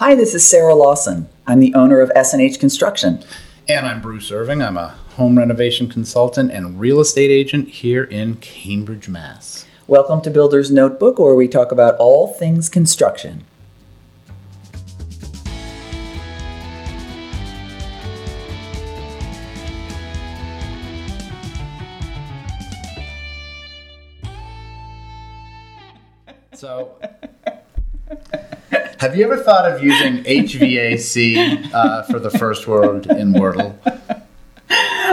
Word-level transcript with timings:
Hi, 0.00 0.14
this 0.14 0.32
is 0.32 0.48
Sarah 0.48 0.76
Lawson. 0.76 1.28
I'm 1.44 1.58
the 1.58 1.74
owner 1.74 2.00
of 2.00 2.12
S&H 2.14 2.60
Construction. 2.60 3.20
And 3.68 3.84
I'm 3.84 4.00
Bruce 4.00 4.30
Irving. 4.30 4.62
I'm 4.62 4.76
a 4.76 4.90
home 5.16 5.36
renovation 5.36 5.88
consultant 5.88 6.52
and 6.52 6.78
real 6.78 7.00
estate 7.00 7.32
agent 7.32 7.68
here 7.68 8.04
in 8.04 8.36
Cambridge, 8.36 9.08
Mass. 9.08 9.66
Welcome 9.88 10.20
to 10.22 10.30
Builder's 10.30 10.70
Notebook, 10.70 11.18
where 11.18 11.34
we 11.34 11.48
talk 11.48 11.72
about 11.72 11.96
all 11.96 12.28
things 12.28 12.68
construction. 12.68 13.42
Have 28.98 29.16
you 29.16 29.24
ever 29.24 29.36
thought 29.36 29.70
of 29.70 29.82
using 29.82 30.22
HVAC 30.24 31.72
uh, 31.72 32.02
for 32.04 32.18
the 32.18 32.30
first 32.30 32.66
word 32.66 33.06
in 33.06 33.32
Wordle? 33.32 33.74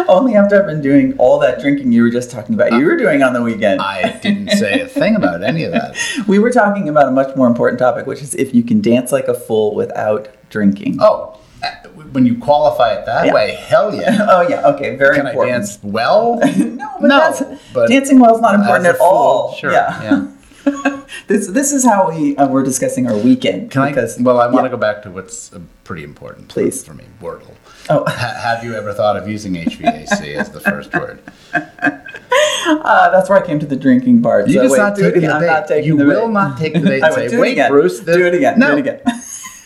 Only 0.07 0.35
after 0.35 0.59
I've 0.59 0.67
been 0.67 0.81
doing 0.81 1.15
all 1.17 1.39
that 1.39 1.59
drinking 1.59 1.91
you 1.91 2.03
were 2.03 2.09
just 2.09 2.29
talking 2.29 2.53
about. 2.53 2.73
You 2.73 2.85
were 2.85 2.97
doing 2.97 3.23
on 3.23 3.33
the 3.33 3.41
weekend. 3.41 3.81
I 3.81 4.11
didn't 4.19 4.49
say 4.51 4.81
a 4.81 4.87
thing 4.87 5.15
about 5.15 5.43
any 5.43 5.63
of 5.63 5.71
that. 5.71 5.95
we 6.27 6.37
were 6.37 6.51
talking 6.51 6.89
about 6.89 7.07
a 7.07 7.11
much 7.11 7.35
more 7.35 7.47
important 7.47 7.79
topic, 7.79 8.05
which 8.05 8.21
is 8.21 8.35
if 8.35 8.53
you 8.53 8.61
can 8.63 8.81
dance 8.81 9.11
like 9.11 9.27
a 9.27 9.33
fool 9.33 9.73
without 9.73 10.27
drinking. 10.49 10.97
Oh, 10.99 11.39
uh, 11.63 11.69
when 12.11 12.25
you 12.25 12.37
qualify 12.37 12.93
it 12.93 13.05
that 13.05 13.27
Yeah. 13.27 13.33
way, 13.33 13.55
hell 13.55 13.95
yeah. 13.95 14.17
Oh 14.29 14.41
yeah, 14.47 14.67
okay, 14.67 14.95
very 14.95 15.17
important. 15.17 15.41
Can 15.41 15.49
I 15.49 15.57
dance 15.57 15.79
well? 15.81 16.35
No, 16.35 16.89
but, 16.99 17.07
No, 17.07 17.17
that's, 17.19 17.43
but 17.73 17.89
dancing 17.89 18.19
well 18.19 18.35
is 18.35 18.41
not 18.41 18.55
important 18.55 18.85
at 18.85 18.99
all. 18.99 19.55
Sure. 19.55 19.71
Yeah. 19.71 20.03
yeah. 20.03 20.27
This 21.27 21.47
this 21.47 21.71
is 21.71 21.83
how 21.83 22.09
we 22.09 22.35
uh, 22.37 22.47
we're 22.47 22.63
discussing 22.63 23.07
our 23.07 23.17
weekend. 23.17 23.71
Can 23.71 23.87
because, 23.87 24.19
I? 24.19 24.23
Well, 24.23 24.39
I 24.39 24.45
want 24.45 24.57
yeah. 24.57 24.61
to 24.63 24.69
go 24.69 24.77
back 24.77 25.01
to 25.03 25.11
what's 25.11 25.51
uh, 25.53 25.59
pretty 25.83 26.03
important 26.03 26.49
Please. 26.49 26.83
for 26.83 26.93
me. 26.93 27.05
Wordle. 27.19 27.55
Oh, 27.89 28.03
Ha- 28.05 28.39
have 28.43 28.63
you 28.63 28.75
ever 28.75 28.93
thought 28.93 29.17
of 29.17 29.27
using 29.27 29.53
HVAC 29.53 30.35
as 30.35 30.51
the 30.51 30.59
first 30.59 30.93
word? 30.93 31.21
uh, 31.53 33.09
that's 33.09 33.29
where 33.29 33.41
I 33.41 33.45
came 33.45 33.59
to 33.59 33.65
the 33.65 33.75
drinking 33.75 34.21
part. 34.21 34.47
You 34.47 34.55
so 34.55 34.61
just 34.63 34.71
wait, 34.73 34.77
not 34.77 34.95
taking 34.97 35.21
the 35.21 35.33
I'm 35.33 35.41
bait. 35.41 35.47
not 35.47 35.67
taking 35.67 35.85
you 35.87 35.97
the 35.97 36.05
will 36.05 36.27
bait. 36.27 36.33
not 36.33 36.57
take 36.59 36.73
the 36.73 36.79
bait 36.81 37.01
and 37.03 37.13
say, 37.13 37.37
"Wait, 37.37 37.53
again. 37.53 37.71
Bruce, 37.71 37.99
this- 38.01 38.15
do 38.17 38.25
it 38.25 38.33
again. 38.35 38.59
No, 38.59 38.71
Do 38.71 38.77
it 38.77 38.79
again. 38.81 39.01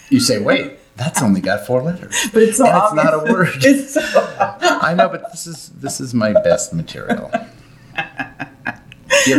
you 0.10 0.20
say, 0.22 0.40
"Wait, 0.42 0.78
that's 0.96 1.22
only 1.22 1.42
got 1.42 1.66
four 1.66 1.82
letters." 1.82 2.16
But 2.32 2.44
it's 2.44 2.58
so 2.58 2.66
it's 2.66 2.94
not 2.94 3.14
a 3.14 3.32
word. 3.34 3.50
It's 3.56 3.96
so 3.96 4.02
I 4.62 4.94
know, 4.94 5.10
but 5.10 5.30
this 5.32 5.46
is 5.46 5.70
this 5.70 6.00
is 6.00 6.14
my 6.14 6.32
best 6.32 6.74
material. 6.74 7.32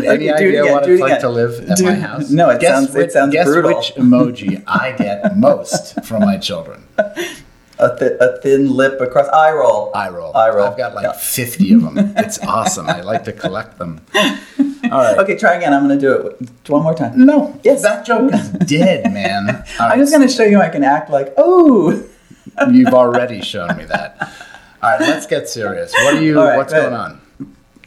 Do 0.01 0.07
you 0.07 0.11
have 0.11 0.21
any 0.21 0.31
Okay, 0.31 0.39
do 0.41 0.45
it 0.45 0.49
idea 0.49 0.63
again, 0.63 0.73
what 0.75 0.89
it's 0.89 1.01
like 1.01 1.11
again. 1.13 1.21
to 1.23 1.29
live 1.31 1.71
at 1.71 1.77
Do 1.79 1.85
my 1.85 1.95
house? 1.95 2.31
no, 2.31 2.51
it 2.51 2.61
guess 2.61 2.71
sounds- 2.75 2.95
it 2.97 3.13
sounds 3.13 3.33
guess 3.33 3.47
brutal. 3.47 3.77
which 3.77 3.95
emoji 3.95 4.63
I 4.67 4.93
get 4.93 5.37
most 5.49 6.05
from 6.05 6.21
my 6.23 6.37
children. 6.39 6.83
a, 6.99 7.97
th- 7.99 8.13
a 8.21 8.39
thin 8.43 8.71
lip 8.75 9.01
across 9.01 9.29
eye 9.29 9.53
roll. 9.53 9.91
Eye 9.95 10.11
roll. 10.11 10.37
Eye 10.37 10.51
roll. 10.51 10.67
I've 10.67 10.77
got 10.77 10.95
like 10.95 11.05
Yeah. 11.05 11.13
50 11.13 11.73
of 11.75 11.83
them. 11.95 12.13
It's 12.17 12.39
awesome. 12.47 12.89
I 12.89 13.01
like 13.01 13.25
to 13.25 13.33
collect 13.33 13.79
them. 13.79 14.01
All 14.15 14.99
right. 14.99 15.19
Okay, 15.19 15.37
try 15.39 15.55
again. 15.55 15.73
I'm 15.73 15.87
going 15.87 15.99
to 15.99 16.05
do 16.05 16.13
it 16.41 16.51
one 16.69 16.83
more 16.83 16.95
time. 16.95 17.25
No. 17.25 17.59
Yes. 17.63 17.83
That 17.83 18.05
joke 18.05 18.35
is 18.35 18.49
dead, 18.51 19.13
man. 19.13 19.65
All 19.79 19.89
I'm 19.89 19.99
just 19.99 20.13
going 20.13 20.27
to 20.27 20.33
show 20.33 20.43
you 20.45 20.61
I 20.61 20.69
can 20.69 20.85
act 20.85 21.11
like, 21.11 21.33
oh. 21.37 22.05
You've 22.71 22.89
already 22.93 23.41
shown 23.41 23.77
me 23.79 23.85
that. 23.85 24.17
All 24.83 24.91
right, 24.91 25.01
let's 25.01 25.27
get 25.27 25.49
serious. 25.49 25.93
What 25.95 26.15
are 26.15 26.23
you? 26.23 26.37
Right, 26.39 26.57
what's 26.57 26.73
going 26.73 26.93
on? 26.93 27.20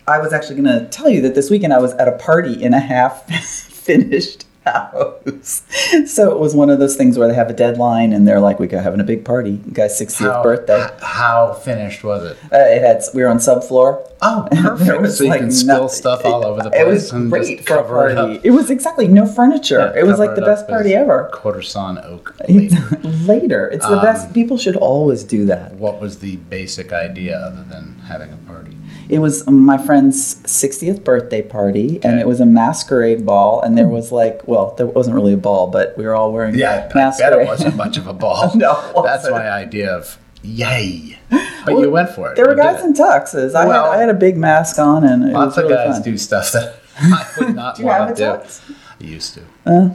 I 0.07 0.19
was 0.19 0.33
actually 0.33 0.61
going 0.61 0.79
to 0.79 0.87
tell 0.89 1.09
you 1.09 1.21
that 1.21 1.35
this 1.35 1.49
weekend 1.49 1.73
I 1.73 1.79
was 1.79 1.93
at 1.93 2.07
a 2.07 2.13
party 2.13 2.61
in 2.61 2.73
a 2.73 2.79
half 2.79 3.25
finished 3.73 4.45
house. 4.65 5.61
So 6.07 6.31
it 6.31 6.39
was 6.39 6.55
one 6.55 6.69
of 6.69 6.79
those 6.79 6.95
things 6.95 7.17
where 7.17 7.27
they 7.27 7.33
have 7.33 7.49
a 7.49 7.53
deadline 7.53 8.13
and 8.13 8.25
they're 8.25 8.39
like, 8.39 8.59
we 8.59 8.67
got 8.67 8.81
having 8.81 9.01
a 9.01 9.03
big 9.03 9.25
party. 9.25 9.57
Guy's 9.57 9.99
60th 9.99 10.41
birthday. 10.41 10.85
h- 10.85 10.91
How 11.01 11.51
finished 11.53 12.01
was 12.05 12.23
it? 12.31 12.37
Uh, 12.45 12.57
it 12.59 12.81
had 12.81 13.03
we 13.13 13.23
were 13.23 13.27
on 13.27 13.39
subfloor. 13.39 14.07
Oh, 14.21 14.47
perfect. 14.53 15.01
was, 15.01 15.17
So 15.17 15.25
you 15.25 15.29
like, 15.31 15.41
can 15.41 15.51
spill 15.51 15.89
stuff 15.89 16.23
all 16.25 16.45
over 16.45 16.61
the 16.61 16.69
place. 16.69 16.81
It 16.81 16.87
was 16.87 17.11
great 17.29 17.65
for 17.67 17.75
a 17.75 17.81
it 18.11 18.15
party. 18.15 18.37
up. 18.37 18.45
It 18.45 18.51
was 18.51 18.69
exactly 18.69 19.09
no 19.09 19.25
furniture. 19.25 19.79
Yeah, 19.93 20.01
it 20.01 20.07
was 20.07 20.17
like 20.17 20.35
the 20.35 20.41
best 20.41 20.65
party 20.69 20.93
ever. 20.93 21.29
Quarter 21.33 21.61
sawn 21.61 21.97
oak. 21.97 22.33
Later. 22.49 23.67
It's 23.67 23.85
the 23.85 23.97
Um, 23.97 24.01
best. 24.01 24.33
People 24.33 24.57
should 24.57 24.77
always 24.77 25.23
do 25.25 25.45
that. 25.47 25.73
what 25.73 25.99
was 25.99 26.19
the 26.19 26.37
basic 26.37 26.93
idea 26.93 27.37
other 27.37 27.63
than 27.69 27.99
having 28.07 28.31
a 28.31 28.37
party? 28.47 28.77
It 29.09 29.19
was 29.19 29.45
my 29.47 29.77
friend's 29.77 30.35
60th 30.43 31.03
birthday 31.03 31.41
party, 31.41 31.99
and 32.03 32.19
it 32.19 32.27
was 32.27 32.39
a 32.39 32.45
masquerade 32.45 33.25
ball. 33.25 33.61
And 33.61 33.77
there 33.77 33.87
was 33.87 34.11
like, 34.11 34.47
well, 34.47 34.73
there 34.77 34.85
wasn't 34.87 35.15
really 35.15 35.33
a 35.33 35.37
ball, 35.37 35.67
but 35.67 35.97
we 35.97 36.05
were 36.05 36.15
all 36.15 36.31
wearing 36.31 36.55
Yeah, 36.55 36.71
I 36.71 36.77
bet 36.87 36.95
masquerade. 36.95 37.41
it 37.41 37.47
wasn't 37.47 37.75
much 37.85 37.97
of 37.97 38.07
a 38.07 38.13
ball. 38.13 38.51
No, 38.55 39.01
that's 39.03 39.29
my 39.29 39.49
idea 39.49 39.91
of 39.95 40.17
yay. 40.41 41.17
But 41.29 41.75
Well, 41.75 41.81
you 41.81 41.91
went 41.91 42.09
for 42.09 42.31
it. 42.31 42.35
There 42.35 42.45
were 42.45 42.55
guys 42.55 42.83
in 42.83 42.93
tuxes. 42.93 43.55
I, 43.55 43.65
Well- 43.65 43.91
had, 43.91 43.97
I 43.97 44.01
had 44.01 44.09
a 44.09 44.13
big 44.13 44.37
mask 44.37 44.79
on, 44.79 45.03
and 45.03 45.23
it 45.29 45.33
Lots 45.33 45.57
was 45.57 45.65
of 45.65 45.69
guys 45.71 45.95
fun. 45.95 46.01
do 46.01 46.17
stuff 46.17 46.51
that 46.53 46.75
I 46.99 47.25
would 47.39 47.55
not 47.55 47.75
Do 47.77 47.83
want 47.85 48.09
to 48.09 48.15
do. 48.15 48.23
tux? 48.23 48.61
I 48.99 49.03
used 49.03 49.33
to. 49.35 49.41
Uh, 49.65 49.89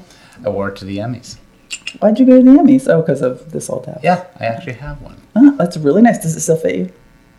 I 0.45 0.49
wore 0.51 0.69
it 0.69 0.77
to 0.77 0.85
the 0.85 0.99
Emmys. 0.99 1.37
why'd 2.01 2.19
you 2.19 2.27
go 2.27 2.37
to 2.39 2.43
the 2.43 2.59
Emmys? 2.59 2.89
Oh, 2.89 3.01
because 3.03 3.23
of 3.23 3.53
This 3.53 3.69
Old 3.71 3.87
House. 3.87 4.01
Yeah, 4.03 4.27
I 4.39 4.47
actually 4.47 4.75
have 4.75 5.01
one. 5.03 5.17
Oh, 5.37 5.55
that's 5.57 5.77
really 5.77 6.03
nice. 6.03 6.19
Does 6.19 6.37
it 6.37 6.41
still 6.41 6.57
fit 6.57 6.77
you? 6.77 6.93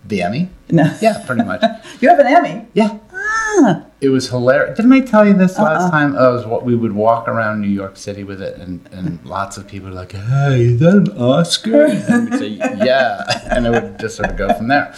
The 0.05 0.21
Emmy? 0.21 0.49
No. 0.71 0.95
Yeah, 1.01 1.23
pretty 1.25 1.43
much. 1.43 1.63
You 2.01 2.07
have 2.09 2.19
an 2.19 2.27
Emmy. 2.27 2.65
Yeah. 2.73 2.97
Ah. 3.13 3.83
It 3.99 4.07
was 4.07 4.29
hilarious. 4.29 4.77
Didn't 4.77 4.93
I 4.93 5.01
tell 5.01 5.27
you 5.27 5.33
this 5.33 5.57
last 5.59 5.81
Uh-uh. 5.83 5.91
time? 5.91 6.15
Oh, 6.17 6.31
it 6.31 6.35
was 6.37 6.45
what 6.45 6.63
we 6.63 6.73
would 6.75 6.93
walk 6.93 7.27
around 7.27 7.59
New 7.59 7.67
York 7.67 7.97
City 7.97 8.23
with 8.23 8.41
it, 8.41 8.57
and, 8.57 8.87
and 8.93 9.19
lots 9.25 9.57
of 9.57 9.67
people 9.67 9.89
were 9.89 9.95
like, 9.95 10.13
"Hey, 10.13 10.61
is 10.63 10.79
that 10.79 10.93
an 10.95 11.17
Oscar?" 11.17 11.85
And 12.09 12.29
we'd 12.29 12.39
say, 12.39 12.47
"Yeah," 12.47 13.23
and 13.51 13.67
it 13.67 13.71
would 13.71 13.99
just 13.99 14.15
sort 14.15 14.29
of 14.29 14.37
go 14.37 14.53
from 14.53 14.69
there. 14.69 14.93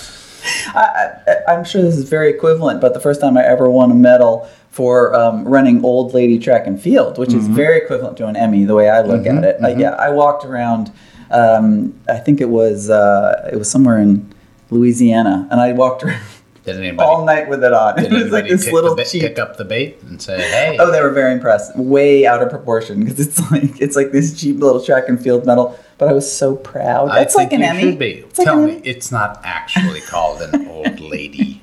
I, 0.76 1.10
I, 1.28 1.54
I'm 1.54 1.64
sure 1.64 1.82
this 1.82 1.98
is 1.98 2.08
very 2.08 2.30
equivalent, 2.30 2.80
but 2.82 2.94
the 2.94 3.00
first 3.00 3.20
time 3.22 3.36
I 3.38 3.44
ever 3.44 3.68
won 3.70 3.90
a 3.90 3.96
medal 3.96 4.48
for 4.70 5.16
um, 5.16 5.48
running 5.48 5.84
old 5.84 6.14
lady 6.14 6.38
track 6.38 6.68
and 6.68 6.80
field, 6.80 7.18
which 7.18 7.34
is 7.34 7.48
very 7.48 7.78
equivalent 7.80 8.18
to 8.18 8.28
an 8.28 8.36
Emmy, 8.36 8.64
the 8.66 8.76
way 8.76 8.90
I 8.90 9.02
look 9.02 9.26
at 9.26 9.44
it. 9.44 9.64
Uh, 9.64 9.70
yeah, 9.70 9.92
I 9.92 10.10
walked 10.12 10.46
around. 10.46 10.92
Um, 11.32 12.00
I 12.08 12.18
think 12.18 12.42
it 12.42 12.50
was 12.50 12.90
uh, 12.92 13.50
it 13.52 13.56
was 13.58 13.70
somewhere 13.72 13.98
in 13.98 14.32
Louisiana, 14.72 15.48
and 15.52 15.60
I 15.62 15.74
walked 15.74 16.04
around 16.04 16.22
Did 16.66 16.78
anybody, 16.78 17.08
all 17.08 17.26
night 17.26 17.50
with 17.50 17.64
it 17.64 17.74
on. 17.74 17.96
did 17.98 18.06
It 18.12 18.14
was 18.14 18.24
like 18.32 18.46
anybody 18.46 18.50
this 18.56 18.66
pick, 18.66 18.74
little 18.74 18.96
the 18.96 19.04
cheap. 19.04 19.22
pick 19.22 19.38
up 19.40 19.58
the 19.58 19.66
bait 19.66 19.98
and 20.04 20.22
say, 20.22 20.38
"Hey"? 20.42 20.78
Oh, 20.80 20.92
they 20.92 21.02
were 21.02 21.10
very 21.12 21.34
impressed. 21.34 21.76
Way 21.78 22.26
out 22.26 22.42
of 22.42 22.50
proportion 22.50 23.02
because 23.04 23.20
it's 23.20 23.52
like 23.52 23.80
it's 23.82 23.96
like 23.96 24.12
this 24.12 24.40
cheap 24.40 24.60
little 24.60 24.82
track 24.84 25.08
and 25.10 25.22
field 25.22 25.46
medal. 25.46 25.78
But 25.98 26.10
I 26.10 26.14
was 26.14 26.32
so 26.32 26.56
proud. 26.56 27.10
I 27.10 27.22
It's 27.22 27.36
like 27.36 27.54
an 27.54 27.62
Emmy. 27.62 27.82
should 27.82 28.00
be. 28.00 28.12
It's 28.26 28.40
like 28.40 28.46
Tell 28.46 28.58
an 28.60 28.66
me, 28.66 28.72
Emmy. 28.78 28.82
it's 28.88 29.12
not 29.12 29.40
actually 29.44 30.02
called 30.02 30.42
an 30.42 30.68
old 30.76 31.00
lady. 31.00 31.62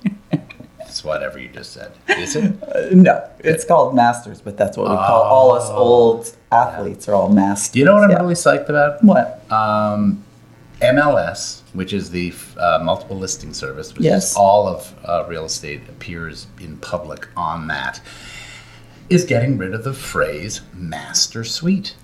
it's 0.80 1.02
whatever 1.02 1.38
you 1.40 1.48
just 1.48 1.72
said. 1.72 1.90
Is 2.08 2.36
it? 2.36 2.52
Uh, 2.62 2.86
no, 2.92 3.28
it's 3.40 3.64
called 3.64 3.94
masters, 3.96 4.40
but 4.40 4.56
that's 4.56 4.76
what 4.76 4.90
we 4.90 4.96
call 4.96 5.22
all 5.22 5.52
us 5.52 5.68
old 5.70 6.32
athletes 6.52 7.08
are 7.08 7.14
all 7.14 7.28
masters. 7.28 7.74
You 7.76 7.84
know 7.84 7.94
what 7.94 8.04
I'm 8.04 8.10
Yeah. 8.10 8.20
really 8.20 8.34
psyched 8.34 8.68
about? 8.68 9.02
What? 9.02 9.42
Um, 9.50 10.22
MLS, 10.80 11.62
which 11.72 11.92
is 11.92 12.10
the 12.10 12.32
uh, 12.56 12.80
multiple 12.82 13.16
listing 13.16 13.52
service, 13.52 13.94
which 13.94 14.04
Yes. 14.04 14.36
all 14.36 14.66
of 14.68 14.94
uh, 15.04 15.24
real 15.28 15.44
estate 15.44 15.80
appears 15.88 16.46
in 16.60 16.76
public 16.78 17.28
on 17.36 17.66
that, 17.68 18.00
is 19.10 19.24
getting 19.24 19.58
rid 19.58 19.74
of 19.74 19.84
the 19.84 19.92
phrase 19.94 20.60
master 20.74 21.42
suite. 21.44 21.94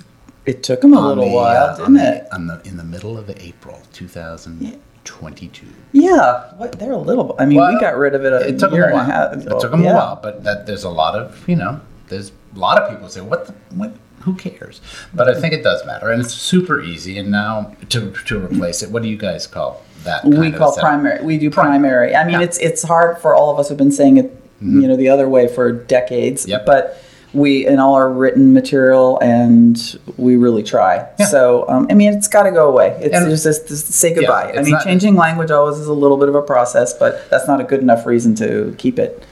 It 0.46 0.62
took 0.62 0.80
them 0.80 0.92
a 0.92 0.98
on 0.98 1.08
little 1.08 1.24
the, 1.30 1.30
while, 1.36 1.56
uh, 1.70 1.76
didn't 1.76 1.94
the- 1.94 2.16
it? 2.16 2.28
on 2.32 2.46
the, 2.46 2.60
in 2.64 2.76
the 2.76 2.84
middle 2.84 3.16
of 3.16 3.30
April 3.30 3.80
2022. 3.92 5.66
Yeah, 5.92 6.52
what, 6.56 6.78
they're 6.78 6.92
a 6.92 6.96
little. 6.98 7.34
I 7.38 7.46
mean, 7.46 7.58
we 7.66 7.78
got 7.80 7.96
rid 7.96 8.14
of 8.14 8.24
it 8.24 8.32
a 8.32 8.48
It 8.48 8.58
took 8.58 8.72
year 8.72 8.88
them 8.90 8.98
a 8.98 9.02
and 9.02 9.10
a 9.10 9.14
while. 9.14 9.28
half. 9.30 9.46
It 9.46 9.60
took 9.60 9.70
them 9.70 9.82
yeah. 9.84 9.92
a 9.92 9.96
while, 9.96 10.20
but 10.22 10.44
that 10.44 10.66
there's 10.66 10.84
a 10.84 10.90
lot 10.90 11.14
of 11.14 11.46
you 11.48 11.56
know, 11.56 11.80
there's 12.08 12.32
a 12.54 12.58
lot 12.58 12.80
of 12.82 12.90
people 12.90 13.08
say, 13.08 13.20
"What 13.20 13.46
the 13.46 13.54
what? 13.74 13.94
Who 14.24 14.34
cares?" 14.34 14.80
But 15.14 15.28
I 15.28 15.40
think 15.40 15.54
it 15.54 15.62
does 15.62 15.84
matter, 15.86 16.10
and 16.10 16.20
it's 16.20 16.34
super 16.34 16.80
easy. 16.82 17.18
And 17.18 17.30
now 17.30 17.74
to 17.90 18.10
to 18.26 18.38
replace 18.38 18.82
it, 18.82 18.90
what 18.90 19.02
do 19.02 19.08
you 19.08 19.16
guys 19.16 19.46
call 19.46 19.82
that? 20.04 20.22
kind 20.22 20.38
We 20.38 20.52
call 20.52 20.74
primary. 20.76 21.24
We 21.24 21.38
do 21.38 21.50
primary. 21.50 22.14
I 22.14 22.24
mean, 22.26 22.40
it's 22.40 22.58
it's 22.58 22.82
hard 22.82 23.18
for 23.18 23.34
all 23.34 23.50
of 23.52 23.58
us 23.58 23.68
who've 23.68 23.78
been 23.78 23.92
saying 23.92 24.16
it, 24.18 24.30
you 24.60 24.86
know, 24.88 24.96
the 24.96 25.08
other 25.08 25.28
way 25.28 25.48
for 25.48 25.72
decades. 25.72 26.42
Mm-hmm. 26.42 26.50
Yep. 26.50 26.66
But 26.66 27.00
we 27.32 27.66
in 27.66 27.80
all 27.80 27.94
our 27.94 28.10
written 28.10 28.52
material, 28.52 29.18
and 29.20 29.98
we 30.16 30.36
really 30.36 30.62
try. 30.62 31.06
Yeah. 31.18 31.26
So 31.26 31.68
um, 31.68 31.88
I 31.90 31.94
mean, 31.94 32.12
it's 32.14 32.28
got 32.28 32.44
to 32.44 32.52
go 32.52 32.68
away. 32.70 32.96
It's 33.02 33.14
And- 33.14 33.28
just, 33.28 33.42
just, 33.44 33.66
just 33.68 33.86
say 33.92 34.14
goodbye. 34.14 34.52
Yeah, 34.52 34.60
I 34.60 34.62
mean, 34.62 34.72
not- 34.72 34.84
changing 34.84 35.16
language 35.16 35.50
always 35.50 35.78
is 35.78 35.88
a 35.88 35.92
little 35.92 36.16
bit 36.16 36.28
of 36.28 36.34
a 36.36 36.42
process, 36.42 36.94
but 36.94 37.28
that's 37.30 37.48
not 37.48 37.60
a 37.60 37.64
good 37.64 37.80
enough 37.80 38.06
reason 38.06 38.34
to 38.36 38.74
keep 38.78 38.98
it. 38.98 39.22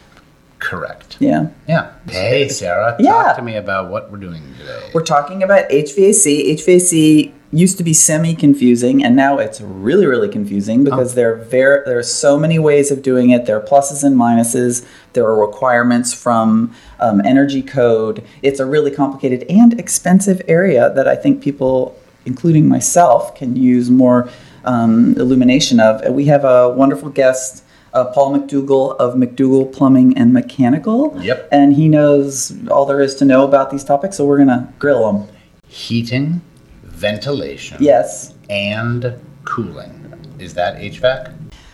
Correct. 0.62 1.16
Yeah. 1.18 1.48
Yeah. 1.68 1.90
Hey, 2.08 2.48
Sarah, 2.48 2.96
Yeah. 2.98 3.12
talk 3.24 3.36
to 3.36 3.42
me 3.42 3.56
about 3.56 3.90
what 3.90 4.10
we're 4.10 4.18
doing 4.18 4.42
today. 4.58 4.90
We're 4.94 5.02
talking 5.02 5.42
about 5.42 5.68
HVAC. 5.70 6.50
HVAC 6.52 7.32
used 7.54 7.76
to 7.76 7.84
be 7.84 7.92
semi 7.92 8.34
confusing 8.34 9.04
and 9.04 9.14
now 9.14 9.36
it's 9.36 9.60
really 9.60 10.06
really 10.06 10.28
confusing 10.28 10.84
because 10.84 11.12
there 11.14 11.34
are 11.34 11.36
ver- 11.36 11.82
there 11.84 11.98
are 11.98 12.02
so 12.02 12.38
many 12.38 12.58
ways 12.58 12.90
of 12.90 13.02
doing 13.02 13.28
it 13.28 13.44
there 13.44 13.58
are 13.58 13.60
pluses 13.60 14.02
and 14.02 14.16
minuses 14.16 14.82
there 15.12 15.26
are 15.26 15.38
requirements 15.38 16.14
from 16.14 16.74
um, 16.98 17.20
energy 17.26 17.60
code 17.60 18.24
it's 18.40 18.58
a 18.58 18.64
really 18.64 18.90
complicated 18.90 19.44
and 19.50 19.78
expensive 19.78 20.40
area 20.48 20.90
that 20.94 21.06
i 21.06 21.14
think 21.14 21.42
people 21.42 21.94
including 22.24 22.68
myself, 22.68 23.34
can 23.34 23.56
use 23.56 23.90
more 23.90 24.28
um, 24.64 25.14
illumination 25.16 25.80
of. 25.80 26.02
We 26.12 26.26
have 26.26 26.44
a 26.44 26.70
wonderful 26.70 27.08
guest, 27.08 27.61
uh, 27.94 28.06
Paul 28.06 28.38
McDougall 28.38 28.96
of 28.96 29.14
McDougall 29.14 29.72
Plumbing 29.72 30.16
and 30.16 30.32
Mechanical. 30.32 31.16
Yep. 31.22 31.48
And 31.52 31.74
he 31.74 31.88
knows 31.88 32.52
all 32.68 32.86
there 32.86 33.00
is 33.00 33.14
to 33.16 33.24
know 33.24 33.44
about 33.44 33.70
these 33.70 33.84
topics, 33.84 34.16
so 34.16 34.24
we're 34.24 34.36
going 34.38 34.48
to 34.48 34.68
grill 34.78 35.08
him. 35.10 35.28
Heating, 35.68 36.40
ventilation, 36.82 37.78
Yes. 37.80 38.34
and 38.50 39.14
cooling. 39.44 39.98
Is 40.38 40.54
that 40.54 40.76
HVAC? 40.76 41.32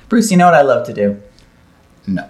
Bruce, 0.08 0.30
you 0.30 0.36
know 0.36 0.46
what 0.46 0.54
I 0.54 0.62
love 0.62 0.86
to 0.86 0.92
do? 0.92 1.20
No. 2.06 2.28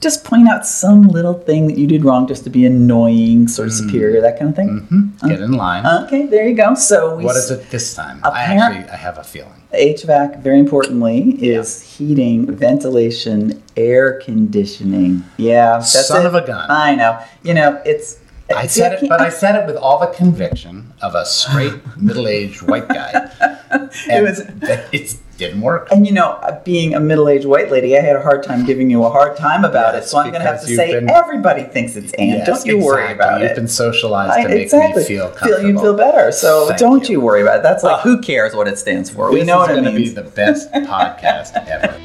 Just 0.00 0.24
point 0.24 0.48
out 0.48 0.64
some 0.64 1.08
little 1.08 1.34
thing 1.34 1.66
that 1.66 1.76
you 1.76 1.86
did 1.88 2.04
wrong 2.04 2.26
just 2.28 2.44
to 2.44 2.50
be 2.50 2.64
annoying, 2.64 3.48
sort 3.48 3.68
of 3.68 3.74
superior, 3.74 4.20
that 4.20 4.38
kind 4.38 4.50
of 4.50 4.56
thing. 4.56 4.78
Hmm? 4.88 5.28
Get 5.28 5.40
in 5.40 5.52
line. 5.52 5.84
Okay, 6.04 6.26
there 6.26 6.46
you 6.48 6.54
go. 6.54 6.74
So 6.74 7.16
we 7.16 7.24
what 7.24 7.36
is 7.36 7.50
it 7.50 7.68
this 7.70 7.94
time? 7.94 8.20
I 8.24 8.42
actually 8.44 8.88
I 8.90 8.96
have 8.96 9.18
a 9.18 9.24
feeling. 9.24 9.52
HVAC, 9.74 10.40
very 10.40 10.58
importantly, 10.60 11.30
is 11.44 11.82
heating, 11.82 12.46
ventilation, 12.54 13.62
air 13.76 14.20
conditioning. 14.20 15.24
Yeah, 15.36 15.78
that's 15.78 16.06
Son 16.08 16.24
it. 16.24 16.28
of 16.28 16.34
a 16.34 16.46
gun. 16.46 16.70
I 16.70 16.94
know. 16.94 17.20
You 17.42 17.54
know, 17.54 17.82
it's. 17.84 18.18
I 18.54 18.66
said 18.66 19.02
it, 19.02 19.08
but 19.10 19.20
I 19.20 19.28
said 19.28 19.56
it 19.56 19.66
with 19.66 19.76
all 19.76 19.98
the 19.98 20.06
conviction 20.06 20.94
of 21.02 21.14
a 21.14 21.26
straight 21.26 21.74
middle-aged 21.98 22.62
white 22.62 22.88
guy. 22.88 23.30
And 24.10 24.24
was- 24.24 24.40
it, 24.62 24.88
it 24.92 25.16
didn't 25.38 25.60
work. 25.62 25.88
And 25.92 26.06
you 26.06 26.12
know, 26.12 26.32
uh, 26.32 26.60
being 26.64 26.94
a 26.94 27.00
middle-aged 27.00 27.46
white 27.46 27.70
lady, 27.70 27.96
I 27.96 28.00
had 28.00 28.16
a 28.16 28.20
hard 28.22 28.42
time 28.42 28.66
giving 28.66 28.90
you 28.90 29.04
a 29.04 29.08
hard 29.10 29.36
time 29.36 29.64
about 29.64 29.94
it. 29.94 30.04
So 30.04 30.18
I'm 30.18 30.30
going 30.30 30.42
to 30.42 30.46
have 30.46 30.60
to 30.60 30.66
say 30.66 30.92
been- 30.92 31.08
everybody 31.08 31.62
thinks 31.62 31.96
it's 31.96 32.12
Anne. 32.14 32.28
Yes, 32.38 32.46
don't 32.46 32.66
you 32.66 32.78
worry 32.84 33.04
exactly. 33.04 33.14
about 33.14 33.40
You've 33.40 33.50
it. 33.52 33.54
been 33.56 33.68
socialized 33.68 34.32
I- 34.32 34.42
to 34.42 34.48
make 34.48 34.62
exactly. 34.64 35.02
me 35.02 35.08
feel 35.08 35.30
comfortable. 35.30 35.68
you 35.70 35.78
feel 35.78 35.96
better. 35.96 36.32
So 36.32 36.66
Thank 36.66 36.80
don't 36.80 37.08
you. 37.08 37.12
you. 37.14 37.20
worry 37.20 37.40
about 37.42 37.58
it. 37.60 37.62
That's 37.62 37.82
like 37.84 37.98
Ah. 37.98 38.00
who 38.00 38.20
cares 38.20 38.54
what 38.54 38.68
it 38.68 38.78
stands 38.78 39.08
for? 39.08 39.30
we 39.32 39.44
know 39.44 39.62
is 39.62 39.68
what 39.68 39.78
it 39.78 39.82
going 39.82 39.94
to 39.94 39.98
be 40.00 40.08
the 40.08 40.22
best 40.22 40.70
podcast 40.72 41.52
ever. 41.68 41.96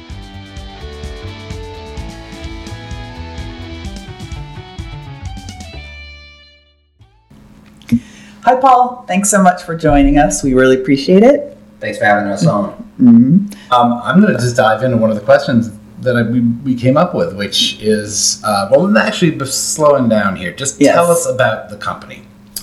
Hi, 8.42 8.56
Paul. 8.56 9.04
Thanks 9.08 9.30
so 9.30 9.42
much 9.42 9.62
for 9.62 9.74
joining 9.76 10.18
us. 10.18 10.42
We 10.42 10.54
really 10.54 10.76
appreciate 10.80 11.22
it. 11.22 11.56
Thanks 11.80 11.98
for 11.98 12.04
having 12.04 12.30
us 12.30 12.46
on. 12.46 12.83
Hmm 12.96 13.46
Um, 13.70 13.92
I'm 14.04 14.20
going 14.20 14.32
to 14.32 14.38
just 14.40 14.56
dive 14.56 14.82
into 14.82 14.96
one 14.96 15.10
of 15.10 15.16
the 15.16 15.22
questions 15.22 15.70
that 16.00 16.16
I, 16.16 16.22
we, 16.22 16.40
we 16.40 16.74
came 16.74 16.96
up 16.96 17.14
with, 17.14 17.34
which 17.36 17.80
is 17.80 18.40
uh, 18.44 18.68
well, 18.70 18.96
actually, 18.98 19.38
slowing 19.46 20.08
down 20.08 20.36
here. 20.36 20.52
Just 20.52 20.80
Yes. 20.80 20.94
tell 20.94 21.10
us 21.10 21.26
about 21.26 21.70
the 21.70 21.76
company. 21.76 22.22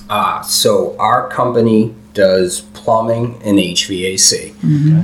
Ah, 0.09 0.41
so 0.41 0.95
our 0.99 1.29
company 1.29 1.95
does 2.13 2.61
plumbing 2.73 3.39
and 3.45 3.57
HVAC, 3.57 4.53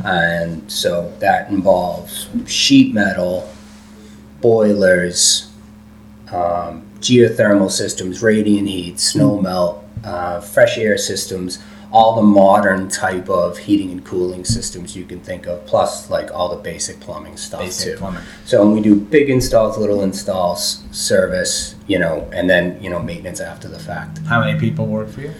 and 0.05 0.69
so 0.69 1.11
that 1.19 1.49
involves 1.49 2.27
sheet 2.45 2.93
metal, 2.93 3.49
boilers, 4.41 5.49
um, 6.31 6.83
geothermal 6.99 7.71
systems, 7.71 8.21
radiant 8.21 8.67
heat, 8.67 8.99
snow 8.99 9.39
melt, 9.41 9.83
uh, 10.03 10.41
fresh 10.41 10.77
air 10.77 10.97
systems, 10.97 11.59
all 11.91 12.15
the 12.15 12.21
modern 12.21 12.89
type 12.89 13.29
of 13.29 13.57
heating 13.57 13.91
and 13.91 14.03
cooling 14.05 14.43
systems 14.43 14.95
you 14.95 15.05
can 15.05 15.19
think 15.19 15.45
of, 15.47 15.65
plus 15.65 16.09
like 16.09 16.29
all 16.31 16.49
the 16.55 16.61
basic 16.61 16.99
plumbing 16.99 17.37
stuff 17.37 17.61
Basic 17.61 17.93
too. 17.93 17.97
plumbing. 17.99 18.23
So 18.45 18.61
and 18.61 18.73
we 18.73 18.81
do 18.81 18.95
big 18.95 19.29
installs, 19.29 19.77
little 19.77 20.01
installs, 20.03 20.83
service, 20.91 21.75
you 21.87 21.97
know, 21.99 22.29
and 22.33 22.49
then 22.49 22.81
you 22.83 22.89
know 22.89 22.99
maintenance 22.99 23.39
after 23.39 23.67
the 23.67 23.79
fact. 23.79 24.19
How 24.27 24.41
many 24.43 24.59
people 24.59 24.85
work 24.87 25.09
for 25.09 25.21
you? 25.21 25.31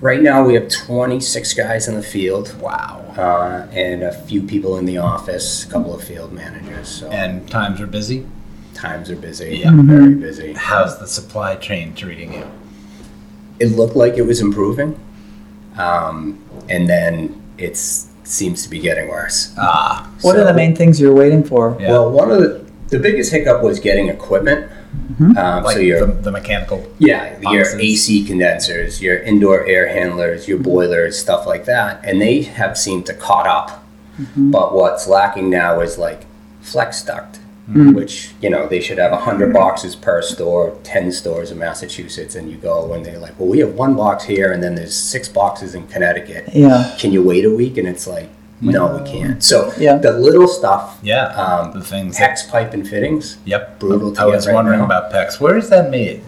Right 0.00 0.20
now 0.22 0.44
we 0.44 0.52
have 0.54 0.68
26 0.68 1.54
guys 1.54 1.88
in 1.88 1.94
the 1.94 2.02
field, 2.02 2.54
Wow. 2.60 3.02
uh, 3.16 3.66
and 3.72 4.02
a 4.02 4.12
few 4.12 4.42
people 4.42 4.76
in 4.76 4.84
the 4.84 4.98
office, 4.98 5.64
a 5.64 5.68
couple 5.70 5.94
of 5.94 6.02
field 6.04 6.32
managers. 6.32 6.88
So 6.88 7.08
And 7.08 7.48
times 7.50 7.80
are 7.80 7.86
busy. 7.86 8.26
times 8.74 9.08
are 9.10 9.16
busy, 9.16 9.58
Yeah. 9.64 9.70
very 9.74 10.14
busy. 10.14 10.52
How's 10.52 10.98
the 10.98 11.06
supply 11.06 11.54
chain 11.56 11.94
treating 11.94 12.34
you? 12.34 12.44
It 13.60 13.68
looked 13.76 13.96
like 13.96 14.18
it 14.18 14.26
was 14.26 14.40
improving, 14.40 14.98
um, 15.78 16.42
and 16.68 16.88
then 16.88 17.42
it 17.58 17.76
seems 17.76 18.62
to 18.62 18.70
be 18.70 18.78
getting 18.78 19.08
worse. 19.08 19.54
Ah, 19.58 20.10
What 20.22 20.36
are 20.36 20.44
the 20.44 20.54
main 20.54 20.74
things 20.74 21.00
you're 21.00 21.14
waiting 21.14 21.44
for? 21.44 21.76
Yeah. 21.80 21.90
Well, 21.90 22.10
one 22.10 22.30
of 22.30 22.40
the 22.40 22.64
the 22.88 22.98
biggest 22.98 23.32
hiccup 23.32 23.62
was 23.62 23.80
getting 23.80 24.08
equipment. 24.08 24.70
Um, 25.18 25.34
like 25.64 25.74
so 25.74 25.80
your 25.80 26.06
the, 26.06 26.12
the 26.12 26.30
mechanical. 26.30 26.86
Yeah, 26.98 27.38
your. 27.40 27.78
AC 27.78 28.24
condensers, 28.24 29.02
your 29.02 29.18
indoor 29.18 29.66
air 29.66 29.88
handlers, 29.88 30.48
your 30.48 30.58
boilers, 30.58 31.18
stuff 31.18 31.46
like 31.46 31.64
that, 31.66 32.00
and 32.04 32.20
they 32.20 32.42
have 32.42 32.78
seemed 32.78 33.06
to 33.06 33.14
caught 33.14 33.46
up. 33.46 33.84
But 34.36 34.74
what's 34.74 35.08
lacking 35.08 35.50
now 35.50 35.80
is 35.80 35.98
like 35.98 36.26
flex 36.60 37.02
duct, 37.02 37.40
which 37.66 38.32
you 38.42 38.50
know 38.50 38.68
they 38.68 38.80
should 38.80 38.98
have 38.98 39.12
hundred 39.12 39.52
boxes 39.54 39.96
per 39.96 40.20
store, 40.20 40.76
ten 40.82 41.10
stores 41.10 41.50
in 41.50 41.58
Massachusetts, 41.58 42.34
and 42.34 42.50
you 42.50 42.56
go 42.58 42.92
and 42.92 43.04
they're 43.04 43.18
like, 43.18 43.38
well, 43.40 43.48
we 43.48 43.58
have 43.60 43.74
one 43.74 43.94
box 43.96 44.24
here, 44.24 44.52
and 44.52 44.62
then 44.62 44.74
there's 44.74 44.94
six 44.94 45.28
boxes 45.28 45.74
in 45.74 45.86
Connecticut. 45.86 46.48
Yeah. 46.52 46.94
Can 46.98 47.12
you 47.12 47.22
wait 47.22 47.44
a 47.44 47.50
week? 47.50 47.78
And 47.78 47.88
it's 47.88 48.06
like, 48.06 48.28
no, 48.60 48.96
we 48.98 49.10
can't. 49.10 49.42
So 49.42 49.72
Yeah. 49.78 49.96
the 49.96 50.12
little 50.12 50.46
stuff, 50.46 50.98
Yeah. 51.02 51.26
um, 51.28 51.72
the 51.72 51.80
things. 51.84 52.18
That, 52.18 52.30
PEX 52.36 52.50
pipe 52.50 52.74
and 52.74 52.86
fittings, 52.86 53.38
yep. 53.46 53.78
brutal 53.78 54.14
I 54.18 54.26
was 54.26 54.46
right 54.46 54.54
wondering 54.54 54.80
now. 54.80 54.84
about 54.86 55.10
PEX. 55.10 55.40
Where 55.40 55.56
is 55.56 55.70
that 55.70 55.90
made? 55.90 56.22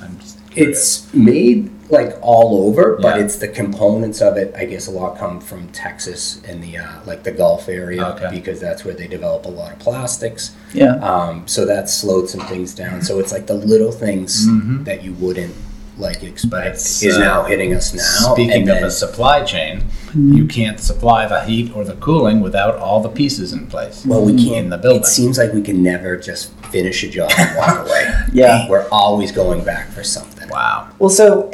I'm 0.00 0.16
just 0.20 0.38
curious. 0.50 1.04
It's 1.06 1.14
made 1.14 1.70
like 1.90 2.16
all 2.22 2.66
over, 2.68 2.98
but 3.00 3.16
Yeah. 3.16 3.24
it's 3.24 3.36
the 3.36 3.48
components 3.48 4.20
of 4.20 4.36
it. 4.36 4.54
I 4.56 4.64
guess 4.66 4.86
a 4.88 4.90
lot 4.90 5.18
come 5.18 5.40
from 5.40 5.68
Texas 5.68 6.40
and 6.46 6.62
the 6.62 6.78
uh, 6.78 6.86
like 7.06 7.22
the 7.22 7.32
Gulf 7.32 7.68
area 7.68 8.04
Okay. 8.08 8.28
because 8.30 8.60
that's 8.60 8.84
where 8.84 8.94
they 8.94 9.06
develop 9.06 9.46
a 9.46 9.50
lot 9.50 9.72
of 9.72 9.78
plastics. 9.78 10.52
Yeah. 10.74 10.96
Um, 10.96 11.42
so 11.46 11.64
that 11.66 11.88
slowed 11.88 12.28
some 12.28 12.40
things 12.42 12.74
down. 12.74 13.02
So 13.02 13.18
it's 13.20 13.32
like 13.32 13.46
the 13.46 13.54
little 13.54 13.92
things 13.92 14.46
that 14.84 15.02
you 15.02 15.12
wouldn't 15.14 15.54
like 15.96 16.22
expect 16.22 16.76
It's, 16.76 17.02
is 17.02 17.16
uh, 17.16 17.20
now 17.20 17.42
hitting 17.44 17.74
us 17.74 17.92
now. 17.92 18.32
Speaking 18.34 18.52
And 18.62 18.68
of 18.70 18.76
then- 18.76 18.84
a 18.84 18.90
supply 18.90 19.42
chain, 19.42 19.84
you 20.14 20.46
can't 20.46 20.78
supply 20.78 21.26
the 21.26 21.40
heat 21.44 21.72
or 21.74 21.84
the 21.84 21.94
cooling 21.94 22.40
without 22.40 22.76
all 22.76 23.00
the 23.02 23.08
pieces 23.08 23.52
in 23.52 23.66
place. 23.66 24.04
well, 24.06 24.24
we 24.24 24.32
can't. 24.36 24.56
in 24.66 24.70
the 24.70 24.78
building. 24.78 25.00
It 25.02 25.06
seems 25.06 25.38
like 25.38 25.52
we 25.52 25.60
can 25.62 25.82
never 25.82 26.16
just 26.16 26.52
finish 26.66 27.02
a 27.02 27.08
job 27.08 27.32
and 27.36 27.56
walk 27.56 27.86
away. 27.86 28.14
Yeah. 28.32 28.68
we're 28.68 28.86
always 28.90 29.32
going 29.32 29.64
back 29.64 29.88
for 29.90 30.04
something. 30.04 30.48
wow. 30.50 30.88
Well, 31.00 31.10
so 31.10 31.50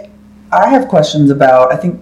I 0.54 0.68
have 0.68 0.88
questions 0.88 1.30
about. 1.30 1.72
I 1.72 1.76
think 1.76 2.00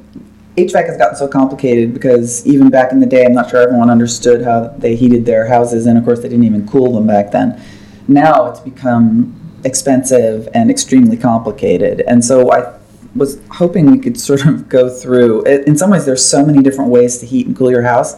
HVAC 0.57 0.87
has 0.87 0.99
gotten 0.99 1.17
so 1.17 1.27
complicated 1.27 1.95
because 1.95 2.47
even 2.47 2.69
back 2.69 2.93
in 2.93 3.01
the 3.01 3.07
day, 3.07 3.25
I'm 3.25 3.33
not 3.33 3.49
sure 3.49 3.61
everyone 3.61 3.89
understood 3.89 4.43
how 4.43 4.69
they 4.79 4.95
heated 4.95 5.25
their 5.25 5.47
houses, 5.47 5.87
and 5.87 5.97
of 5.97 6.05
course, 6.05 6.21
they 6.21 6.29
didn't 6.29 6.45
even 6.45 6.69
cool 6.69 6.93
them 6.93 7.07
back 7.07 7.31
then. 7.31 7.61
Now 8.09 8.47
it's 8.47 8.61
become 8.61 9.39
expensive 9.65 10.49
and 10.53 10.71
extremely 10.71 11.17
complicated, 11.17 12.03
and 12.03 12.23
so 12.23 12.53
I 12.53 12.79
was 13.15 13.41
hoping 13.51 13.91
we 13.91 13.99
could 13.99 14.21
sort 14.21 14.45
of 14.45 14.69
go 14.69 14.91
through. 14.91 15.43
In 15.45 15.77
some 15.77 15.91
ways, 15.91 16.05
there's 16.05 16.25
so 16.25 16.45
many 16.45 16.63
different 16.63 16.91
ways 16.91 17.19
to 17.19 17.27
heat 17.27 17.47
and 17.47 17.57
cool 17.57 17.71
your 17.71 17.83
house 17.83 18.17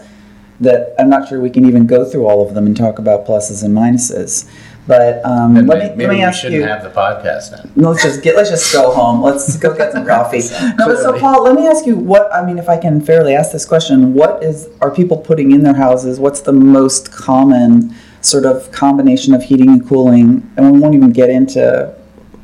that 0.60 0.94
I'm 0.98 1.10
not 1.10 1.28
sure 1.28 1.40
we 1.40 1.50
can 1.50 1.66
even 1.66 1.86
go 1.86 2.04
through 2.04 2.26
all 2.26 2.46
of 2.46 2.54
them 2.54 2.66
and 2.66 2.76
talk 2.76 2.98
about 2.98 3.26
pluses 3.26 3.62
and 3.64 3.76
minuses. 3.76 4.48
But 4.86 5.24
um, 5.24 5.54
let 5.54 5.64
may- 5.66 5.74
me 5.74 5.80
maybe 5.96 6.06
let 6.06 6.08
me 6.10 6.16
we 6.16 6.22
ask 6.22 6.40
shouldn't 6.42 6.60
you. 6.60 6.66
have 6.66 6.82
the 6.82 6.90
podcast 6.90 7.50
then. 7.52 7.70
Let's 7.74 8.02
just 8.02 8.22
get. 8.22 8.36
Let's 8.36 8.50
just 8.50 8.70
go 8.72 8.92
home. 8.92 9.22
Let's 9.22 9.56
go 9.56 9.74
get 9.74 9.92
some 9.92 10.06
coffee. 10.06 10.40
No, 10.78 10.86
but 10.88 10.98
so 10.98 11.18
Paul, 11.18 11.42
let 11.44 11.54
me 11.54 11.66
ask 11.66 11.86
you 11.86 11.96
what 11.96 12.32
I 12.34 12.44
mean. 12.44 12.58
If 12.58 12.68
I 12.68 12.76
can 12.76 13.00
fairly 13.00 13.34
ask 13.34 13.50
this 13.52 13.64
question, 13.64 14.12
what 14.12 14.42
is 14.42 14.68
are 14.82 14.90
people 14.90 15.16
putting 15.16 15.52
in 15.52 15.62
their 15.62 15.74
houses? 15.74 16.20
What's 16.20 16.40
the 16.42 16.52
most 16.52 17.10
common 17.12 17.94
sort 18.20 18.44
of 18.44 18.70
combination 18.72 19.32
of 19.34 19.42
heating 19.42 19.68
and 19.70 19.86
cooling? 19.88 20.50
And 20.56 20.72
we 20.72 20.78
won't 20.80 20.94
even 20.94 21.12
get 21.12 21.30
into 21.30 21.94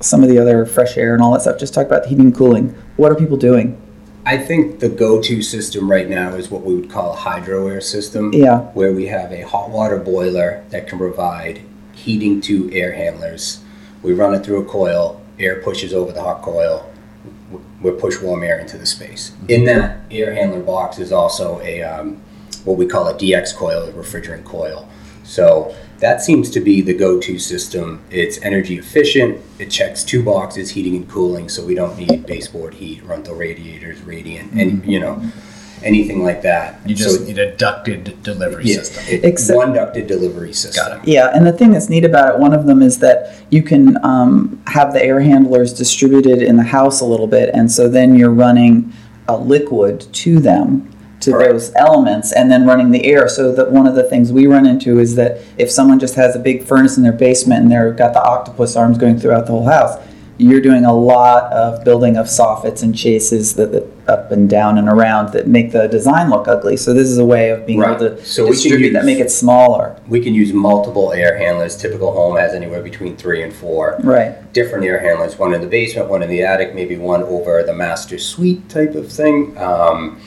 some 0.00 0.22
of 0.22 0.30
the 0.30 0.38
other 0.38 0.64
fresh 0.64 0.96
air 0.96 1.12
and 1.12 1.22
all 1.22 1.32
that 1.32 1.42
stuff. 1.42 1.58
Just 1.58 1.74
talk 1.74 1.86
about 1.86 2.04
the 2.04 2.08
heating 2.08 2.26
and 2.26 2.34
cooling. 2.34 2.74
What 2.96 3.12
are 3.12 3.14
people 3.16 3.36
doing? 3.36 3.76
I 4.24 4.38
think 4.38 4.80
the 4.80 4.88
go-to 4.88 5.42
system 5.42 5.90
right 5.90 6.08
now 6.08 6.34
is 6.36 6.50
what 6.50 6.62
we 6.62 6.74
would 6.74 6.90
call 6.90 7.12
a 7.12 7.16
hydro 7.16 7.66
air 7.68 7.80
system. 7.80 8.32
Yeah. 8.32 8.60
Where 8.72 8.92
we 8.92 9.06
have 9.06 9.32
a 9.32 9.42
hot 9.42 9.70
water 9.70 9.98
boiler 9.98 10.64
that 10.70 10.86
can 10.88 10.98
provide 10.98 11.62
heating 12.00 12.40
to 12.42 12.72
air 12.72 12.92
handlers. 12.92 13.62
We 14.02 14.12
run 14.12 14.34
it 14.34 14.44
through 14.44 14.62
a 14.62 14.64
coil. 14.64 15.20
Air 15.38 15.62
pushes 15.62 15.92
over 15.92 16.12
the 16.12 16.22
hot 16.22 16.42
coil. 16.42 16.90
We 17.80 17.90
push 17.92 18.20
warm 18.20 18.42
air 18.42 18.58
into 18.58 18.78
the 18.78 18.86
space. 18.86 19.32
In 19.48 19.64
that 19.64 20.00
air 20.10 20.34
handler 20.34 20.60
box 20.60 20.98
is 20.98 21.12
also 21.12 21.60
a 21.60 21.82
um, 21.82 22.20
what 22.64 22.76
we 22.76 22.86
call 22.86 23.08
a 23.08 23.14
DX 23.14 23.54
coil, 23.54 23.88
a 23.88 23.92
refrigerant 23.92 24.44
coil. 24.44 24.88
So 25.24 25.74
that 25.98 26.22
seems 26.22 26.50
to 26.50 26.60
be 26.60 26.80
the 26.80 26.94
go-to 26.94 27.38
system. 27.38 28.02
It's 28.10 28.42
energy 28.42 28.78
efficient. 28.78 29.40
It 29.58 29.70
checks 29.70 30.02
two 30.02 30.22
boxes, 30.22 30.70
heating 30.70 30.96
and 30.96 31.08
cooling, 31.08 31.48
so 31.48 31.64
we 31.64 31.74
don't 31.74 31.96
need 31.96 32.26
baseboard 32.26 32.74
heat, 32.74 33.04
Runtal 33.04 33.38
radiators, 33.38 34.00
radiant, 34.02 34.52
and 34.52 34.84
you 34.84 34.98
know 34.98 35.22
anything 35.82 36.22
like 36.22 36.42
that. 36.42 36.80
You 36.86 36.96
So 36.96 37.04
just 37.04 37.26
need 37.26 37.38
a 37.38 37.54
ducted 37.56 38.22
delivery 38.22 38.64
yeah, 38.66 38.76
system. 38.78 39.04
it- 39.08 39.24
Except- 39.24 39.56
one 39.56 39.72
ducted 39.72 40.06
delivery 40.06 40.52
system. 40.52 40.84
Got 40.88 40.98
it. 40.98 41.08
Yeah, 41.08 41.30
and 41.34 41.46
the 41.46 41.52
thing 41.52 41.70
that's 41.72 41.88
neat 41.88 42.04
about 42.04 42.34
it, 42.34 42.40
one 42.40 42.52
of 42.52 42.66
them 42.66 42.82
is 42.82 42.98
that 42.98 43.34
you 43.50 43.62
can 43.62 43.96
um, 44.04 44.60
have 44.66 44.92
the 44.92 45.02
air 45.04 45.20
handlers 45.20 45.72
distributed 45.72 46.42
in 46.42 46.56
the 46.56 46.62
house 46.62 47.00
a 47.00 47.04
little 47.04 47.26
bit, 47.26 47.50
and 47.54 47.70
so 47.70 47.88
then 47.88 48.14
you're 48.14 48.30
running 48.30 48.92
a 49.28 49.36
liquid 49.36 50.00
to 50.12 50.40
them 50.40 50.88
to 51.20 51.32
Correct. 51.32 51.52
those 51.52 51.72
elements 51.76 52.32
and 52.32 52.50
then 52.50 52.66
running 52.66 52.90
the 52.92 53.04
air 53.04 53.28
so 53.28 53.52
that 53.52 53.70
one 53.70 53.86
of 53.86 53.94
the 53.94 54.02
things 54.04 54.32
we 54.32 54.46
run 54.46 54.64
into 54.66 54.98
is 54.98 55.14
that 55.16 55.38
if 55.58 55.70
someone 55.70 55.98
just 55.98 56.14
has 56.14 56.34
a 56.34 56.38
big 56.38 56.64
furnace 56.64 56.96
in 56.96 57.02
their 57.02 57.12
basement 57.12 57.62
and 57.62 57.70
they've 57.70 57.94
got 57.96 58.14
the 58.14 58.22
octopus 58.22 58.74
arms 58.74 58.96
going 58.96 59.18
throughout 59.18 59.44
the 59.44 59.52
whole 59.52 59.66
house 59.66 59.98
you're 60.40 60.60
doing 60.60 60.84
a 60.84 60.92
lot 60.92 61.52
of 61.52 61.84
building 61.84 62.16
of 62.16 62.26
soffits 62.26 62.82
and 62.82 62.96
chases 62.96 63.54
that, 63.56 63.72
that 63.72 63.84
up 64.08 64.32
and 64.32 64.48
down 64.48 64.78
and 64.78 64.88
around 64.88 65.32
that 65.32 65.46
make 65.46 65.70
the 65.72 65.86
design 65.88 66.30
look 66.30 66.48
ugly 66.48 66.76
so 66.76 66.94
this 66.94 67.08
is 67.08 67.18
a 67.18 67.24
way 67.24 67.50
of 67.50 67.66
being 67.66 67.78
Right. 67.80 68.00
able 68.00 68.16
to 68.16 68.24
So 68.24 68.46
distribute 68.46 68.92
that 68.94 69.04
make 69.04 69.18
it 69.18 69.30
smaller 69.30 69.96
We 70.08 70.20
can 70.20 70.34
use 70.34 70.52
multiple 70.52 71.12
air 71.12 71.36
handlers. 71.36 71.76
Typical 71.76 72.12
home 72.12 72.36
has 72.36 72.54
anywhere 72.54 72.82
between 72.82 73.16
three 73.16 73.42
and 73.42 73.52
four. 73.52 73.98
right 74.02 74.32
different 74.52 74.84
air 74.84 74.98
handlers, 74.98 75.38
one 75.38 75.54
in 75.54 75.60
the 75.60 75.66
basement, 75.66 76.08
one 76.08 76.22
in 76.22 76.28
the 76.28 76.42
attic, 76.42 76.74
maybe 76.74 76.96
one 76.96 77.22
over 77.22 77.62
the 77.62 77.74
master 77.74 78.18
suite 78.18 78.68
type 78.68 78.94
of 78.94 79.12
thing. 79.12 79.56
Um, 79.58 80.20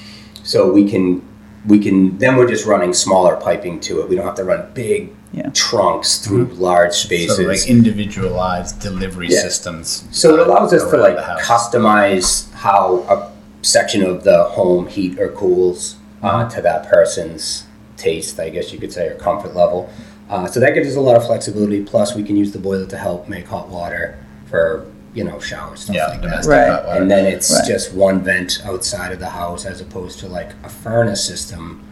so 0.44 0.72
we 0.72 0.90
can 0.90 1.22
we 1.66 1.80
can 1.80 2.18
then 2.20 2.36
we're 2.38 2.48
just 2.48 2.66
running 2.66 2.94
smaller 2.94 3.36
piping 3.38 3.80
to 3.82 4.02
it. 4.02 4.10
We 4.10 4.16
don't 4.16 4.26
have 4.26 4.36
to 4.36 4.44
run 4.44 4.72
big 4.74 5.14
Yeah. 5.34 5.50
trunks 5.54 6.20
through 6.20 6.46
large 6.54 6.94
spaces. 6.94 7.40
Of 7.40 7.48
like 7.48 7.68
individualized 7.68 8.80
delivery 8.80 9.28
Yeah. 9.30 9.42
systems. 9.42 10.04
so 10.12 10.36
it 10.36 10.40
uh, 10.40 10.46
allows 10.46 10.72
us 10.74 10.90
to 10.92 10.98
like 10.98 11.18
customize 11.42 12.52
how 12.54 13.04
a 13.10 13.32
section 13.66 14.04
of 14.04 14.24
the 14.24 14.44
home 14.44 14.88
heat 14.88 15.20
or 15.20 15.30
cools 15.30 15.96
uh, 16.22 16.48
to 16.50 16.62
that 16.62 16.88
person's 16.88 17.64
taste, 17.98 18.40
I 18.40 18.50
guess 18.50 18.72
you 18.72 18.80
could 18.80 18.94
say, 18.94 19.08
or 19.08 19.16
comfort 19.16 19.56
level. 19.56 19.90
Uh, 20.30 20.46
so 20.48 20.60
that 20.60 20.74
gives 20.74 20.88
us 20.90 20.96
a 20.96 21.02
lot 21.02 21.16
of 21.18 21.26
flexibility. 21.26 21.84
Plus, 21.84 22.16
we 22.16 22.24
can 22.24 22.36
use 22.38 22.52
the 22.52 22.60
boiler 22.60 22.86
to 22.88 22.98
help 22.98 23.28
make 23.28 23.48
hot 23.48 23.70
water 23.70 24.18
for 24.50 24.86
you 25.14 25.24
know 25.24 25.40
showers 25.40 25.82
stuff 25.82 25.96
Yeah, 25.96 26.08
like 26.08 26.22
that. 26.22 26.46
Right. 26.46 26.68
hot 26.70 26.86
water. 26.88 27.02
And 27.02 27.10
then 27.12 27.26
it's 27.26 27.52
Right. 27.52 27.68
just 27.68 27.94
one 27.94 28.22
vent 28.24 28.62
outside 28.66 29.12
of 29.12 29.20
the 29.20 29.30
house 29.30 29.66
as 29.66 29.80
opposed 29.82 30.20
to 30.20 30.28
like 30.28 30.52
a 30.64 30.70
furnace 30.70 31.24
system, 31.24 31.84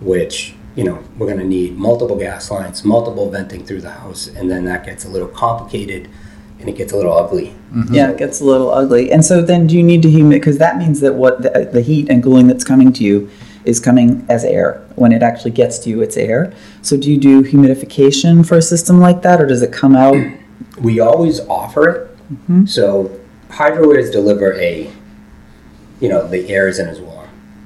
which, 0.00 0.54
you 0.76 0.84
know, 0.84 1.02
we're 1.18 1.26
going 1.26 1.38
to 1.38 1.44
need 1.44 1.76
multiple 1.76 2.16
gas 2.16 2.50
lines, 2.50 2.84
multiple 2.84 3.30
venting 3.30 3.64
through 3.64 3.80
the 3.80 3.90
house, 3.90 4.28
and 4.28 4.50
then 4.50 4.64
that 4.66 4.84
gets 4.84 5.04
a 5.04 5.08
little 5.08 5.28
complicated 5.28 6.08
and 6.60 6.68
it 6.68 6.76
gets 6.76 6.92
a 6.92 6.96
little 6.96 7.12
ugly. 7.12 7.54
Yeah, 7.90 8.10
it 8.10 8.18
gets 8.18 8.40
a 8.40 8.44
little 8.44 8.70
ugly. 8.70 9.10
And 9.10 9.24
so 9.24 9.40
then 9.40 9.66
do 9.66 9.76
you 9.76 9.82
need 9.82 10.02
to 10.02 10.10
humid 10.10 10.40
because 10.40 10.58
that 10.58 10.76
means 10.76 11.00
that 11.00 11.14
what 11.14 11.42
the, 11.42 11.70
the 11.72 11.80
heat 11.80 12.10
and 12.10 12.22
cooling 12.22 12.48
that's 12.48 12.64
coming 12.64 12.92
to 12.94 13.04
you 13.04 13.30
is 13.64 13.80
coming 13.80 14.26
as 14.28 14.44
air. 14.44 14.86
When 14.96 15.12
it 15.12 15.22
actually 15.22 15.52
gets 15.52 15.78
to 15.80 15.90
you, 15.90 16.02
it's 16.02 16.16
air. 16.16 16.52
So 16.82 16.96
do 16.96 17.10
you 17.10 17.18
do 17.18 17.42
humidification 17.42 18.46
for 18.46 18.56
a 18.56 18.62
system 18.62 19.00
like 19.00 19.22
that 19.22 19.40
or 19.40 19.46
does 19.46 19.62
it 19.62 19.72
come 19.72 19.96
out? 19.96 20.16
We 20.80 21.00
always 21.00 21.40
offer 21.40 21.88
it. 21.88 22.16
Mm-hmm. 22.32 22.66
So 22.66 23.18
hydro 23.50 23.90
airs 23.90 24.10
deliver 24.10 24.54
a, 24.54 24.90
you 26.00 26.08
know, 26.08 26.26
the 26.26 26.48
air 26.48 26.68
is 26.68 26.78
in 26.78 26.88
as 26.88 27.00
warm. 27.00 27.19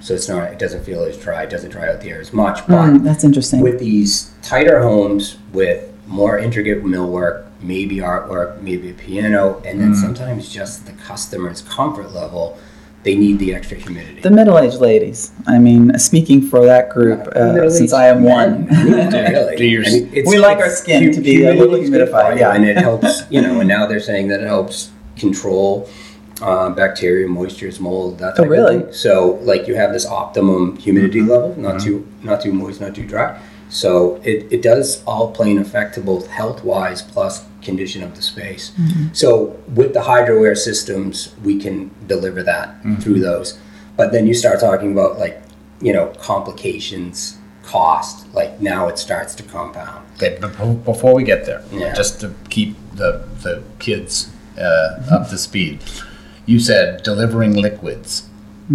So 0.04 0.12
it's 0.12 0.28
not, 0.28 0.52
it 0.52 0.58
doesn't 0.58 0.84
feel 0.84 1.02
as 1.04 1.16
dry, 1.16 1.44
it 1.44 1.50
doesn't 1.50 1.70
dry 1.70 1.88
out 1.88 2.02
the 2.02 2.10
air 2.10 2.20
as 2.20 2.30
much. 2.34 2.66
But 2.66 2.88
Hmm, 2.90 3.04
that's 3.04 3.24
interesting. 3.24 3.60
with 3.62 3.78
these 3.80 4.30
tighter 4.42 4.82
homes 4.82 5.38
with 5.54 5.90
more 6.06 6.38
intricate 6.38 6.84
millwork, 6.84 7.46
maybe 7.62 7.96
artwork, 7.96 8.60
maybe 8.60 8.90
a 8.90 8.92
piano, 8.92 9.62
and 9.64 9.80
then 9.80 9.94
sometimes 9.94 10.50
just 10.52 10.84
the 10.84 10.92
customer's 10.92 11.62
comfort 11.62 12.12
level, 12.12 12.58
they 13.02 13.14
need 13.14 13.38
the 13.38 13.54
extra 13.54 13.78
humidity. 13.78 14.20
the 14.20 14.30
middle-aged 14.30 14.76
ladies. 14.78 15.32
I 15.46 15.58
mean, 15.58 15.98
speaking 15.98 16.42
for 16.42 16.66
that 16.66 16.90
group, 16.90 17.20
uh, 17.34 17.52
Middle-aged 17.54 17.72
since 17.74 17.92
I 17.94 18.08
am 18.08 18.24
one. 18.24 18.66
really. 18.84 19.56
Do 19.62 19.64
your- 19.64 19.86
I 19.86 19.90
mean, 19.90 20.06
it's- 20.12 20.26
We 20.26 20.36
like 20.38 20.58
our 20.58 20.68
skin 20.68 21.04
hu- 21.04 21.12
to 21.14 21.20
be 21.22 21.44
a 21.46 21.54
little 21.54 21.76
humidity's 21.76 21.88
good 21.90 22.08
for 22.10 22.16
humidified, 22.16 22.38
yeah. 22.40 22.54
and 22.54 22.66
it 22.66 22.76
helps. 22.76 23.22
You 23.30 23.40
know, 23.40 23.60
and 23.60 23.68
now 23.68 23.86
they're 23.86 24.00
saying 24.00 24.28
that 24.28 24.40
it 24.42 24.46
helps 24.46 24.90
control 25.16 25.88
uh, 26.42 26.70
bacteria, 26.70 27.26
moistures, 27.28 27.80
mold, 27.80 28.18
that 28.18 28.34
oh, 28.34 28.36
type 28.36 28.46
Oh, 28.46 28.48
really? 28.48 28.76
of 28.76 28.82
thing. 28.84 28.92
So, 28.92 29.38
like, 29.42 29.66
you 29.68 29.74
have 29.76 29.92
this 29.92 30.06
optimum 30.06 30.76
humidity 30.76 31.20
mm-hmm. 31.20 31.30
level, 31.30 31.56
not 31.56 31.76
mm-hmm. 31.76 31.86
too 31.86 32.08
not 32.22 32.40
too 32.40 32.52
moist, 32.52 32.80
not 32.80 32.94
too 32.94 33.06
dry. 33.06 33.40
So 33.70 34.20
it, 34.22 34.52
it 34.52 34.62
does 34.62 35.02
all 35.04 35.32
play 35.32 35.50
an 35.50 35.58
effect 35.58 35.94
to 35.94 36.00
both 36.00 36.28
health 36.28 36.62
wise 36.62 37.02
plus 37.02 37.44
condition 37.62 38.02
of 38.02 38.14
the 38.14 38.22
space. 38.22 38.70
Mm-hmm. 38.70 39.12
So 39.14 39.58
with 39.74 39.94
the 39.94 40.02
hydro 40.02 40.44
air 40.44 40.54
systems, 40.54 41.34
we 41.42 41.58
can 41.58 41.90
deliver 42.06 42.42
that 42.44 42.76
through 43.00 43.20
those. 43.20 43.58
But 43.96 44.12
then 44.12 44.26
you 44.26 44.34
start 44.34 44.60
talking 44.60 44.92
about 44.92 45.18
like, 45.18 45.42
you 45.80 45.92
know, 45.92 46.12
complications, 46.20 47.38
cost, 47.64 48.32
like 48.34 48.60
now 48.60 48.88
it 48.88 48.98
starts 48.98 49.34
to 49.36 49.42
compound. 49.42 50.06
Okay, 50.16 50.38
but 50.40 50.52
before- 50.52 50.74
before 50.74 51.14
we 51.14 51.24
get 51.24 51.44
there, 51.46 51.62
Yeah. 51.72 51.94
just 51.94 52.20
to 52.20 52.32
keep 52.50 52.76
the, 52.94 53.24
the 53.42 53.62
kids 53.78 54.30
uh, 54.58 55.02
up 55.10 55.28
to 55.30 55.38
speed, 55.38 55.82
you 56.46 56.58
said 56.58 57.02
delivering 57.02 57.54
liquids 57.54 58.28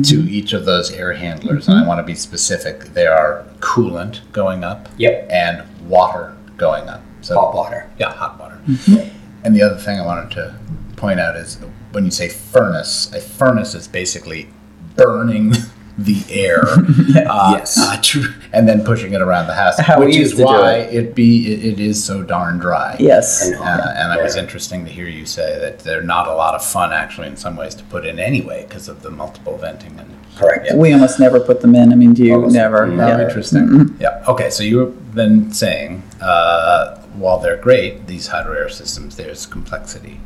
to 0.03 0.19
mm-hmm. 0.19 0.29
each 0.29 0.53
of 0.53 0.65
those 0.65 0.91
air 0.91 1.13
handlers, 1.13 1.67
and 1.67 1.75
I 1.75 1.79
mm-hmm. 1.79 1.87
want 1.87 1.99
to 1.99 2.03
be 2.03 2.15
specific. 2.15 2.93
There 2.93 3.13
are 3.13 3.45
coolant 3.59 4.19
going 4.31 4.63
up 4.63 4.87
Yep. 4.97 5.27
and 5.31 5.89
water 5.89 6.35
going 6.57 6.87
up. 6.87 7.01
So 7.21 7.35
Hot 7.35 7.55
water. 7.55 7.89
Yeah, 7.97 8.13
hot 8.13 8.39
water. 8.39 8.59
Mm-hmm. 8.67 9.17
And 9.43 9.55
the 9.55 9.61
other 9.61 9.77
thing 9.77 9.99
I 9.99 10.05
wanted 10.05 10.31
to 10.31 10.55
point 10.95 11.19
out 11.19 11.35
is 11.35 11.55
when 11.91 12.05
you 12.05 12.11
say 12.11 12.29
furnace, 12.29 13.11
a 13.13 13.19
furnace 13.19 13.73
is 13.73 13.87
basically 13.87 14.49
burning 14.95 15.53
the 16.03 16.23
air, 16.29 16.63
uh, 17.29 17.55
Yes. 17.57 17.77
uh, 17.77 17.97
to- 18.01 18.33
and 18.53 18.67
then 18.67 18.83
pushing 18.83 19.13
it 19.13 19.21
around 19.21 19.47
the 19.47 19.53
house, 19.53 19.77
How 19.79 19.99
which 19.99 20.15
is 20.15 20.35
why 20.35 20.77
it. 20.77 20.93
it. 20.93 21.15
be 21.15 21.51
it, 21.53 21.65
it 21.73 21.79
is 21.79 22.03
so 22.03 22.23
darn 22.23 22.57
dry. 22.57 22.95
Yes. 22.99 23.45
And 23.45 23.55
Uh, 23.55 23.63
hot. 23.63 23.93
and 23.97 24.19
it 24.19 24.23
was 24.23 24.35
interesting 24.35 24.85
to 24.85 24.91
hear 24.91 25.07
you 25.07 25.25
say 25.25 25.57
that 25.59 25.79
they're 25.79 26.01
not 26.03 26.27
a 26.27 26.33
lot 26.33 26.55
of 26.55 26.63
fun, 26.63 26.93
actually, 26.93 27.27
in 27.27 27.37
some 27.37 27.55
ways, 27.55 27.75
to 27.75 27.83
put 27.85 28.05
in 28.05 28.17
anyway 28.19 28.65
because 28.67 28.87
of 28.87 29.01
the 29.01 29.09
multiple 29.11 29.57
venting 29.57 29.97
and. 29.99 30.09
Correct. 30.37 30.67
Yeah. 30.67 30.75
We 30.77 30.93
almost 30.93 31.19
never 31.19 31.39
put 31.39 31.59
them 31.61 31.75
in. 31.75 31.91
I 31.91 31.95
mean, 31.95 32.13
do 32.13 32.23
you 32.23 32.35
Almost 32.35 32.53
never? 32.55 32.87
never. 32.87 33.03
Oh, 33.13 33.17
Yeah. 33.17 33.27
interesting. 33.27 33.95
Yeah. 33.99 34.23
Okay. 34.27 34.49
So 34.49 34.63
you've 34.63 35.13
been 35.13 35.51
saying, 35.51 36.01
uh, 36.21 36.95
while 37.17 37.39
they're 37.39 37.57
great, 37.57 38.07
these 38.07 38.27
hydro 38.27 38.53
air 38.55 38.69
systems, 38.69 39.17
there's 39.17 39.45
complexity. 39.45 40.21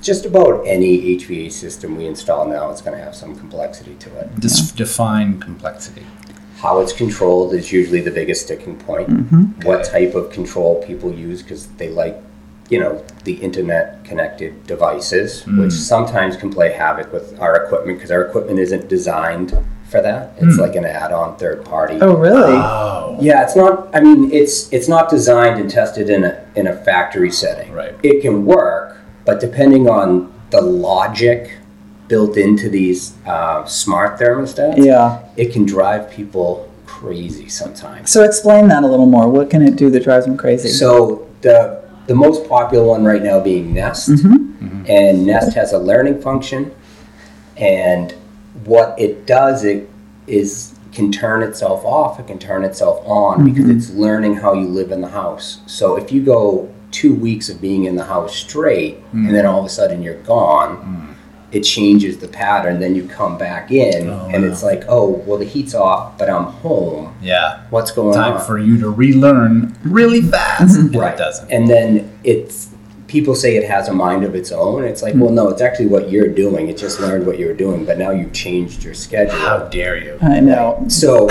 Just 0.00 0.26
about 0.26 0.66
any 0.66 1.16
HVA 1.16 1.50
system 1.50 1.96
we 1.96 2.06
install 2.06 2.46
now 2.46 2.70
is 2.70 2.80
going 2.80 2.96
to 2.96 3.02
have 3.02 3.14
some 3.14 3.36
complexity 3.36 3.94
to 3.96 4.16
it. 4.18 4.40
Dis- 4.40 4.72
Define 4.72 5.40
complexity. 5.40 6.06
How 6.58 6.80
it's 6.80 6.92
controlled 6.92 7.54
is 7.54 7.72
usually 7.72 8.00
the 8.00 8.10
biggest 8.10 8.42
sticking 8.42 8.78
point. 8.78 9.08
Mm-hmm. 9.08 9.62
What 9.62 9.84
type 9.84 10.14
of 10.14 10.30
control 10.30 10.82
people 10.82 11.12
use 11.12 11.42
because 11.42 11.66
they 11.74 11.88
like, 11.90 12.16
you 12.70 12.80
know, 12.80 13.04
the 13.24 13.34
internet 13.34 14.04
connected 14.04 14.66
devices, 14.66 15.42
mm. 15.42 15.62
which 15.62 15.72
sometimes 15.72 16.36
can 16.36 16.50
play 16.50 16.72
havoc 16.72 17.12
with 17.12 17.38
our 17.40 17.64
equipment 17.64 17.98
because 17.98 18.10
our 18.10 18.22
equipment 18.22 18.58
isn't 18.58 18.88
designed 18.88 19.56
for 19.88 20.02
that. 20.02 20.36
Mm. 20.38 20.48
It's 20.48 20.58
like 20.58 20.74
an 20.74 20.84
add-on 20.84 21.36
third 21.36 21.64
party. 21.64 21.98
Oh, 22.00 22.16
really? 22.16 22.54
Oh. 22.54 23.18
Yeah, 23.20 23.42
it's 23.42 23.56
not. 23.56 23.94
I 23.94 24.00
mean, 24.00 24.30
it's 24.32 24.72
it's 24.72 24.88
not 24.88 25.08
designed 25.08 25.60
and 25.60 25.70
tested 25.70 26.10
in 26.10 26.24
a 26.24 26.44
in 26.56 26.66
a 26.66 26.76
factory 26.84 27.30
setting. 27.30 27.72
Right. 27.72 27.94
It 28.02 28.20
can 28.22 28.44
work, 28.44 28.95
but 29.26 29.40
depending 29.40 29.88
on 29.88 30.32
the 30.50 30.60
logic 30.62 31.58
built 32.08 32.36
into 32.36 32.70
these 32.70 33.14
uh, 33.26 33.64
smart 33.66 34.18
thermostats, 34.18 34.82
yeah. 34.82 35.22
it 35.36 35.52
can 35.52 35.66
drive 35.66 36.10
people 36.10 36.72
crazy 36.86 37.48
sometimes. 37.48 38.10
So 38.10 38.22
explain 38.22 38.68
that 38.68 38.84
a 38.84 38.86
little 38.86 39.06
more. 39.06 39.28
What 39.28 39.50
can 39.50 39.60
it 39.60 39.76
do 39.76 39.90
that 39.90 40.04
drives 40.04 40.24
them 40.24 40.36
crazy? 40.36 40.68
So 40.68 41.28
the 41.42 41.84
the 42.06 42.14
most 42.14 42.48
popular 42.48 42.86
one 42.86 43.04
right 43.04 43.22
now 43.22 43.40
being 43.40 43.74
Nest, 43.74 44.08
mm-hmm. 44.08 44.34
Mm-hmm. 44.34 44.84
and 44.88 45.26
Nest 45.26 45.54
has 45.54 45.72
a 45.72 45.78
learning 45.78 46.22
function, 46.22 46.72
and 47.56 48.12
what 48.64 48.98
it 48.98 49.26
does 49.26 49.64
it 49.64 49.90
is 50.28 50.76
can 50.92 51.10
turn 51.12 51.42
itself 51.42 51.84
off. 51.84 52.20
It 52.20 52.28
can 52.28 52.38
turn 52.38 52.64
itself 52.64 53.02
on 53.04 53.38
mm-hmm. 53.38 53.46
because 53.46 53.68
it's 53.68 53.90
learning 53.90 54.36
how 54.36 54.54
you 54.54 54.68
live 54.68 54.92
in 54.92 55.00
the 55.00 55.08
house. 55.08 55.60
So 55.66 55.96
if 55.96 56.12
you 56.12 56.24
go 56.24 56.72
two 56.90 57.14
weeks 57.14 57.48
of 57.48 57.60
being 57.60 57.84
in 57.84 57.96
the 57.96 58.04
house 58.04 58.34
straight, 58.34 58.98
and 59.12 59.28
mm. 59.28 59.32
then 59.32 59.46
all 59.46 59.60
of 59.60 59.66
a 59.66 59.68
sudden 59.68 60.02
you're 60.02 60.22
gone. 60.22 60.76
Mm. 60.76 61.14
It 61.52 61.62
changes 61.62 62.18
the 62.18 62.28
pattern. 62.28 62.80
Then 62.80 62.94
you 62.94 63.06
come 63.06 63.38
back 63.38 63.70
in, 63.70 64.08
Oh, 64.08 64.28
and 64.32 64.42
wow. 64.42 64.50
it's 64.50 64.62
like, 64.62 64.84
oh, 64.88 65.10
well, 65.26 65.38
the 65.38 65.44
heat's 65.44 65.74
off, 65.74 66.18
but 66.18 66.28
I'm 66.28 66.44
home. 66.44 67.16
Yeah. 67.22 67.62
What's 67.70 67.92
going 67.92 68.14
Time 68.14 68.32
on? 68.32 68.38
Time 68.38 68.46
for 68.46 68.58
you 68.58 68.78
to 68.80 68.90
relearn 68.90 69.76
really 69.84 70.20
fast. 70.20 70.76
And 70.76 70.94
It 70.94 71.16
doesn't. 71.16 71.50
And 71.50 71.68
then 71.68 72.18
it's 72.24 72.70
people 73.06 73.34
say 73.34 73.56
it 73.56 73.68
has 73.68 73.88
a 73.88 73.92
mind 73.94 74.24
of 74.24 74.34
its 74.34 74.50
own. 74.50 74.84
It's 74.84 75.02
like, 75.02 75.14
mm. 75.14 75.20
well, 75.20 75.32
no, 75.32 75.48
it's 75.48 75.62
actually 75.62 75.86
what 75.86 76.10
you're 76.10 76.28
doing. 76.28 76.68
It 76.68 76.76
just 76.76 77.00
learned 77.00 77.26
what 77.26 77.38
you 77.38 77.46
were 77.46 77.54
doing, 77.54 77.84
but 77.84 77.98
now 77.98 78.10
you've 78.10 78.32
changed 78.32 78.82
your 78.82 78.94
schedule. 78.94 79.38
How 79.38 79.68
dare 79.68 79.96
you? 79.96 80.18
I 80.20 80.40
know. 80.40 80.84
So 80.88 81.28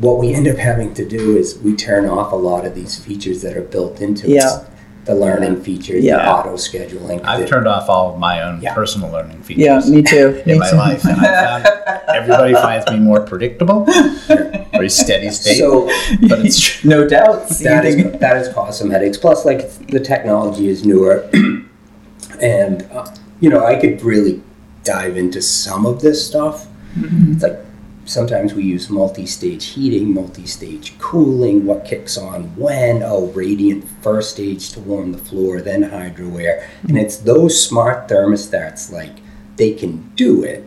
what 0.00 0.18
we 0.18 0.34
end 0.34 0.48
up 0.48 0.56
having 0.56 0.92
to 0.94 1.04
do 1.04 1.36
is 1.36 1.58
we 1.58 1.74
turn 1.76 2.06
off 2.06 2.32
a 2.32 2.36
lot 2.36 2.64
of 2.66 2.74
these 2.74 2.98
features 2.98 3.42
that 3.42 3.56
are 3.56 3.62
built 3.62 4.00
into 4.00 4.28
Yeah. 4.28 4.58
it. 4.60 4.66
The 5.04 5.14
learning 5.14 5.60
features, 5.62 6.02
Yeah. 6.02 6.16
the 6.16 6.30
auto 6.30 6.54
scheduling. 6.54 7.22
I've 7.24 7.46
turned 7.46 7.68
off 7.68 7.90
all 7.90 8.12
of 8.14 8.18
my 8.18 8.42
own 8.42 8.60
Yeah. 8.62 8.72
personal 8.74 9.10
learning 9.12 9.42
features. 9.42 9.62
Yeah, 9.64 9.80
features 9.80 9.90
me 9.90 10.02
too. 10.02 10.42
in 10.46 10.52
Me 10.52 10.58
my 10.58 10.70
too. 10.70 10.76
life. 10.76 11.04
And 11.04 11.20
I 11.20 11.60
found 11.62 11.68
everybody 12.08 12.54
finds 12.54 12.90
me 12.90 12.98
more 12.98 13.20
predictable, 13.20 13.84
very 14.72 14.88
steady 14.88 15.28
state. 15.30 15.58
So 15.58 15.86
but 16.28 16.38
it's 16.46 16.82
no 16.84 17.06
doubt. 17.06 17.48
that 17.60 17.84
is 17.84 17.96
that 18.18 18.36
has 18.36 18.48
caused 18.48 18.78
some 18.78 18.90
headaches. 18.90 19.18
Plus, 19.18 19.44
like 19.44 19.70
the 19.88 20.00
technology 20.00 20.68
is 20.68 20.86
newer, 20.86 21.28
and 22.40 22.86
uh, 22.92 23.04
you 23.40 23.50
know 23.50 23.64
I 23.64 23.76
could 23.76 24.02
really 24.02 24.42
dive 24.84 25.16
into 25.18 25.40
some 25.42 25.86
of 25.86 26.00
this 26.00 26.26
stuff, 26.26 26.66
It's 26.96 27.42
like 27.42 27.58
sometimes 28.04 28.54
we 28.54 28.62
use 28.64 28.90
multi-stage 28.90 29.66
heating, 29.66 30.12
multi-stage 30.12 30.98
cooling, 30.98 31.64
what 31.66 31.84
kicks 31.84 32.16
on 32.16 32.54
when, 32.56 33.02
oh, 33.02 33.26
radiant 33.28 33.84
first 34.02 34.30
stage 34.32 34.70
to 34.72 34.80
warm 34.80 35.12
the 35.12 35.18
floor, 35.18 35.60
then 35.60 35.82
hydro 35.82 36.36
air. 36.36 36.68
And 36.88 36.98
it's 36.98 37.16
those 37.16 37.60
smart 37.60 38.08
thermostats 38.08 38.90
like 38.92 39.12
they 39.56 39.72
can 39.72 40.10
do 40.16 40.42
it, 40.42 40.66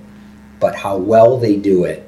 but 0.59 0.75
how 0.75 0.97
well 0.97 1.37
they 1.37 1.55
do 1.55 1.83
it 1.83 2.07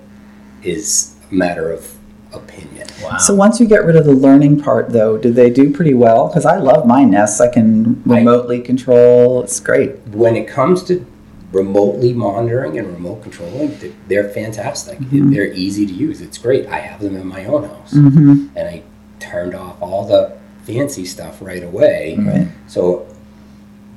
is 0.63 1.15
a 1.31 1.33
matter 1.33 1.71
of 1.71 1.95
opinion. 2.33 2.88
Wow. 3.01 3.17
So 3.17 3.33
once 3.33 3.59
you 3.59 3.65
get 3.67 3.86
rid 3.86 3.95
of 3.95 4.05
the 4.05 4.13
learning 4.13 4.62
part, 4.62 4.89
though, 4.89 5.17
do 5.17 5.31
they 5.31 5.50
do 5.50 5.74
pretty 5.74 5.93
well? 5.93 6.27
Because 6.27 6.45
I 6.45 6.57
love 6.57 6.86
my 6.86 7.03
Nests. 7.03 7.41
I 7.41 7.48
can 7.48 8.03
I- 8.09 8.17
remotely 8.19 8.62
control. 8.62 9.43
It's 9.43 9.59
great. 9.59 9.98
when 10.09 10.36
it 10.36 10.48
comes 10.48 10.83
to 10.83 11.05
remotely 11.51 12.13
monitoring 12.13 12.77
and 12.77 12.88
remote 12.88 13.24
controlling, 13.24 13.77
they're 14.08 14.29
fantastic. 14.29 14.98
They're 15.12 15.51
easy 15.53 15.86
to 15.86 15.94
use. 15.94 16.22
It's 16.22 16.38
great. 16.38 16.68
I 16.68 16.79
have 16.79 17.01
them 17.01 17.15
in 17.15 17.27
my 17.27 17.46
own 17.46 17.63
house, 17.63 17.94
Mm-hmm. 17.94 18.48
and 18.56 18.68
I 18.68 18.84
turned 19.20 19.56
off 19.56 19.82
all 19.82 20.06
the 20.08 20.38
fancy 20.65 21.06
stuff 21.06 21.38
right 21.41 21.63
away. 21.63 22.15
Right. 22.20 22.48
So, 22.68 23.08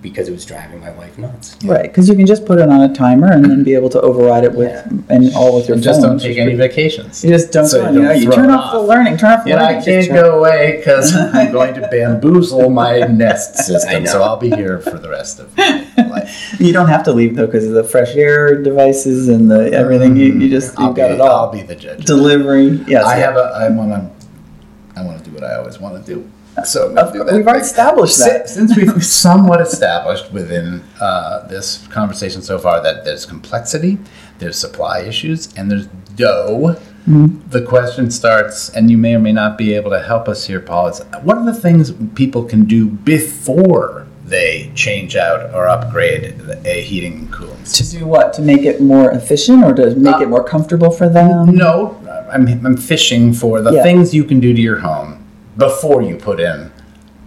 because 0.00 0.26
it 0.28 0.32
was 0.32 0.44
driving 0.44 0.80
my 0.80 0.90
wife 0.90 1.16
nuts. 1.16 1.56
Right, 1.64 1.82
because 1.84 2.08
you 2.08 2.16
can 2.16 2.26
just 2.26 2.44
put 2.44 2.58
it 2.58 2.68
on 2.68 2.80
a 2.80 2.92
timer 2.92 3.30
and 3.30 3.44
then 3.44 3.62
be 3.62 3.74
able 3.74 3.88
to 3.90 4.00
override 4.00 4.42
it 4.42 4.52
with 4.52 4.72
Yeah. 4.72 5.14
and 5.14 5.32
all 5.36 5.54
with 5.54 5.68
your 5.68 5.76
And 5.76 5.84
phone. 5.84 5.92
just 5.92 6.02
don't 6.02 6.18
take 6.20 6.38
any 6.38 6.54
vacations. 6.56 7.22
You 7.22 7.30
just 7.30 7.52
don't. 7.52 7.66
So 7.68 7.88
you 7.88 8.00
you, 8.00 8.08
don't 8.08 8.20
you 8.22 8.30
turn 8.32 8.50
it 8.50 8.52
off 8.52 8.72
the 8.72 8.80
learning. 8.80 9.16
Turn 9.18 9.30
off 9.38 9.44
the 9.44 9.50
You 9.50 9.56
know, 9.56 9.62
I 9.62 9.68
learning. 9.78 9.84
can't 9.84 10.08
go 10.08 10.38
away 10.40 10.76
because 10.78 11.14
I'm 11.14 11.52
going 11.52 11.74
to 11.74 11.82
bamboozle 11.92 12.68
my 12.70 12.98
Nest 13.00 13.58
system. 13.58 14.04
So 14.06 14.22
I'll 14.24 14.38
be 14.38 14.50
here 14.50 14.80
for 14.80 14.98
the 14.98 15.08
rest 15.08 15.38
of 15.38 15.56
my 15.56 15.81
You 16.58 16.72
don't 16.72 16.88
have 16.88 17.02
to 17.04 17.12
leave 17.12 17.36
though 17.36 17.46
because 17.46 17.66
of 17.66 17.72
the 17.72 17.84
fresh 17.84 18.14
air 18.16 18.62
devices 18.62 19.28
and 19.28 19.50
the 19.50 19.72
everything. 19.72 20.16
You, 20.16 20.32
you 20.34 20.48
just 20.48 20.78
I'll 20.78 20.88
you've 20.88 20.96
got 20.96 21.08
be, 21.08 21.14
it 21.14 21.20
all. 21.20 21.46
I'll 21.46 21.52
be 21.52 21.62
the 21.62 21.76
judge. 21.76 22.04
Delivery. 22.04 22.68
Yes. 22.86 23.04
I 23.04 23.18
yeah. 23.18 23.24
have 23.26 23.36
a. 23.36 23.40
I 23.40 23.68
want 23.70 23.90
to. 23.90 25.00
I 25.00 25.04
want 25.04 25.18
to 25.18 25.24
do 25.24 25.34
what 25.34 25.44
I 25.44 25.56
always 25.56 25.78
want 25.78 26.04
to 26.04 26.14
do. 26.14 26.30
So 26.64 26.88
I'm 26.88 26.94
gonna 26.94 27.06
Of 27.06 27.12
do 27.12 27.18
course, 27.20 27.30
that 27.30 27.36
We've 27.38 27.46
already 27.46 27.64
established 27.64 28.18
that. 28.18 28.48
Since 28.48 28.76
we've 28.76 29.04
somewhat 29.04 29.60
established 29.62 30.30
within 30.32 30.82
uh, 31.00 31.46
this 31.48 31.86
conversation 31.88 32.42
so 32.42 32.58
far 32.58 32.82
that 32.82 33.04
there's 33.04 33.24
complexity, 33.24 33.98
there's 34.38 34.58
supply 34.58 35.00
issues, 35.00 35.52
and 35.54 35.70
there's 35.70 35.86
dough, 36.14 36.76
Mm-hmm. 37.08 37.50
the 37.50 37.60
question 37.62 38.12
starts, 38.12 38.68
and 38.70 38.88
you 38.88 38.96
may 38.96 39.16
or 39.16 39.18
may 39.18 39.32
not 39.32 39.58
be 39.58 39.74
able 39.74 39.90
to 39.90 39.98
help 40.00 40.28
us 40.28 40.46
here, 40.46 40.60
Paul. 40.60 40.86
Is 40.86 41.00
what 41.22 41.36
are 41.36 41.44
the 41.44 41.52
things 41.52 41.90
people 42.14 42.44
can 42.44 42.64
do 42.64 42.86
before 42.88 44.01
they 44.24 44.70
change 44.74 45.16
out 45.16 45.52
or 45.54 45.68
upgrade 45.68 46.34
a 46.64 46.80
heating 46.82 47.12
and 47.14 47.32
cooling 47.32 47.64
system? 47.64 47.98
To 48.00 48.04
do 48.04 48.10
what? 48.10 48.32
To 48.34 48.42
make 48.42 48.62
it 48.62 48.80
more 48.80 49.10
efficient 49.10 49.64
or 49.64 49.74
to 49.74 49.94
make 49.96 50.16
Uh, 50.16 50.20
it 50.22 50.28
more 50.28 50.44
comfortable 50.44 50.90
for 50.90 51.08
them? 51.08 51.54
No, 51.56 51.96
I'm, 52.30 52.46
I'm 52.66 52.76
fishing 52.76 53.32
for 53.32 53.60
the 53.60 53.72
Yeah. 53.72 53.82
things 53.82 54.14
you 54.14 54.24
can 54.24 54.40
do 54.40 54.54
to 54.54 54.60
your 54.60 54.78
home 54.78 55.18
before 55.58 56.02
you 56.02 56.16
put 56.16 56.40
in, 56.40 56.70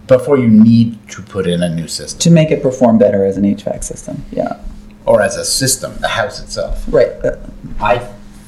before 0.06 0.36
you 0.38 0.48
need 0.48 0.98
to 1.10 1.22
put 1.22 1.46
in 1.46 1.62
a 1.62 1.68
new 1.74 1.86
system 1.86 2.18
To 2.20 2.30
make 2.30 2.50
it 2.50 2.62
perform 2.62 2.98
better 2.98 3.24
as 3.24 3.36
an 3.36 3.44
HVAC 3.44 3.84
system. 3.84 4.24
Yeah. 4.32 4.56
or 5.04 5.22
as 5.22 5.36
a 5.36 5.44
system, 5.44 5.92
the 6.00 6.08
house 6.08 6.40
itself. 6.40 6.84
Right. 6.88 7.12
I 7.80 7.98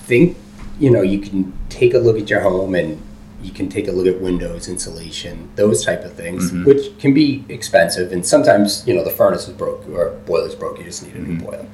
think 0.06 0.36
you 0.80 0.90
know 0.90 1.02
you 1.02 1.18
can 1.20 1.52
take 1.68 1.92
a 1.94 1.98
look 1.98 2.18
at 2.18 2.28
your 2.30 2.40
home 2.40 2.74
and 2.74 3.00
you 3.42 3.52
can 3.52 3.68
take 3.68 3.86
a 3.86 3.92
look 3.92 4.06
at 4.06 4.20
windows 4.20 4.68
insulation 4.68 5.48
those 5.54 5.84
type 5.84 6.02
of 6.04 6.12
things 6.14 6.52
which 6.66 6.96
can 6.98 7.14
be 7.14 7.44
expensive 7.48 8.10
and 8.12 8.26
sometimes 8.26 8.84
you 8.86 8.92
know 8.94 9.04
the 9.04 9.10
furnace 9.10 9.46
is 9.46 9.54
broke 9.54 9.88
or 9.90 10.10
boiler's 10.26 10.54
broke 10.56 10.76
you 10.78 10.84
just 10.84 11.04
need 11.06 11.14
a 11.14 11.18
new 11.20 11.38
boiler. 11.40 11.66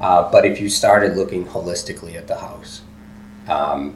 Uh, 0.00 0.30
but 0.32 0.46
if 0.46 0.60
you 0.60 0.68
started 0.68 1.16
looking 1.16 1.44
holistically 1.44 2.14
at 2.16 2.26
the 2.26 2.36
house 2.38 2.80
um, 3.48 3.94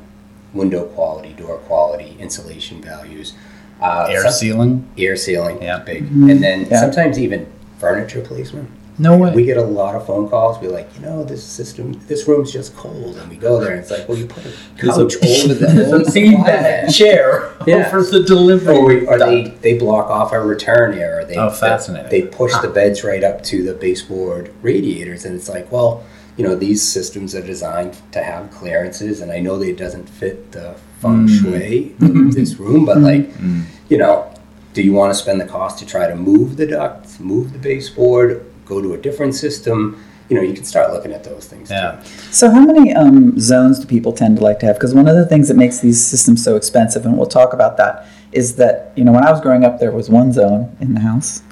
window 0.53 0.85
quality 0.89 1.33
door 1.33 1.57
quality 1.59 2.17
insulation 2.19 2.83
values 2.83 3.33
uh, 3.81 4.07
Air 4.11 4.23
some- 4.23 4.33
sealing? 4.33 4.89
air 4.99 5.17
sealing 5.17 5.63
Yeah. 5.63 5.79
big. 5.79 6.03
And 6.05 6.43
then 6.43 6.67
Yeah. 6.71 6.81
sometimes 6.81 7.19
even 7.19 7.47
furniture 7.79 8.21
placement 8.21 8.69
No 8.99 9.17
way. 9.17 9.33
we 9.35 9.45
get 9.45 9.57
a 9.57 9.63
lot 9.63 9.97
of 9.97 10.07
phone 10.07 10.29
calls. 10.29 10.61
We're 10.61 10.71
like, 10.71 10.89
you 10.95 11.03
know, 11.03 11.25
this 11.25 11.43
system, 11.43 11.93
this 12.07 12.29
room's 12.29 12.53
just 12.53 12.77
cold, 12.77 13.17
and 13.17 13.29
we 13.29 13.37
go 13.37 13.61
there, 13.61 13.73
and 13.73 13.81
it's 13.81 13.91
like, 13.91 14.09
well, 14.09 14.17
you 14.17 14.27
put 14.27 14.45
a 14.45 14.53
There's 14.81 14.97
a- 14.97 15.05
couch 15.05 15.15
over 15.17 15.55
the 15.55 15.93
old 15.93 16.07
supply 16.07 16.87
chair 16.93 17.53
Yeah. 17.67 17.87
over 17.89 18.03
the 18.03 18.23
delivery. 18.23 18.77
Or, 18.77 18.85
we, 18.85 19.07
or 19.07 19.19
they, 19.19 19.49
they 19.63 19.79
block 19.79 20.11
off 20.11 20.33
our 20.33 20.47
return 20.47 20.97
air. 20.97 21.21
Or 21.21 21.25
they, 21.25 21.37
Oh, 21.37 21.51
fascinating. 21.51 22.11
They, 22.11 22.23
push 22.23 22.53
the 22.63 22.69
beds 22.69 23.03
right 23.05 23.23
up 23.25 23.43
to 23.45 23.63
the 23.65 23.75
baseboard 23.75 24.53
radiators, 24.63 25.25
and 25.25 25.35
it's 25.35 25.49
like, 25.49 25.71
well, 25.73 26.05
you 26.37 26.45
know, 26.45 26.55
these 26.57 26.83
systems 26.83 27.35
are 27.35 27.43
designed 27.43 27.97
to 28.13 28.23
have 28.23 28.51
clearances, 28.51 29.21
and 29.21 29.31
I 29.33 29.41
know 29.41 29.59
that 29.59 29.69
it 29.69 29.77
doesn't 29.77 30.09
fit 30.09 30.53
the 30.53 30.75
feng 31.01 31.27
Mm. 31.27 31.41
shui 31.41 31.91
of 31.93 31.99
mm-hmm. 31.99 32.31
this 32.31 32.57
room, 32.57 32.85
but 32.85 32.97
mm-hmm. 32.97 33.05
like, 33.05 33.33
mm. 33.35 33.65
you 33.89 33.99
know, 33.99 34.33
do 34.73 34.83
you 34.83 34.93
want 34.93 35.13
to 35.13 35.19
spend 35.19 35.41
the 35.41 35.45
cost 35.47 35.79
to 35.79 35.87
try 35.87 36.09
to 36.09 36.17
move 36.17 36.57
the 36.57 36.67
ducts, 36.67 37.21
move 37.21 37.53
the 37.53 37.59
baseboard, 37.59 38.45
go 38.65 38.81
to 38.81 38.95
a 38.95 38.99
different 38.99 39.35
system? 39.35 40.03
You 40.29 40.37
know, 40.37 40.43
you 40.43 40.55
can 40.55 40.65
start 40.65 40.93
looking 40.93 41.13
at 41.13 41.23
those 41.23 41.47
things 41.47 41.71
Yeah. 41.71 42.01
too. 42.03 42.09
So, 42.33 42.51
how 42.51 42.61
many 42.65 42.95
um, 42.95 43.39
zones 43.39 43.79
do 43.79 43.87
people 43.87 44.13
tend 44.13 44.39
to 44.39 44.43
like 44.43 44.59
to 44.61 44.67
have? 44.67 44.77
Because 44.77 44.95
one 44.95 45.07
of 45.07 45.17
the 45.17 45.27
things 45.27 45.49
that 45.49 45.57
makes 45.57 45.81
these 45.81 46.05
systems 46.05 46.43
so 46.43 46.57
expensive, 46.57 47.05
and 47.05 47.17
we'll 47.19 47.27
talk 47.27 47.53
about 47.53 47.77
that, 47.77 48.07
is 48.33 48.57
that 48.57 48.93
you 48.97 49.05
know 49.05 49.13
when 49.13 49.25
I 49.25 49.31
was 49.31 49.41
growing 49.41 49.65
up, 49.65 49.79
there 49.81 49.93
was 49.93 50.09
one 50.09 50.33
zone 50.33 50.75
in 50.81 50.95
the 50.95 51.01
house, 51.01 51.43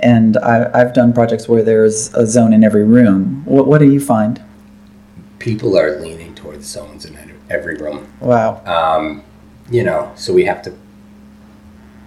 and 0.00 0.38
I, 0.38 0.70
I've 0.72 0.94
done 0.94 1.12
projects 1.12 1.46
where 1.46 1.62
there's 1.62 2.12
a 2.14 2.26
zone 2.26 2.52
in 2.54 2.64
every 2.64 2.84
room. 2.84 3.42
What, 3.44 3.66
what 3.66 3.78
do 3.78 3.90
you 3.90 4.00
find? 4.00 4.42
People 5.38 5.78
are 5.78 6.00
leaning 6.00 6.34
towards 6.34 6.66
zones 6.66 7.04
in 7.04 7.18
every 7.50 7.76
room. 7.76 8.10
Wow. 8.20 8.62
Um, 8.64 9.22
you 9.70 9.84
know, 9.84 10.10
so 10.16 10.32
we 10.32 10.44
have 10.44 10.62
to 10.62 10.72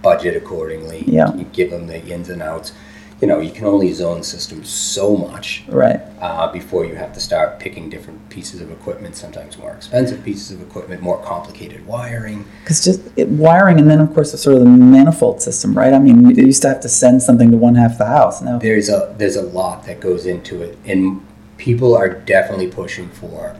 budget 0.02 0.36
accordingly. 0.36 1.04
Yeah. 1.06 1.32
You 1.34 1.44
give 1.44 1.70
them 1.70 1.86
the 1.86 2.04
ins 2.06 2.28
and 2.30 2.42
outs. 2.42 2.72
You 3.20 3.26
know, 3.26 3.40
you 3.40 3.50
can 3.50 3.64
only 3.64 3.92
zone 3.94 4.22
systems 4.22 4.68
so 4.68 5.16
much 5.16 5.64
Right. 5.68 6.00
uh, 6.20 6.52
before 6.52 6.84
you 6.84 6.96
have 6.96 7.14
to 7.14 7.20
start 7.20 7.58
picking 7.58 7.88
different 7.88 8.28
pieces 8.28 8.60
of 8.60 8.70
equipment, 8.70 9.16
sometimes 9.16 9.56
more 9.56 9.72
expensive 9.72 10.22
pieces 10.22 10.50
of 10.50 10.60
equipment, 10.60 11.00
more 11.00 11.18
complicated 11.22 11.86
wiring. 11.86 12.44
Because 12.62 12.84
just 12.84 13.00
it, 13.16 13.28
wiring, 13.28 13.78
and 13.78 13.90
then 13.90 14.00
of 14.00 14.12
course 14.12 14.32
the 14.32 14.38
sort 14.38 14.56
of 14.56 14.62
the 14.62 14.68
manifold 14.68 15.40
system, 15.40 15.72
right? 15.72 15.94
I 15.94 15.98
mean, 15.98 16.28
you 16.28 16.44
used 16.44 16.60
to 16.62 16.68
have 16.68 16.80
to 16.80 16.90
send 16.90 17.22
something 17.22 17.50
to 17.52 17.56
one 17.56 17.74
half 17.74 17.92
of 17.92 17.98
the 17.98 18.06
house. 18.06 18.42
Now, 18.42 18.58
There's 18.58 18.90
a 18.90 19.14
there's 19.16 19.36
a 19.36 19.42
lot 19.42 19.84
that 19.86 20.00
goes 20.00 20.26
into 20.26 20.60
it, 20.62 20.76
and 20.84 21.24
people 21.56 21.96
are 21.96 22.10
definitely 22.10 22.68
pushing 22.68 23.08
for 23.08 23.56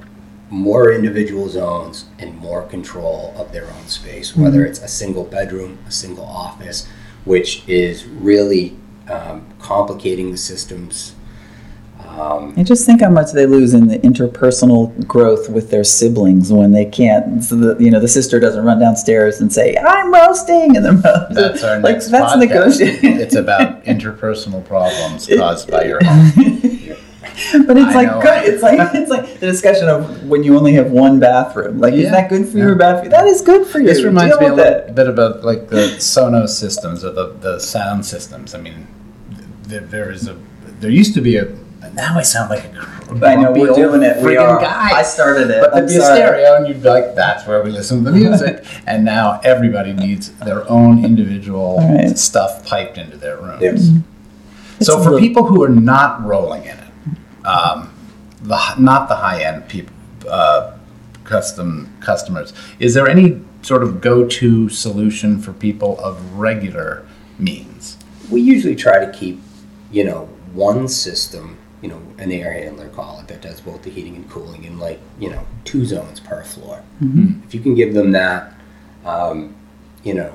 more 0.50 0.92
individual 0.92 1.48
zones 1.48 2.04
and 2.18 2.36
more 2.36 2.62
control 2.62 3.34
of 3.36 3.52
their 3.52 3.64
own 3.66 3.86
space, 3.88 4.36
whether 4.36 4.64
it's 4.66 4.80
a 4.80 4.86
single 4.88 5.24
bedroom, 5.24 5.78
a 5.88 5.90
single 5.90 6.24
office, 6.26 6.86
which 7.24 7.66
is 7.66 8.04
really 8.04 8.76
um, 9.08 9.46
complicating 9.58 10.30
the 10.30 10.36
systems. 10.38 11.14
Um, 12.08 12.54
and 12.56 12.66
just 12.66 12.86
think 12.86 13.02
how 13.02 13.10
much 13.10 13.32
they 13.32 13.44
lose 13.44 13.74
in 13.74 13.88
the 13.88 13.98
interpersonal 13.98 15.06
growth 15.06 15.50
with 15.50 15.70
their 15.70 15.84
siblings 15.84 16.50
when 16.52 16.72
they 16.72 16.86
can't. 16.86 17.42
So 17.44 17.56
the 17.56 17.82
you 17.82 17.90
know 17.90 18.00
the 18.00 18.08
sister 18.08 18.40
doesn't 18.40 18.64
run 18.64 18.78
downstairs 18.78 19.40
and 19.40 19.52
say, 19.52 19.76
"I'm 19.76 20.12
roasting," 20.14 20.76
and 20.76 20.84
then 20.84 21.00
That's 21.02 21.62
our 21.62 21.80
like 21.80 21.94
next 21.96 22.08
that's 22.10 22.32
podcast. 22.34 22.38
negotiating. 22.38 23.20
it's 23.20 23.34
about 23.34 23.84
interpersonal 23.84 24.64
problems 24.64 25.26
caused 25.36 25.70
by 25.70 25.84
your 25.84 26.02
home. 26.02 26.32
But 27.66 27.76
it's 27.76 27.88
I 27.88 27.94
like 27.94 28.06
know. 28.08 28.22
good. 28.22 28.44
It's 28.54 28.62
like 28.62 28.94
it's 28.94 29.10
like 29.10 29.40
the 29.40 29.46
discussion 29.46 29.88
of 29.90 30.24
when 30.24 30.42
you 30.42 30.56
only 30.56 30.72
have 30.72 30.90
one 30.90 31.20
bathroom. 31.20 31.78
Like, 31.80 31.92
is 31.92 32.10
that 32.10 32.30
good 32.30 32.48
for 32.48 32.56
you 32.56 32.64
Yeah. 32.64 32.70
or 32.70 32.74
bad 32.76 32.98
for 33.00 33.04
you? 33.04 33.10
That 33.10 33.26
is 33.26 33.42
good 33.42 33.66
for 33.66 33.78
you. 33.78 33.84
This 33.86 34.02
reminds 34.02 34.38
Deal 34.38 34.48
me 34.48 34.54
a 34.54 34.56
little 34.56 34.94
bit 34.94 35.06
about 35.06 35.44
like 35.44 35.68
the 35.68 35.96
Sonos 35.98 36.50
systems 36.50 37.04
or 37.04 37.10
the, 37.12 37.34
the 37.40 37.58
sound 37.58 38.06
systems. 38.06 38.54
I 38.54 38.60
mean, 38.62 38.86
th- 39.68 39.84
there 39.90 40.10
is 40.10 40.28
a 40.28 40.36
there 40.80 40.90
used 40.90 41.14
to 41.14 41.20
be 41.20 41.36
a. 41.36 41.46
Now 41.94 42.18
I 42.18 42.22
sound 42.22 42.50
like 42.50 42.64
a 42.64 42.68
gr- 42.68 43.24
I 43.24 43.36
know 43.36 43.52
we're 43.52 43.68
old 43.68 43.76
doing 43.76 44.02
it. 44.02 44.22
We 44.22 44.36
are. 44.36 44.60
guy. 44.60 44.90
I 44.90 45.02
started 45.02 45.50
it. 45.50 45.60
But 45.60 45.72
I'm 45.72 45.86
there'd 45.86 45.88
be 45.88 45.96
a 45.96 46.00
stereo, 46.02 46.56
and 46.56 46.66
you'd 46.68 46.82
be 46.82 46.88
like, 46.88 47.14
"That's 47.14 47.46
where 47.46 47.62
we 47.62 47.70
listen 47.70 48.04
to 48.04 48.10
the 48.10 48.16
music." 48.16 48.64
and 48.86 49.04
now 49.04 49.40
everybody 49.44 49.92
needs 49.92 50.32
their 50.38 50.68
own 50.68 51.04
individual 51.04 51.78
All 51.80 51.94
right. 51.96 52.18
stuff 52.18 52.66
piped 52.66 52.98
into 52.98 53.16
their 53.16 53.36
room. 53.38 53.60
there's 53.60 53.88
So 54.80 54.96
It's 54.98 55.06
for 55.06 55.16
a- 55.16 55.18
people 55.20 55.44
who 55.44 55.62
are 55.62 55.68
not 55.68 56.22
rolling 56.24 56.64
in 56.64 56.76
it, 56.76 57.46
um, 57.46 57.90
the 58.42 58.58
not 58.78 59.08
the 59.08 59.16
high 59.16 59.42
end 59.42 59.68
people, 59.68 59.94
uh, 60.28 60.72
custom 61.24 61.88
customers, 62.00 62.52
is 62.80 62.94
there 62.94 63.08
any 63.08 63.40
sort 63.62 63.82
of 63.82 64.00
go 64.00 64.26
to 64.26 64.68
solution 64.68 65.40
for 65.40 65.52
people 65.52 65.98
of 66.00 66.34
regular 66.34 67.06
means? 67.38 67.96
we 68.28 68.40
usually 68.40 68.74
try 68.74 68.98
to 69.04 69.12
keep, 69.12 69.40
you 69.90 70.04
know, 70.04 70.28
one 70.52 70.88
system, 70.88 71.58
you 71.82 71.88
know, 71.88 72.00
an 72.18 72.32
air 72.32 72.52
handler 72.52 72.88
call 72.88 73.20
it 73.20 73.28
that 73.28 73.42
does 73.42 73.60
both 73.60 73.82
the 73.82 73.90
heating 73.90 74.16
and 74.16 74.28
cooling 74.30 74.64
in 74.64 74.78
like, 74.78 74.98
you 75.18 75.30
know, 75.30 75.46
two 75.64 75.84
zones 75.84 76.20
per 76.20 76.42
floor. 76.42 76.82
If 77.44 77.54
you 77.54 77.60
can 77.60 77.74
give 77.74 77.94
them 77.94 78.12
that, 78.12 78.54
um, 79.04 79.54
you 80.02 80.14
know, 80.14 80.32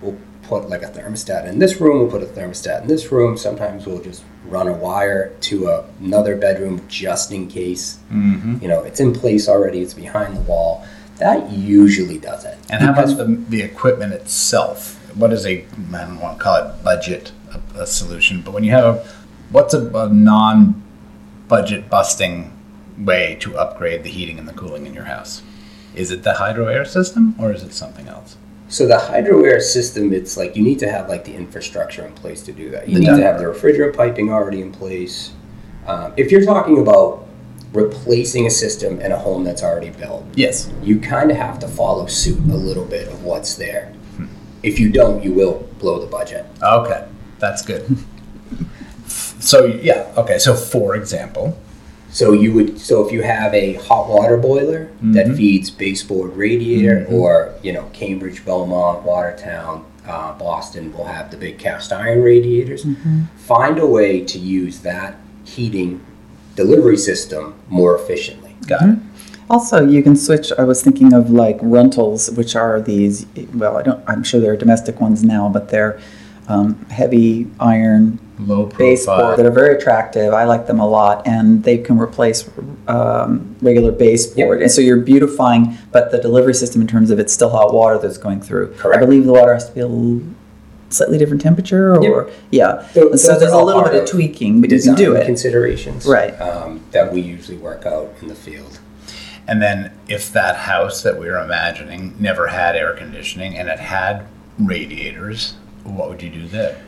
we'll 0.00 0.16
put 0.42 0.68
like 0.68 0.82
a 0.82 0.88
thermostat 0.88 1.46
in 1.46 1.58
this 1.58 1.80
room, 1.80 1.98
we'll 1.98 2.10
put 2.10 2.22
a 2.22 2.26
thermostat 2.26 2.82
in 2.82 2.88
this 2.88 3.10
room. 3.10 3.36
Sometimes 3.36 3.86
we'll 3.86 4.02
just 4.02 4.22
run 4.46 4.68
a 4.68 4.72
wire 4.72 5.34
to 5.40 5.68
a, 5.68 5.86
another 6.00 6.36
bedroom 6.36 6.82
just 6.88 7.32
in 7.32 7.48
case. 7.48 7.98
Mm-hmm. 8.12 8.58
You 8.62 8.68
know, 8.68 8.82
it's 8.82 9.00
in 9.00 9.12
place 9.12 9.48
already, 9.48 9.80
it's 9.80 9.94
behind 9.94 10.36
the 10.36 10.42
wall. 10.42 10.86
That 11.18 11.50
usually 11.50 12.18
does 12.18 12.44
it. 12.44 12.58
And 12.70 12.82
how 12.82 12.92
about 12.92 13.16
the, 13.16 13.24
the 13.48 13.62
equipment 13.62 14.12
itself? 14.12 15.00
What 15.14 15.32
is 15.32 15.46
a, 15.46 15.64
I 15.92 16.04
don't 16.04 16.20
want 16.20 16.38
to 16.38 16.44
call 16.44 16.56
it 16.56 16.82
budget, 16.82 17.32
a, 17.54 17.82
a 17.82 17.86
solution, 17.86 18.42
but 18.42 18.52
when 18.52 18.64
you 18.64 18.70
have 18.70 18.84
a, 18.84 19.08
what's 19.50 19.74
a, 19.74 19.86
a 19.96 20.08
non 20.08 20.82
budget 21.48 21.88
busting 21.90 22.50
way 22.98 23.36
to 23.40 23.56
upgrade 23.56 24.02
the 24.02 24.10
heating 24.10 24.38
and 24.38 24.48
the 24.48 24.52
cooling 24.52 24.86
in 24.86 24.94
your 24.94 25.04
house? 25.04 25.42
Is 25.94 26.10
it 26.10 26.22
the 26.22 26.34
hydro 26.34 26.66
air 26.66 26.84
system 26.84 27.34
or 27.38 27.52
is 27.52 27.62
it 27.62 27.72
something 27.72 28.08
else? 28.08 28.36
So 28.68 28.86
the 28.86 28.98
hydro 28.98 29.44
air 29.44 29.60
system, 29.60 30.12
it's 30.12 30.36
like 30.36 30.56
you 30.56 30.62
need 30.62 30.78
to 30.80 30.90
have 30.90 31.08
like 31.08 31.24
the 31.24 31.34
infrastructure 31.34 32.04
in 32.04 32.12
place 32.14 32.42
to 32.42 32.52
do 32.52 32.70
that. 32.70 32.88
You 32.88 32.94
The 32.94 33.00
need 33.00 33.06
to 33.18 33.22
have 33.22 33.38
the 33.38 33.44
refrigerant 33.44 33.94
piping 33.96 34.32
already 34.32 34.60
in 34.62 34.72
place. 34.72 35.32
Um, 35.86 36.12
if 36.16 36.30
you're 36.32 36.44
talking 36.44 36.78
about 36.78 37.28
replacing 37.72 38.46
a 38.46 38.50
system 38.50 39.00
in 39.00 39.12
a 39.12 39.18
home 39.18 39.44
that's 39.44 39.62
already 39.62 39.90
built, 39.90 40.24
Yes. 40.34 40.70
you 40.82 40.98
kind 40.98 41.30
of 41.30 41.36
have 41.36 41.58
to 41.60 41.68
follow 41.68 42.06
suit 42.06 42.38
a 42.38 42.56
little 42.56 42.84
bit 42.84 43.08
of 43.08 43.22
what's 43.22 43.54
there. 43.54 43.92
If 44.62 44.80
you 44.80 44.88
don't, 44.90 45.22
you 45.22 45.32
will 45.32 45.68
blow 45.78 46.00
the 46.00 46.06
budget. 46.06 46.46
Okay, 46.62 47.06
that's 47.38 47.62
good. 47.62 47.84
so, 49.06 49.66
yeah, 49.66 50.12
okay, 50.16 50.38
so 50.38 50.54
for 50.54 50.94
example, 50.96 51.58
So 52.10 52.32
you 52.32 52.52
would 52.52 52.78
so 52.78 53.04
if 53.04 53.10
you 53.12 53.22
have 53.22 53.52
a 53.54 53.72
hot 53.72 54.08
water 54.08 54.36
boiler 54.36 54.86
that 55.02 55.26
Mhm. 55.26 55.36
feeds 55.36 55.68
baseboard 55.68 56.36
radiator, 56.36 57.04
Mhm. 57.08 57.12
or 57.12 57.48
you 57.60 57.72
know 57.72 57.86
Cambridge, 57.92 58.44
Belmont, 58.46 59.02
Watertown, 59.04 59.82
uh, 60.08 60.32
Boston 60.38 60.92
will 60.96 61.06
have 61.06 61.32
the 61.32 61.36
big 61.36 61.58
cast 61.58 61.92
iron 61.92 62.22
radiators. 62.22 62.86
Find 63.36 63.80
a 63.80 63.86
way 63.86 64.20
to 64.20 64.38
use 64.38 64.78
that 64.90 65.16
heating 65.42 66.02
delivery 66.54 66.96
system 66.96 67.54
more 67.68 67.96
efficiently. 67.96 68.54
got 68.68 68.88
it. 68.88 68.98
Also, 69.50 69.84
you 69.84 70.00
can 70.00 70.14
switch. 70.14 70.52
I 70.56 70.62
was 70.62 70.82
thinking 70.82 71.12
of 71.12 71.30
like 71.32 71.58
Runtals, 71.60 72.32
which 72.36 72.54
are 72.54 72.80
these. 72.80 73.26
Well, 73.52 73.76
I 73.76 73.82
don't. 73.82 73.98
I'm 74.06 74.22
sure 74.22 74.40
there 74.40 74.52
are 74.52 74.56
domestic 74.66 75.00
ones 75.00 75.24
now, 75.24 75.50
but 75.52 75.68
they're 75.70 75.98
um, 76.48 76.84
heavy 76.86 77.46
iron 77.60 78.18
Low 78.38 78.66
baseboard 78.66 79.38
that 79.38 79.46
are 79.46 79.50
very 79.52 79.76
attractive. 79.76 80.34
I 80.34 80.42
like 80.44 80.66
them 80.66 80.80
a 80.80 80.86
lot, 80.88 81.24
and 81.26 81.62
they 81.62 81.78
can 81.78 81.98
replace 81.98 82.50
um, 82.88 83.54
regular 83.62 83.92
baseboard. 83.92 84.60
And 84.60 84.70
so 84.70 84.80
you're 84.80 84.96
beautifying, 85.00 85.78
but 85.92 86.10
the 86.10 86.18
delivery 86.18 86.52
system, 86.54 86.80
in 86.80 86.88
terms 86.88 87.10
of 87.10 87.20
it's 87.20 87.32
still 87.32 87.50
hot 87.50 87.72
water 87.72 87.96
that's 87.98 88.18
going 88.18 88.40
through. 88.40 88.74
Correct. 88.74 89.00
I 89.00 89.04
believe 89.04 89.24
the 89.24 89.32
water 89.32 89.54
has 89.54 89.68
to 89.68 89.72
be 89.74 89.80
a 89.80 89.86
l- 89.88 90.20
slightly 90.88 91.16
different 91.16 91.42
temperature, 91.42 91.94
or 91.96 92.28
yeah. 92.50 92.88
Tho- 92.92 93.10
And 93.10 93.20
so 93.20 93.38
there's 93.38 93.52
a 93.52 93.62
little 93.62 93.82
bit 93.84 93.94
of 93.94 94.02
of 94.02 94.08
tweaking, 94.10 94.60
but 94.60 94.70
you 94.70 94.82
can 94.82 94.96
do 94.96 95.14
it. 95.14 95.24
considerations, 95.26 96.04
Right. 96.04 96.32
Um, 96.40 96.80
that 96.90 97.12
we 97.12 97.20
usually 97.20 97.56
work 97.58 97.86
out 97.86 98.12
in 98.20 98.26
the 98.26 98.34
field. 98.34 98.80
And 99.46 99.62
then 99.62 99.92
if 100.08 100.32
that 100.32 100.56
house 100.56 101.02
that 101.04 101.18
we 101.20 101.26
were 101.26 101.38
imagining 101.38 102.14
never 102.18 102.48
had 102.48 102.74
air 102.74 102.94
conditioning 102.94 103.56
and 103.56 103.68
it 103.68 103.78
had 103.78 104.26
radiators, 104.58 105.54
what 105.84 106.08
would 106.08 106.22
you 106.22 106.30
do 106.30 106.46
there? 106.48 106.80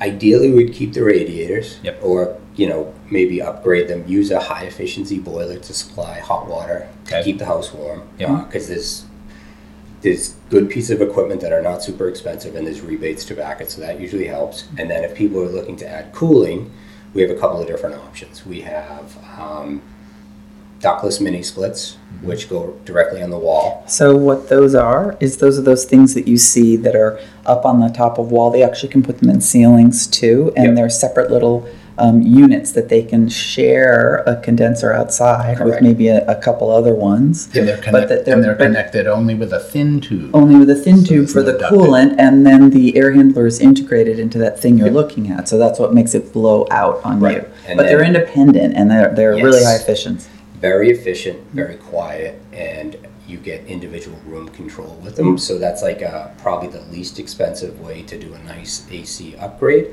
Ideally, 0.00 0.50
we'd 0.52 0.72
keep 0.74 0.92
the 0.92 1.02
radiators, 1.04 1.78
Yep. 1.82 2.00
or 2.02 2.36
you 2.56 2.68
know 2.68 2.92
maybe 3.10 3.40
upgrade 3.40 3.88
them. 3.88 4.04
Use 4.06 4.30
a 4.30 4.40
high 4.40 4.64
efficiency 4.64 5.18
boiler 5.18 5.58
to 5.58 5.72
supply 5.72 6.18
hot 6.20 6.48
water 6.48 6.88
to 7.06 7.22
keep 7.22 7.38
the 7.38 7.46
house 7.46 7.72
warm. 7.72 8.02
Yep. 8.18 8.46
Because 8.46 8.68
there's 8.68 9.04
there's 10.02 10.34
good 10.50 10.68
pieces 10.68 10.90
of 10.90 11.00
equipment 11.00 11.40
that 11.40 11.52
are 11.52 11.62
not 11.62 11.82
super 11.82 12.08
expensive, 12.08 12.54
and 12.56 12.66
there's 12.66 12.82
rebates 12.82 13.24
to 13.26 13.34
back 13.34 13.60
it, 13.62 13.70
so 13.70 13.80
that 13.80 13.98
usually 14.00 14.26
helps. 14.26 14.64
And 14.76 14.90
then 14.90 15.02
if 15.04 15.14
people 15.14 15.40
are 15.40 15.48
looking 15.48 15.76
to 15.76 15.88
add 15.88 16.12
cooling, 16.12 16.70
we 17.14 17.22
have 17.22 17.30
a 17.30 17.36
couple 17.40 17.60
of 17.60 17.66
different 17.66 17.94
options. 17.96 18.44
We 18.44 18.60
have 18.62 19.16
um, 19.38 19.80
ductless 20.84 21.18
mini 21.18 21.42
splits, 21.42 21.96
which 22.22 22.48
go 22.50 22.76
directly 22.84 23.22
on 23.22 23.30
the 23.30 23.38
wall. 23.38 23.82
So 23.88 24.14
what 24.16 24.50
those 24.50 24.74
are 24.74 25.16
is 25.18 25.38
those 25.38 25.58
are 25.58 25.62
those 25.62 25.86
things 25.86 26.12
that 26.14 26.28
you 26.28 26.36
see 26.36 26.76
that 26.76 26.94
are 26.94 27.18
up 27.46 27.64
on 27.64 27.80
the 27.80 27.88
top 27.88 28.18
of 28.18 28.30
wall. 28.30 28.50
They 28.50 28.62
actually 28.62 28.90
can 28.90 29.02
put 29.02 29.18
them 29.18 29.30
in 29.30 29.40
ceilings 29.40 30.06
too, 30.06 30.52
and 30.56 30.66
Yep. 30.66 30.74
they're 30.76 30.90
separate 30.90 31.30
little 31.30 31.66
um, 31.96 32.20
units 32.22 32.72
that 32.72 32.88
they 32.88 33.02
can 33.04 33.28
share 33.28 34.24
a 34.26 34.34
condenser 34.42 34.92
outside 34.92 35.64
with 35.64 35.80
maybe 35.80 36.08
a, 36.08 36.26
a 36.26 36.34
couple 36.34 36.68
other 36.68 36.92
ones. 36.92 37.48
And 37.54 37.68
they're, 37.68 37.76
But 37.76 37.84
connect- 37.84 38.08
that 38.08 38.24
they're- 38.24 38.34
and 38.34 38.44
they're 38.44 38.54
but- 38.56 38.64
connected 38.64 39.06
only 39.06 39.34
with 39.36 39.52
a 39.52 39.60
thin 39.60 40.00
tube. 40.00 40.30
Only 40.34 40.56
with 40.56 40.68
a 40.70 40.74
thin 40.74 40.98
So 41.02 41.06
tube 41.06 41.28
for 41.28 41.42
the 41.42 41.52
ducting. 41.52 41.70
coolant, 41.70 42.16
and 42.18 42.44
then 42.44 42.70
the 42.70 42.96
air 42.96 43.12
handler 43.12 43.46
is 43.46 43.60
integrated 43.60 44.18
into 44.18 44.38
that 44.38 44.60
thing 44.60 44.76
you're 44.76 44.88
Yep. 44.88 44.94
looking 45.00 45.30
at. 45.30 45.48
So 45.48 45.56
that's 45.56 45.78
what 45.78 45.94
makes 45.94 46.14
it 46.16 46.32
blow 46.32 46.66
out 46.70 47.00
on 47.04 47.20
Right. 47.20 47.36
you. 47.36 47.44
And 47.68 47.76
but 47.78 47.86
they're 47.86 48.02
independent 48.04 48.74
and 48.76 48.90
they're 48.90 49.12
they're 49.14 49.34
really 49.36 49.62
high 49.62 49.76
efficient. 49.76 50.26
Very 50.64 50.88
efficient, 50.90 51.38
very 51.52 51.76
quiet, 51.76 52.40
and 52.50 52.96
you 53.28 53.36
get 53.36 53.66
individual 53.66 54.18
room 54.24 54.48
control 54.48 54.98
with 55.04 55.14
them. 55.14 55.36
So 55.36 55.58
that's 55.58 55.82
like 55.82 56.00
uh 56.02 56.28
probably 56.38 56.68
the 56.68 56.80
least 56.94 57.18
expensive 57.18 57.78
way 57.86 58.02
to 58.04 58.16
do 58.18 58.32
a 58.32 58.38
nice 58.54 58.74
AC 58.90 59.36
upgrade. 59.36 59.86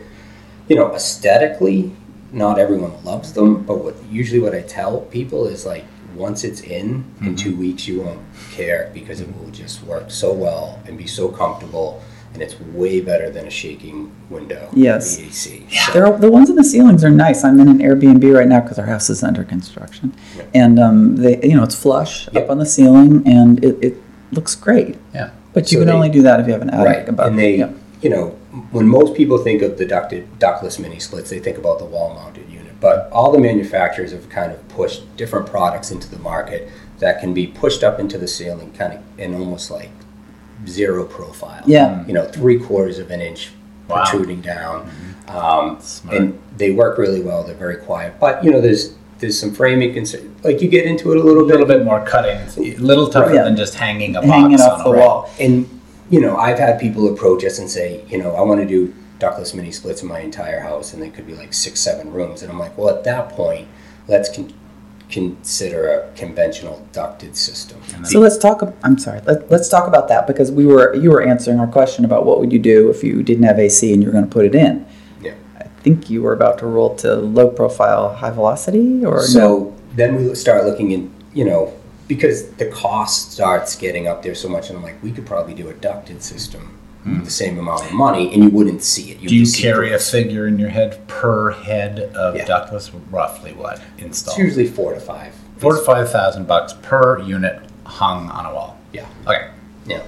You 0.69 0.77
know, 0.77 0.95
aesthetically, 0.95 1.91
not 2.31 2.57
everyone 2.57 3.03
loves 3.03 3.33
them, 3.33 3.63
but 3.65 3.77
what 3.83 3.95
usually 4.09 4.39
what 4.39 4.55
I 4.55 4.61
tell 4.61 5.01
people 5.17 5.45
is 5.45 5.65
like 5.65 5.83
once 6.15 6.45
it's 6.45 6.61
in, 6.61 7.03
in 7.21 7.35
two 7.35 7.53
weeks 7.57 7.85
you 7.85 7.99
won't 8.03 8.23
care 8.51 8.91
because 8.93 9.19
it 9.19 9.27
will 9.35 9.51
just 9.51 9.83
work 9.83 10.09
so 10.09 10.31
well 10.31 10.81
and 10.85 10.97
be 10.97 11.07
so 11.07 11.27
comfortable, 11.27 12.01
and 12.33 12.41
it's 12.41 12.59
way 12.59 13.01
better 13.01 13.29
than 13.29 13.45
a 13.45 13.49
shaking 13.49 14.11
window. 14.29 14.69
Yes. 14.73 15.17
the 15.17 15.25
AC. 15.25 15.67
There 15.93 16.05
are, 16.07 16.17
the 16.17 16.31
ones 16.31 16.49
in 16.49 16.55
the 16.55 16.63
ceilings 16.63 17.03
are 17.03 17.09
nice. 17.09 17.43
I'm 17.43 17.59
in 17.59 17.67
an 17.67 17.79
Airbnb 17.79 18.33
right 18.33 18.47
now 18.47 18.61
because 18.61 18.79
our 18.79 18.85
house 18.85 19.09
is 19.09 19.23
under 19.23 19.43
construction, 19.43 20.13
Yep. 20.37 20.49
and 20.53 20.79
um, 20.79 21.15
they, 21.17 21.41
you 21.43 21.55
know, 21.55 21.63
it's 21.63 21.75
flush 21.75 22.27
Yep. 22.33 22.43
up 22.45 22.49
on 22.49 22.57
the 22.59 22.65
ceiling, 22.65 23.23
and 23.27 23.63
it, 23.63 23.77
it 23.83 23.97
looks 24.31 24.55
great. 24.55 24.97
Yeah. 25.13 25.31
But 25.53 25.71
you 25.71 25.77
So 25.77 25.81
can 25.81 25.87
they- 25.87 25.93
only 25.93 26.09
do 26.09 26.21
that 26.21 26.39
if 26.39 26.47
you 26.47 26.53
have 26.53 26.61
an 26.61 26.69
attic 26.69 26.85
Right, 26.85 27.09
above. 27.09 27.27
and 27.27 27.37
they, 27.39 27.57
yeah. 27.57 27.71
you 28.01 28.09
know, 28.09 28.29
when 28.71 28.87
most 28.87 29.13
people 29.15 29.37
think 29.37 29.61
of 29.61 29.77
the 29.77 29.85
ducted, 29.85 30.39
ductless 30.39 30.79
mini 30.79 30.99
splits, 30.99 31.29
they 31.29 31.39
think 31.39 31.57
about 31.57 31.79
the 31.79 31.85
wall-mounted 31.85 32.49
unit. 32.49 32.71
But 32.79 33.09
all 33.11 33.31
the 33.31 33.39
manufacturers 33.39 34.11
have 34.13 34.29
kind 34.29 34.51
of 34.51 34.65
pushed 34.69 35.15
different 35.17 35.47
products 35.47 35.91
into 35.91 36.09
the 36.09 36.17
market 36.19 36.69
that 36.99 37.19
can 37.19 37.33
be 37.33 37.47
pushed 37.47 37.83
up 37.83 37.99
into 37.99 38.17
the 38.17 38.27
ceiling, 38.27 38.71
kind 38.73 38.93
of 38.93 38.99
in 39.19 39.33
almost 39.35 39.69
like 39.71 39.89
zero 40.67 41.05
profile. 41.05 41.63
Yeah. 41.65 42.05
you 42.05 42.13
know, 42.13 42.25
three 42.25 42.59
quarters 42.59 42.99
of 42.99 43.11
an 43.11 43.21
inch 43.21 43.51
Wow. 43.87 44.03
protruding 44.05 44.39
down, 44.41 44.89
um, 45.27 45.79
and 46.11 46.39
they 46.55 46.71
work 46.71 46.97
really 46.97 47.19
well. 47.21 47.43
They're 47.43 47.55
very 47.55 47.75
quiet, 47.77 48.13
but 48.21 48.41
you 48.43 48.49
know, 48.51 48.61
there's 48.61 48.93
there's 49.19 49.37
some 49.37 49.53
framing 49.53 49.93
concern. 49.93 50.33
Like 50.43 50.61
you 50.61 50.69
get 50.69 50.85
into 50.85 51.11
it 51.11 51.17
a 51.17 51.23
little 51.23 51.45
bit. 51.45 51.55
A 51.55 51.59
little 51.59 51.67
bit 51.77 51.83
more 51.85 52.03
cutting, 52.05 52.37
a 52.57 52.77
little 52.77 53.07
tougher 53.09 53.33
Yeah. 53.33 53.43
than 53.43 53.57
just 53.57 53.75
hanging 53.75 54.15
a 54.15 54.25
Hanging 54.25 54.51
box 54.51 54.61
off 54.63 54.85
on 54.85 54.91
the 54.93 54.97
a 54.97 54.99
wall. 54.99 55.29
and 55.39 55.67
you 56.09 56.21
know, 56.21 56.37
I've 56.37 56.57
had 56.59 56.79
people 56.79 57.11
approach 57.13 57.43
us 57.43 57.59
and 57.59 57.69
say, 57.69 58.03
you 58.09 58.17
know, 58.17 58.33
I 58.35 58.41
want 58.41 58.61
to 58.61 58.65
do 58.67 58.93
ductless 59.19 59.53
mini 59.53 59.71
splits 59.71 60.01
in 60.01 60.07
my 60.07 60.19
entire 60.19 60.59
house, 60.61 60.93
and 60.93 61.01
they 61.01 61.09
could 61.09 61.27
be 61.27 61.33
like 61.35 61.53
six, 61.53 61.79
seven 61.81 62.11
rooms. 62.13 62.41
And 62.43 62.51
I'm 62.51 62.59
like, 62.59 62.77
well, 62.77 62.89
at 62.89 63.03
that 63.05 63.29
point, 63.29 63.67
let's 64.07 64.33
con- 64.33 64.53
consider 65.11 65.89
a 65.89 66.11
conventional 66.15 66.85
ducted 66.93 67.35
system. 67.37 67.81
And 67.93 68.07
So 68.07 68.19
let's 68.19 68.37
talk. 68.37 68.61
I'm 68.83 68.97
sorry. 68.97 69.21
Let, 69.21 69.51
let's 69.51 69.69
talk 69.69 69.87
about 69.87 70.07
that 70.07 70.25
because 70.25 70.51
we 70.51 70.65
were 70.65 70.95
you 70.95 71.11
were 71.11 71.21
answering 71.21 71.59
our 71.59 71.67
question 71.67 72.05
about 72.05 72.25
what 72.25 72.39
would 72.39 72.51
you 72.51 72.59
do 72.59 72.89
if 72.89 73.03
you 73.03 73.21
didn't 73.21 73.43
have 73.43 73.59
AC 73.59 73.93
and 73.93 74.01
you 74.01 74.07
were 74.07 74.13
going 74.13 74.25
to 74.25 74.31
put 74.31 74.45
it 74.45 74.55
in. 74.55 74.85
Yeah. 75.21 75.35
I 75.59 75.63
think 75.83 76.09
you 76.09 76.21
were 76.21 76.33
about 76.33 76.57
to 76.59 76.65
roll 76.65 76.95
to 76.97 77.15
low 77.15 77.49
profile, 77.49 78.15
high 78.15 78.31
velocity, 78.31 79.05
or 79.05 79.17
no? 79.17 79.21
So 79.21 79.77
then 79.95 80.15
we 80.15 80.33
start 80.35 80.65
looking 80.65 80.91
in, 80.91 81.13
you 81.33 81.45
know, 81.45 81.73
because 82.07 82.49
the 82.53 82.67
cost 82.67 83.33
starts 83.33 83.75
getting 83.75 84.07
up 84.07 84.23
there 84.23 84.35
so 84.35 84.49
much, 84.49 84.69
and 84.69 84.77
I'm 84.77 84.83
like, 84.83 85.01
we 85.03 85.11
could 85.11 85.25
probably 85.25 85.53
do 85.53 85.69
a 85.69 85.73
ducted 85.73 86.23
system 86.23 86.77
with 87.05 87.25
the 87.25 87.31
same 87.31 87.57
amount 87.57 87.85
of 87.85 87.93
money, 87.93 88.33
and 88.33 88.43
you 88.43 88.49
wouldn't 88.49 88.83
see 88.83 89.11
it. 89.11 89.17
Hmm. 89.19 89.27
Do 89.27 89.35
you 89.35 89.51
carry 89.51 89.93
a 89.93 89.99
figure 89.99 90.47
in 90.47 90.59
your 90.59 90.69
head 90.69 91.07
per 91.07 91.51
head 91.51 91.99
of 92.15 92.35
Yeah. 92.35 92.45
ductless? 92.45 92.91
Roughly 93.09 93.53
what 93.53 93.81
It's 93.97 94.05
installed? 94.05 94.39
usually 94.39 94.67
four 94.67 94.93
to 94.93 94.99
five. 94.99 95.33
Four 95.57 95.75
to 95.75 95.81
five 95.83 96.11
thousand 96.11 96.47
bucks 96.47 96.73
per 96.81 97.19
unit 97.21 97.59
hung 97.85 98.29
on 98.29 98.45
a 98.45 98.53
wall. 98.53 98.77
Yeah. 98.93 99.05
Okay. 99.27 99.47
Yeah. 99.85 100.01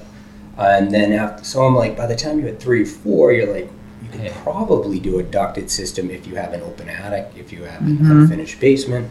And 0.57 0.91
then 0.91 1.11
after, 1.13 1.43
so 1.43 1.63
I'm 1.65 1.75
like, 1.75 1.97
by 1.97 2.05
the 2.05 2.15
time 2.15 2.39
you're 2.39 2.49
at 2.49 2.59
three 2.59 2.83
or 2.83 2.85
four, 2.85 3.31
you're 3.33 3.51
like, 3.51 3.69
you 4.03 4.09
can 4.11 4.25
Yeah. 4.25 4.33
probably 4.43 4.99
do 4.99 5.17
a 5.19 5.23
ducted 5.23 5.71
system 5.71 6.09
if 6.11 6.27
you 6.27 6.35
have 6.35 6.53
an 6.53 6.61
open 6.61 6.89
attic, 6.89 7.31
if 7.35 7.51
you 7.51 7.63
have 7.63 7.81
an 7.81 7.97
Mhm. 7.97 8.11
unfinished 8.11 8.59
basement. 8.59 9.07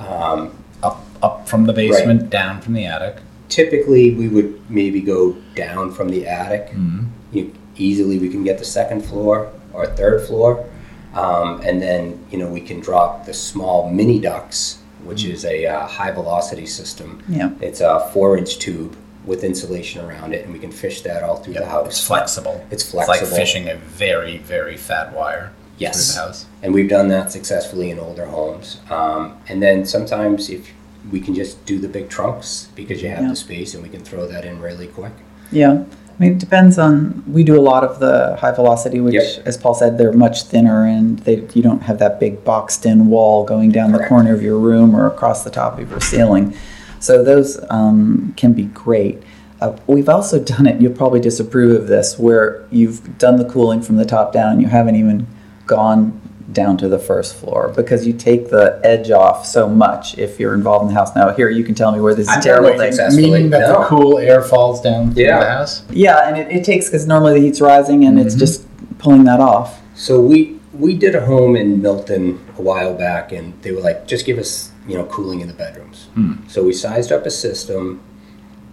Um, 0.00 0.50
Up 0.82 1.04
up 1.22 1.46
from 1.48 1.66
the 1.66 1.72
basement, 1.74 2.30
down 2.30 2.60
from 2.62 2.72
the 2.72 2.86
attic. 2.86 3.16
typically, 3.50 4.14
we 4.14 4.26
would 4.28 4.58
maybe 4.70 5.00
go 5.00 5.36
down 5.54 5.92
from 5.92 6.08
the 6.08 6.26
attic. 6.26 6.70
Mhm. 6.74 7.06
You, 7.32 7.52
easily, 7.76 8.18
we 8.18 8.28
can 8.28 8.44
get 8.44 8.58
the 8.58 8.64
second 8.64 9.02
floor 9.04 9.52
or 9.72 9.86
third 9.86 10.26
floor, 10.26 10.68
um, 11.14 11.60
and 11.62 11.80
then 11.80 12.24
you 12.30 12.38
know 12.38 12.48
we 12.48 12.60
can 12.60 12.80
drop 12.80 13.26
the 13.26 13.34
small 13.34 13.90
mini 13.90 14.18
ducts, 14.20 14.78
which 15.04 15.24
is 15.24 15.44
a 15.44 15.66
uh, 15.66 15.86
high 15.86 16.10
velocity 16.10 16.66
system. 16.66 17.22
yeah. 17.28 17.50
It's 17.60 17.80
a 17.80 18.10
four 18.12 18.36
inch 18.36 18.58
tube 18.58 18.96
with 19.26 19.44
insulation 19.44 20.04
around 20.04 20.32
it, 20.34 20.44
and 20.44 20.52
we 20.52 20.58
can 20.58 20.72
fish 20.72 21.02
that 21.02 21.22
all 21.22 21.36
through 21.36 21.54
Yep, 21.54 21.62
the 21.62 21.68
house. 21.68 21.86
It's 21.88 22.06
flexible. 22.06 22.66
It's 22.70 22.82
flexible. 22.90 23.14
It's 23.22 23.30
like 23.30 23.40
fishing 23.40 23.68
a 23.68 23.76
very, 23.76 24.38
very 24.38 24.76
fat 24.76 25.12
wire 25.14 25.52
Yes. 25.78 26.14
through 26.14 26.20
the 26.22 26.26
house. 26.26 26.46
and 26.62 26.74
we've 26.74 26.88
done 26.88 27.08
that 27.08 27.30
successfully 27.30 27.90
in 27.90 27.98
older 27.98 28.26
homes. 28.26 28.78
Um, 28.90 29.36
and 29.48 29.62
then 29.62 29.84
sometimes 29.84 30.48
if 30.50 30.70
we 31.10 31.20
can 31.20 31.34
just 31.34 31.64
do 31.66 31.78
the 31.78 31.88
big 31.88 32.08
trunks 32.08 32.68
because 32.74 33.02
you 33.02 33.08
have 33.10 33.22
Yeah. 33.22 33.28
the 33.30 33.36
space 33.36 33.74
and 33.74 33.82
we 33.82 33.88
can 33.88 34.00
throw 34.02 34.26
that 34.26 34.44
in 34.44 34.60
really 34.60 34.86
quick. 34.86 35.12
Yeah. 35.52 35.84
I 36.20 36.24
mean, 36.24 36.32
it 36.32 36.38
depends 36.38 36.78
on. 36.78 37.24
We 37.26 37.44
do 37.44 37.58
a 37.58 37.62
lot 37.62 37.82
of 37.82 37.98
the 37.98 38.36
high 38.36 38.52
velocity, 38.52 39.00
which, 39.00 39.14
Yep. 39.14 39.46
as 39.46 39.56
Paul 39.56 39.72
said, 39.72 39.96
they're 39.96 40.12
much 40.12 40.42
thinner, 40.42 40.84
and 40.84 41.18
they 41.20 41.46
you 41.54 41.62
don't 41.62 41.80
have 41.84 41.98
that 41.98 42.20
big 42.20 42.44
boxed-in 42.44 43.08
wall 43.08 43.42
going 43.44 43.70
down 43.70 43.92
the 43.92 44.04
corner 44.06 44.34
of 44.34 44.42
your 44.42 44.58
room 44.58 44.94
or 44.94 45.06
across 45.06 45.44
the 45.44 45.50
top 45.50 45.78
of 45.78 45.90
your 45.90 46.00
ceiling. 46.00 46.52
So 46.98 47.24
those 47.24 47.58
um, 47.70 48.34
can 48.36 48.52
be 48.52 48.64
great. 48.64 49.22
Uh, 49.62 49.74
we've 49.86 50.10
also 50.10 50.38
done 50.38 50.66
it. 50.66 50.78
You'll 50.78 50.92
probably 50.92 51.20
disapprove 51.20 51.74
of 51.80 51.86
this, 51.88 52.18
where 52.18 52.66
you've 52.70 53.16
done 53.16 53.36
the 53.36 53.46
cooling 53.46 53.80
from 53.80 53.96
the 53.96 54.04
top 54.04 54.30
down, 54.34 54.52
and 54.52 54.60
you 54.60 54.68
haven't 54.68 54.96
even 54.96 55.26
gone 55.66 56.20
down 56.52 56.76
to 56.78 56.88
the 56.88 56.98
first 56.98 57.36
floor 57.36 57.72
because 57.76 58.06
you 58.06 58.12
take 58.12 58.50
the 58.50 58.80
edge 58.82 59.10
off 59.10 59.46
so 59.46 59.68
much 59.68 60.18
if 60.18 60.40
you're 60.40 60.54
involved 60.54 60.82
in 60.82 60.88
the 60.88 60.94
house. 60.94 61.14
Now, 61.14 61.32
here 61.32 61.48
you 61.48 61.62
can 61.64 61.74
tell 61.74 61.92
me 61.92 62.00
where 62.00 62.14
this 62.14 62.26
is 62.28 62.34
I've 62.34 62.40
a 62.40 62.42
terrible 62.42 62.76
thing. 62.78 63.16
Meaning 63.16 63.50
that 63.50 63.68
No. 63.68 63.80
the 63.80 63.84
cool 63.86 64.18
air 64.18 64.42
falls 64.42 64.80
down 64.80 65.12
through 65.14 65.24
Yeah. 65.24 65.38
the 65.40 65.50
house. 65.50 65.82
Yeah, 65.90 66.28
and 66.28 66.36
it, 66.36 66.50
it 66.50 66.64
takes 66.64 66.86
because 66.86 67.06
normally 67.06 67.34
the 67.34 67.40
heat's 67.46 67.60
rising 67.60 68.04
and 68.04 68.18
it's 68.18 68.34
just 68.34 68.66
pulling 68.98 69.24
that 69.24 69.40
off. 69.40 69.80
So 69.94 70.20
we 70.20 70.56
we 70.78 70.94
did 70.96 71.14
a 71.14 71.20
home 71.26 71.56
in 71.56 71.82
Milton 71.82 72.38
a 72.58 72.62
while 72.62 72.94
back, 72.94 73.32
and 73.32 73.52
they 73.62 73.70
were 73.72 73.80
like, 73.82 74.06
just 74.06 74.24
give 74.24 74.38
us 74.38 74.70
you 74.88 74.96
know 74.96 75.04
cooling 75.04 75.40
in 75.40 75.48
the 75.48 75.54
bedrooms. 75.54 76.08
So 76.48 76.62
we 76.64 76.72
sized 76.72 77.12
up 77.12 77.26
a 77.26 77.30
system, 77.30 78.00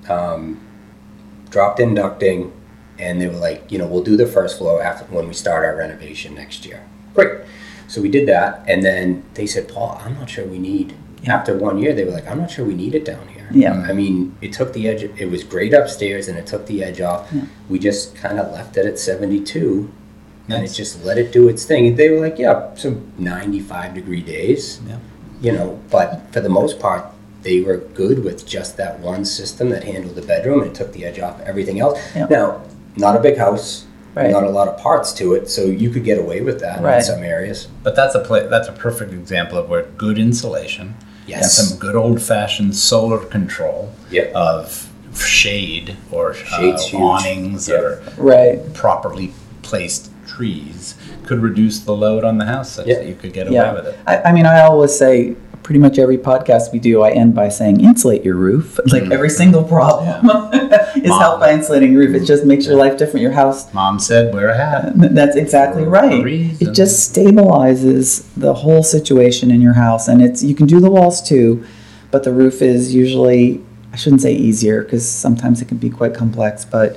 um, 0.10 0.60
dropped 1.50 1.80
in 1.80 1.94
ducting, 1.96 2.52
and 3.00 3.22
they 3.22 3.28
were 3.28 3.34
like, 3.38 3.72
you 3.72 3.78
know, 3.78 3.88
we'll 3.88 4.04
do 4.04 4.16
the 4.18 4.26
first 4.26 4.58
floor 4.58 4.82
after 4.82 5.06
when 5.14 5.28
we 5.28 5.34
start 5.34 5.64
our 5.66 5.76
renovation 5.76 6.34
next 6.36 6.66
year. 6.66 6.82
Great. 7.14 7.40
So 7.88 8.02
we 8.02 8.10
did 8.10 8.28
that, 8.28 8.64
and 8.68 8.84
then 8.84 9.24
they 9.36 9.48
said, 9.48 9.68
Paul, 9.70 10.00
I'm 10.04 10.16
not 10.16 10.30
sure 10.30 10.46
we 10.46 10.60
need. 10.60 10.94
Yeah. 11.24 11.36
After 11.38 11.58
one 11.58 11.78
year, 11.78 11.94
they 11.94 12.04
were 12.06 12.12
like, 12.12 12.28
I'm 12.28 12.40
not 12.40 12.52
sure 12.52 12.66
we 12.66 12.76
need 12.76 12.94
it 12.96 13.06
down 13.06 13.28
here. 13.30 13.48
Yeah. 13.52 13.74
I 13.82 13.94
mean, 13.94 14.36
it 14.42 14.54
took 14.54 14.74
the 14.74 14.88
edge. 14.88 15.04
It 15.04 15.32
was 15.32 15.44
great 15.44 15.74
upstairs, 15.74 16.28
and 16.28 16.38
it 16.38 16.46
took 16.46 16.68
the 16.68 16.84
edge 16.84 17.02
off. 17.02 17.32
We 17.70 17.80
just 17.80 18.16
kind 18.16 18.40
of 18.40 18.52
left 18.52 18.78
it 18.78 18.86
at 18.86 19.00
72 19.00 19.90
and 20.50 20.64
it 20.64 20.70
just 20.70 21.04
let 21.04 21.18
it 21.18 21.34
do 21.34 21.50
its 21.50 21.66
thing. 21.66 21.96
They 21.98 22.10
were 22.10 22.22
like, 22.22 22.38
yeah, 22.40 22.74
some 22.76 23.12
95 23.18 23.94
degree 23.96 24.22
days, 24.22 24.80
Yeah. 24.88 24.98
you 25.42 25.52
know, 25.52 25.78
but 25.92 26.32
for 26.32 26.40
the 26.40 26.48
most 26.48 26.80
part, 26.80 27.06
they 27.42 27.60
were 27.60 27.78
good 27.78 28.24
with 28.24 28.46
just 28.48 28.78
that 28.78 29.00
one 29.02 29.26
system 29.26 29.70
that 29.72 29.84
handled 29.84 30.16
the 30.16 30.22
bedroom 30.22 30.62
and 30.62 30.74
took 30.74 30.94
the 30.94 31.04
edge 31.04 31.20
off 31.20 31.42
everything 31.42 31.82
else. 31.82 32.00
Yeah. 32.16 32.28
Now, 32.30 32.62
not 32.96 33.18
a 33.18 33.20
big 33.20 33.38
house, 33.38 33.87
Right. 34.18 34.32
not 34.32 34.44
a 34.44 34.50
lot 34.50 34.68
of 34.68 34.78
parts 34.78 35.14
to 35.14 35.34
it, 35.34 35.50
so 35.50 35.62
you 35.66 35.90
could 35.90 36.04
get 36.04 36.18
away 36.20 36.42
with 36.42 36.60
that 36.62 36.84
in 36.84 37.04
some 37.04 37.24
areas. 37.24 37.68
But 37.84 37.96
that's 37.96 38.16
a 38.16 38.20
pla 38.20 38.48
that's 38.48 38.68
a 38.68 38.72
perfect 38.74 39.14
example 39.14 39.58
of 39.58 39.70
where 39.70 39.84
good 39.84 40.18
insulation 40.18 40.96
Yes. 41.28 41.42
and 41.60 41.68
some 41.70 41.78
good 41.80 41.96
old 41.96 42.22
fashioned 42.22 42.76
solar 42.76 43.20
control 43.20 43.92
Yep. 44.12 44.34
of 44.34 44.90
shade 45.16 45.98
or 46.12 46.32
uh, 46.32 46.34
Shade's 46.34 46.86
huge. 46.88 47.02
awnings 47.02 47.68
Yep. 47.68 47.80
or 47.82 48.02
Right. 48.18 48.74
properly 48.74 49.34
placed 49.62 50.10
trees 50.28 50.96
could 51.26 51.42
reduce 51.42 51.80
the 51.80 51.94
load 51.94 52.24
on 52.24 52.38
the 52.38 52.46
house 52.46 52.72
such 52.72 52.88
Yeah. 52.88 52.96
that 53.00 53.06
you 53.08 53.16
could 53.16 53.34
get 53.34 53.48
away 53.48 53.56
Yeah. 53.56 53.74
with 53.74 53.88
it. 53.88 53.96
I, 54.06 54.18
I 54.26 54.32
mean, 54.32 54.46
I 54.46 54.62
always 54.62 54.98
say 54.98 55.36
pretty 55.68 55.80
much 55.82 56.00
every 56.00 56.18
podcast 56.18 56.72
we 56.72 56.80
do, 56.80 57.02
I 57.02 57.12
end 57.12 57.36
by 57.36 57.50
saying 57.50 57.82
insulate 57.82 58.24
your 58.24 58.36
roof. 58.36 58.80
Like 58.88 59.04
mm. 59.04 59.12
every 59.12 59.30
single 59.30 59.66
problem 59.66 60.30
is 60.96 61.10
Mom. 61.10 61.20
helped 61.20 61.42
by 61.42 61.52
insulating 61.52 61.92
your 61.92 62.04
roof. 62.04 62.16
It 62.16 62.26
just 62.26 62.46
makes 62.46 62.66
your 62.66 62.78
life 62.78 62.98
different. 62.98 63.22
Your 63.22 63.34
house. 63.34 63.74
Mom 63.74 64.00
said, 64.00 64.34
wear 64.34 64.48
a 64.48 64.56
hat. 64.56 64.94
That's 64.96 65.36
exactly 65.36 65.84
For 65.84 65.90
right. 65.90 66.26
It 66.26 66.72
just 66.74 67.14
stabilizes 67.14 68.26
the 68.38 68.54
whole 68.54 68.82
situation 68.82 69.52
in 69.52 69.60
your 69.60 69.74
house, 69.74 70.08
and 70.08 70.22
it's 70.22 70.42
you 70.42 70.56
can 70.56 70.68
do 70.68 70.80
the 70.80 70.90
walls 70.90 71.22
too, 71.22 71.66
but 72.12 72.24
the 72.24 72.32
roof 72.32 72.62
is 72.62 72.96
usually 72.96 73.62
I 73.92 73.98
shouldn't 73.98 74.22
say 74.22 74.34
easier 74.34 74.84
because 74.84 75.08
sometimes 75.08 75.62
it 75.62 75.68
can 75.68 75.78
be 75.78 75.90
quite 75.90 76.14
complex, 76.14 76.64
but 76.64 76.96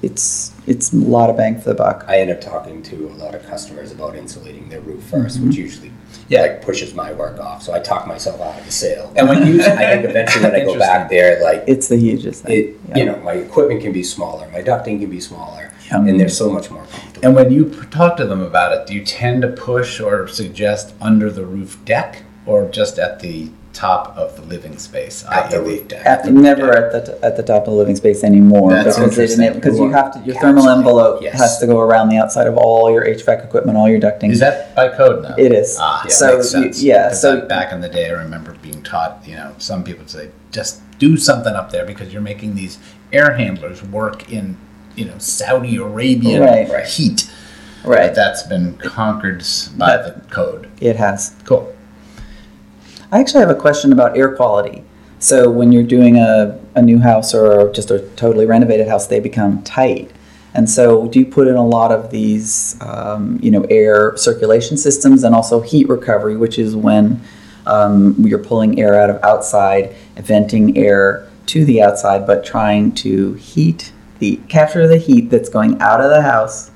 it's 0.00 0.54
it's 0.66 0.94
a 0.94 0.96
lot 0.96 1.28
of 1.28 1.36
bang 1.36 1.60
for 1.60 1.68
the 1.68 1.74
buck. 1.74 2.06
I 2.08 2.20
end 2.20 2.30
up 2.30 2.40
talking 2.40 2.82
to 2.84 3.08
a 3.08 3.14
lot 3.22 3.34
of 3.34 3.44
customers 3.46 3.92
about 3.92 4.16
insulating 4.16 4.70
their 4.70 4.80
roof 4.80 5.02
1st 5.10 5.36
mm-hmm. 5.36 5.48
which 5.48 5.56
usually 5.56 5.92
Yeah. 6.28 6.42
like 6.42 6.62
pushes 6.62 6.94
my 6.94 7.12
work 7.12 7.38
off. 7.38 7.62
So 7.62 7.72
I 7.72 7.78
talk 7.78 8.06
myself 8.06 8.40
out 8.40 8.58
of 8.58 8.64
the 8.66 8.72
sale. 8.72 9.12
And 9.16 9.28
when 9.28 9.46
you- 9.46 9.62
I 9.62 9.76
think 9.76 10.04
eventually 10.04 10.44
when 10.44 10.54
I 10.54 10.64
go 10.64 10.78
back 10.78 11.08
there, 11.08 11.42
like 11.42 11.64
It's 11.66 11.88
the 11.88 11.96
hugest 11.96 12.44
thing. 12.44 12.58
it, 12.58 12.76
Yeah. 12.88 12.96
you 12.98 13.04
know, 13.06 13.16
my 13.24 13.32
equipment 13.32 13.82
can 13.82 13.92
be 13.92 14.02
smaller, 14.02 14.46
my 14.52 14.60
ducting 14.62 15.00
can 15.00 15.10
be 15.10 15.20
smaller, 15.20 15.72
Yeah. 15.88 15.98
and 15.98 16.18
they're 16.18 16.28
so 16.28 16.50
much 16.50 16.70
more 16.70 16.82
comfortable. 16.90 17.20
And 17.26 17.34
when 17.36 17.50
you 17.52 17.70
talk 17.90 18.16
to 18.18 18.26
them 18.26 18.42
about 18.42 18.72
it, 18.72 18.86
do 18.86 18.94
you 18.94 19.04
tend 19.04 19.42
to 19.42 19.48
push 19.48 20.00
or 20.00 20.26
suggest 20.28 20.94
under 21.00 21.30
the 21.30 21.44
roof 21.44 21.78
deck 21.84 22.22
or 22.46 22.68
just 22.68 22.98
at 22.98 23.20
the 23.20 23.50
top 23.72 24.16
of 24.16 24.36
the 24.36 24.42
living 24.42 24.78
space? 24.78 25.24
At 25.30 25.50
the 25.50 25.60
roof 25.60 25.88
deck. 25.88 26.06
At 26.06 26.24
the, 26.24 26.30
never 26.30 26.72
at 26.72 26.92
the 27.06 27.18
at 27.24 27.36
the 27.36 27.42
top 27.42 27.62
of 27.66 27.72
the 27.72 27.76
living 27.78 27.96
space 27.96 28.24
anymore 28.24 28.70
That's 28.72 28.96
because 28.98 29.16
because 29.36 29.78
you 29.78 29.90
have 29.90 30.12
to 30.14 30.20
your 30.20 30.40
thermal 30.40 30.68
envelope 30.68 31.20
Yes. 31.22 31.38
has 31.38 31.58
to 31.58 31.66
go 31.66 31.80
around 31.80 32.08
the 32.08 32.16
outside 32.16 32.46
of 32.46 32.56
all 32.56 32.90
your 32.90 33.04
HVAC 33.04 33.44
equipment, 33.44 33.76
all 33.76 33.88
your 33.88 34.00
ducting. 34.00 34.30
Is 34.30 34.40
that 34.40 34.74
by 34.74 34.88
code 34.88 35.22
now? 35.24 35.34
It 35.36 35.52
is. 35.52 35.76
Ah, 35.78 36.02
yeah, 36.04 36.10
So, 36.10 36.36
makes 36.36 36.54
you- 36.54 36.62
sense. 36.62 36.82
yeah, 36.82 37.08
'Cause 37.08 37.20
so- 37.20 37.40
back 37.42 37.72
in 37.72 37.80
the 37.82 37.88
day, 37.88 38.08
I 38.08 38.12
remember 38.12 38.54
being 38.62 38.82
taught. 38.82 39.22
You 39.26 39.34
know, 39.36 39.50
some 39.58 39.84
people 39.84 40.04
say, 40.06 40.28
just 40.52 40.80
do 40.98 41.16
something 41.18 41.54
up 41.54 41.70
there 41.70 41.84
because 41.84 42.12
you're 42.12 42.22
making 42.22 42.54
these 42.54 42.78
air 43.12 43.32
handlers 43.34 43.82
work 43.84 44.32
in, 44.32 44.56
you 44.94 45.04
know, 45.04 45.18
Saudi 45.18 45.76
Arabian 45.76 46.42
Right. 46.42 46.86
Heat. 46.86 47.30
right? 47.84 48.06
But 48.06 48.14
that's 48.14 48.42
been 48.42 48.78
conquered 48.82 49.44
by 49.76 49.98
the 49.98 50.14
code. 50.30 50.68
it 50.80 50.96
has. 50.96 51.32
Cool. 51.44 51.72
I 53.12 53.20
actually 53.20 53.40
have 53.40 53.50
a 53.50 53.54
question 53.54 53.92
about 53.92 54.16
air 54.16 54.34
quality. 54.34 54.82
So 55.18 55.50
when 55.50 55.72
you're 55.72 55.84
doing 55.84 56.16
a, 56.16 56.60
a 56.74 56.82
new 56.82 56.98
house 56.98 57.34
or 57.34 57.72
just 57.72 57.90
a 57.90 58.00
totally 58.16 58.46
renovated 58.46 58.88
house, 58.88 59.06
they 59.06 59.20
become 59.20 59.62
tight. 59.62 60.10
And 60.54 60.68
so, 60.70 61.06
do 61.08 61.18
you 61.18 61.26
put 61.26 61.48
in 61.48 61.56
a 61.56 61.66
lot 61.66 61.92
of 61.92 62.10
these, 62.10 62.80
um, 62.80 63.38
you 63.42 63.50
know, 63.50 63.66
air 63.68 64.16
circulation 64.16 64.78
systems 64.78 65.22
and 65.22 65.34
also 65.34 65.60
heat 65.60 65.86
recovery, 65.86 66.34
which 66.34 66.58
is 66.58 66.74
when 66.74 67.20
um, 67.66 68.14
you're 68.20 68.42
pulling 68.42 68.80
air 68.80 68.98
out 68.98 69.10
of 69.10 69.22
outside, 69.22 69.94
venting 70.14 70.78
air 70.78 71.28
to 71.46 71.66
the 71.66 71.82
outside, 71.82 72.26
but 72.26 72.42
trying 72.42 72.92
to 72.92 73.34
heat 73.34 73.92
the 74.18 74.36
capture 74.48 74.88
the 74.88 74.96
heat 74.96 75.28
that's 75.28 75.50
going 75.50 75.78
out 75.82 76.00
of 76.00 76.08
the 76.08 76.22
house, 76.22 76.70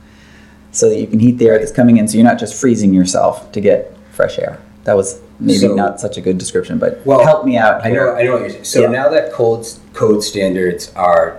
so 0.72 0.90
that 0.90 1.00
you 1.00 1.06
can 1.06 1.18
heat 1.18 1.38
the 1.38 1.46
air 1.46 1.58
that's 1.58 1.72
coming 1.72 1.96
in. 1.96 2.06
So 2.06 2.18
you're 2.18 2.26
not 2.26 2.38
just 2.38 2.60
freezing 2.60 2.92
yourself 2.92 3.50
to 3.52 3.62
get 3.62 3.96
fresh 4.12 4.38
air. 4.38 4.60
That 4.84 4.94
was 4.94 5.22
maybe 5.40 5.58
So- 5.58 5.74
not 5.74 6.00
such 6.00 6.16
a 6.16 6.20
good 6.20 6.38
description, 6.38 6.78
but 6.78 7.00
Well, 7.04 7.20
help 7.24 7.44
me 7.44 7.56
out 7.56 7.84
I 7.84 7.90
know, 7.90 8.14
I 8.14 8.22
know 8.24 8.32
what 8.32 8.40
you're 8.42 8.50
saying. 8.50 8.64
So 8.64 8.80
Yeah. 8.82 8.88
now 8.88 9.08
that 9.08 9.32
code 9.32 9.66
code 9.94 10.22
standards 10.22 10.92
are, 10.94 11.38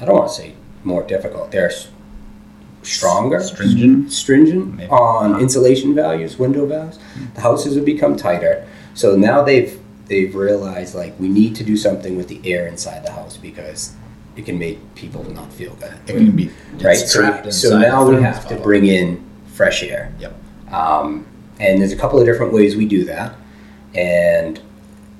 I 0.00 0.04
don't 0.04 0.16
want 0.16 0.28
to 0.28 0.34
say 0.34 0.52
more 0.84 1.02
difficult. 1.02 1.50
They're 1.52 1.70
stronger, 2.82 3.40
Stringent? 3.40 3.98
Mm-hmm. 3.98 4.08
stringent 4.08 4.76
Maybe. 4.76 4.90
on 4.90 5.32
uh-huh. 5.32 5.40
insulation 5.40 5.94
values, 5.94 6.38
window 6.38 6.66
values. 6.66 6.98
Mm-hmm. 6.98 7.34
The 7.34 7.40
houses 7.40 7.76
have 7.76 7.84
become 7.84 8.16
tighter. 8.16 8.64
So 8.94 9.16
now 9.16 9.42
they've 9.42 9.78
they've 10.08 10.34
realized 10.34 10.94
like 10.94 11.14
we 11.18 11.28
need 11.28 11.54
to 11.56 11.64
do 11.64 11.76
something 11.76 12.16
with 12.16 12.28
the 12.28 12.40
air 12.44 12.66
inside 12.66 13.04
the 13.06 13.12
house 13.12 13.36
because 13.36 13.92
it 14.36 14.44
can 14.44 14.58
make 14.58 14.78
people 14.94 15.22
not 15.32 15.52
feel 15.52 15.74
good. 15.80 15.92
It 16.06 16.16
can 16.16 16.32
be 16.32 16.50
right. 16.80 16.96
So, 16.96 17.20
trapped 17.20 17.46
we- 17.46 17.52
so 17.52 17.68
inside 17.76 17.82
now 17.88 18.08
we 18.08 18.20
have 18.22 18.42
to 18.42 18.48
bottle. 18.54 18.62
bring 18.64 18.86
in 18.86 19.22
fresh 19.54 19.82
air. 19.82 20.12
Yep. 20.18 20.34
Um, 20.72 21.24
and 21.62 21.80
there's 21.80 21.92
a 21.92 21.96
couple 21.96 22.18
of 22.18 22.26
different 22.26 22.52
ways 22.52 22.76
we 22.76 22.86
do 22.86 23.04
that. 23.04 23.36
And, 23.94 24.60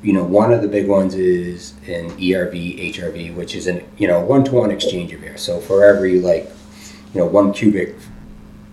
you 0.03 0.13
know, 0.13 0.25
one 0.25 0.53
of 0.53 0.61
the 0.61 0.69
big 0.69 0.89
ones 0.89 1.15
is 1.15 1.75
an 1.87 2.11
ERV, 2.19 2.93
HRV, 2.93 3.35
which 3.35 3.55
is 3.55 3.69
an, 3.69 3.85
you 3.97 4.09
know, 4.09 4.21
one 4.21 4.43
to 4.45 4.53
one 4.53 4.71
exchange 4.71 5.13
of 5.13 5.23
air. 5.23 5.37
So 5.37 5.61
for 5.61 5.85
every, 5.85 6.21
like, 6.21 6.51
you 7.15 7.21
know, 7.21 7.27
one 7.27 7.53
cubic 7.53 7.95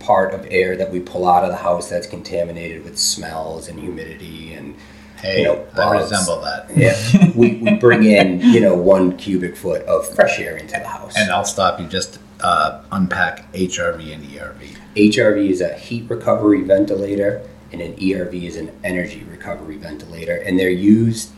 part 0.00 0.34
of 0.34 0.46
air 0.50 0.76
that 0.76 0.90
we 0.90 0.98
pull 0.98 1.28
out 1.28 1.44
of 1.44 1.50
the 1.50 1.58
house 1.58 1.88
that's 1.88 2.06
contaminated 2.06 2.82
with 2.82 2.98
smells 2.98 3.68
and 3.68 3.78
humidity 3.78 4.54
and, 4.54 4.74
Hey, 5.18 5.42
you 5.42 5.44
know, 5.44 5.66
I 5.74 5.98
resemble 5.98 6.40
that. 6.40 6.70
Yeah, 6.74 6.96
we, 7.36 7.56
we 7.56 7.74
bring 7.74 8.04
in, 8.04 8.40
you 8.40 8.58
know, 8.58 8.74
one 8.74 9.18
cubic 9.18 9.54
foot 9.54 9.82
of 9.82 10.08
fresh 10.14 10.40
air 10.40 10.56
into 10.56 10.78
the 10.78 10.88
house. 10.88 11.12
And 11.14 11.30
I'll 11.30 11.44
stop 11.44 11.78
you. 11.78 11.86
Just 11.86 12.18
uh, 12.40 12.82
unpack 12.90 13.52
HRV 13.52 14.14
and 14.14 14.24
ERV. 14.24 14.76
HRV 14.96 15.50
is 15.50 15.60
a 15.60 15.74
heat 15.74 16.08
recovery 16.08 16.62
ventilator, 16.62 17.46
and 17.72 17.80
an 17.80 17.94
ERV 17.96 18.34
is 18.44 18.56
an 18.56 18.70
energy 18.84 19.24
recovery 19.30 19.76
ventilator, 19.76 20.36
and 20.36 20.58
they're 20.58 20.70
used 20.70 21.30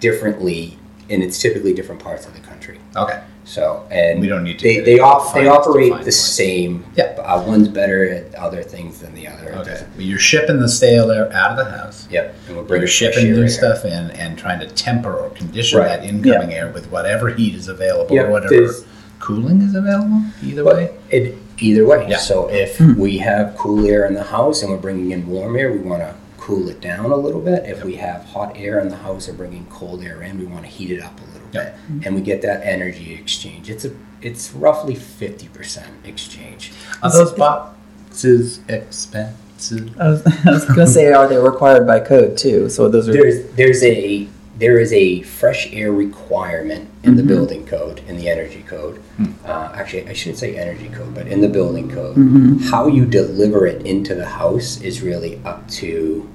differently 0.00 0.76
and 1.10 1.24
it's 1.24 1.40
typically 1.42 1.74
different 1.74 2.00
parts 2.00 2.24
of 2.26 2.32
the 2.34 2.40
country. 2.40 2.78
Okay. 2.94 3.20
So 3.44 3.84
and 3.90 4.20
We 4.20 4.28
don't 4.28 4.44
need 4.44 4.60
to 4.60 4.62
They 4.62 4.76
they 4.78 4.94
they 4.94 5.00
operate 5.00 5.90
the 5.90 5.96
points. 6.02 6.16
same. 6.16 6.84
Yeah. 6.94 7.04
Uh, 7.18 7.42
one's 7.44 7.66
better 7.66 8.08
at 8.08 8.32
other 8.36 8.62
things 8.62 9.00
than 9.00 9.12
the 9.16 9.26
other. 9.26 9.52
Okay. 9.56 9.84
But 9.96 10.04
you're 10.04 10.20
shipping 10.20 10.60
the 10.60 10.68
stale 10.68 11.10
air 11.10 11.32
out 11.32 11.50
of 11.50 11.56
the 11.66 11.70
house. 11.72 12.06
Yep. 12.12 12.34
And 12.46 12.56
we're 12.56 12.62
bringing 12.62 12.86
shipping 12.86 13.32
new 13.32 13.42
in. 13.42 13.48
stuff 13.48 13.84
in 13.84 14.12
and 14.12 14.38
trying 14.38 14.60
to 14.60 14.68
temper 14.68 15.12
or 15.12 15.30
condition 15.30 15.80
Right. 15.80 15.88
that 15.88 16.04
incoming 16.04 16.54
air 16.54 16.70
with 16.70 16.88
whatever 16.92 17.30
heat 17.30 17.56
is 17.56 17.66
available 17.66 18.14
Yeah, 18.14 18.22
or 18.22 18.30
whatever 18.30 18.54
there's- 18.54 18.84
cooling 19.18 19.62
is 19.62 19.74
available. 19.74 20.22
Either 20.44 20.64
way. 20.64 20.90
it, 21.10 21.34
either 21.60 21.86
way. 21.86 22.06
Yeah. 22.08 22.16
So 22.18 22.48
if 22.50 22.78
Hmm. 22.78 22.98
we 22.98 23.18
have 23.18 23.56
cool 23.56 23.86
air 23.86 24.06
in 24.06 24.14
the 24.14 24.22
house 24.22 24.62
and 24.62 24.70
we're 24.70 24.78
bringing 24.78 25.10
in 25.12 25.26
warm 25.28 25.56
air, 25.56 25.70
we 25.72 25.78
want 25.78 26.02
to 26.02 26.14
cool 26.38 26.68
it 26.68 26.80
down 26.80 27.10
a 27.10 27.16
little 27.16 27.40
bit. 27.40 27.64
If 27.66 27.84
we 27.84 27.96
have 27.96 28.24
hot 28.24 28.56
air 28.56 28.80
in 28.80 28.88
the 28.88 28.96
house 28.96 29.28
and 29.28 29.36
bringing 29.36 29.66
cold 29.70 30.02
air 30.02 30.22
in, 30.22 30.38
we 30.38 30.46
want 30.46 30.64
to 30.64 30.70
heat 30.70 30.90
it 30.90 31.02
up 31.02 31.18
a 31.20 31.24
little 31.32 31.48
Yeah. 31.52 31.64
bit, 31.64 32.06
and 32.06 32.14
we 32.14 32.22
get 32.22 32.42
that 32.42 32.62
energy 32.64 33.14
exchange. 33.14 33.68
It's 33.70 33.84
a 33.84 33.90
it's 34.22 34.52
roughly 34.52 34.94
fifty 34.94 35.48
percent 35.48 35.86
exchange. 36.04 36.72
Are 37.02 37.10
those 37.10 37.32
boxes 37.32 38.60
expensive? 38.68 39.90
I 40.00 40.08
was, 40.10 40.26
I 40.46 40.50
was 40.50 40.64
gonna 40.64 40.86
say, 40.86 41.12
are 41.12 41.28
they 41.28 41.36
required 41.38 41.86
by 41.86 42.00
code 42.00 42.36
too? 42.36 42.68
So 42.70 42.88
those 42.88 43.08
are 43.08 43.12
There's 43.12 43.44
there's 43.52 43.82
a 43.82 44.26
there 44.60 44.78
is 44.78 44.92
a 44.92 45.22
fresh 45.22 45.72
air 45.72 45.90
requirement 45.90 46.86
in 47.02 47.16
the 47.16 47.22
Mhm. 47.22 47.28
building 47.28 47.64
code, 47.66 48.02
in 48.06 48.18
the 48.18 48.28
energy 48.28 48.62
code. 48.68 49.00
Uh, 49.44 49.72
actually, 49.74 50.06
I 50.06 50.12
shouldn't 50.12 50.38
say 50.38 50.54
energy 50.54 50.90
code, 50.92 51.14
but 51.14 51.26
in 51.26 51.40
the 51.40 51.48
building 51.48 51.90
code. 51.90 52.16
Mhm. 52.16 52.60
How 52.70 52.86
you 52.86 53.06
deliver 53.06 53.66
it 53.66 53.80
into 53.86 54.14
the 54.14 54.26
house 54.26 54.78
is 54.82 55.00
really 55.02 55.40
up 55.46 55.66
to 55.80 56.28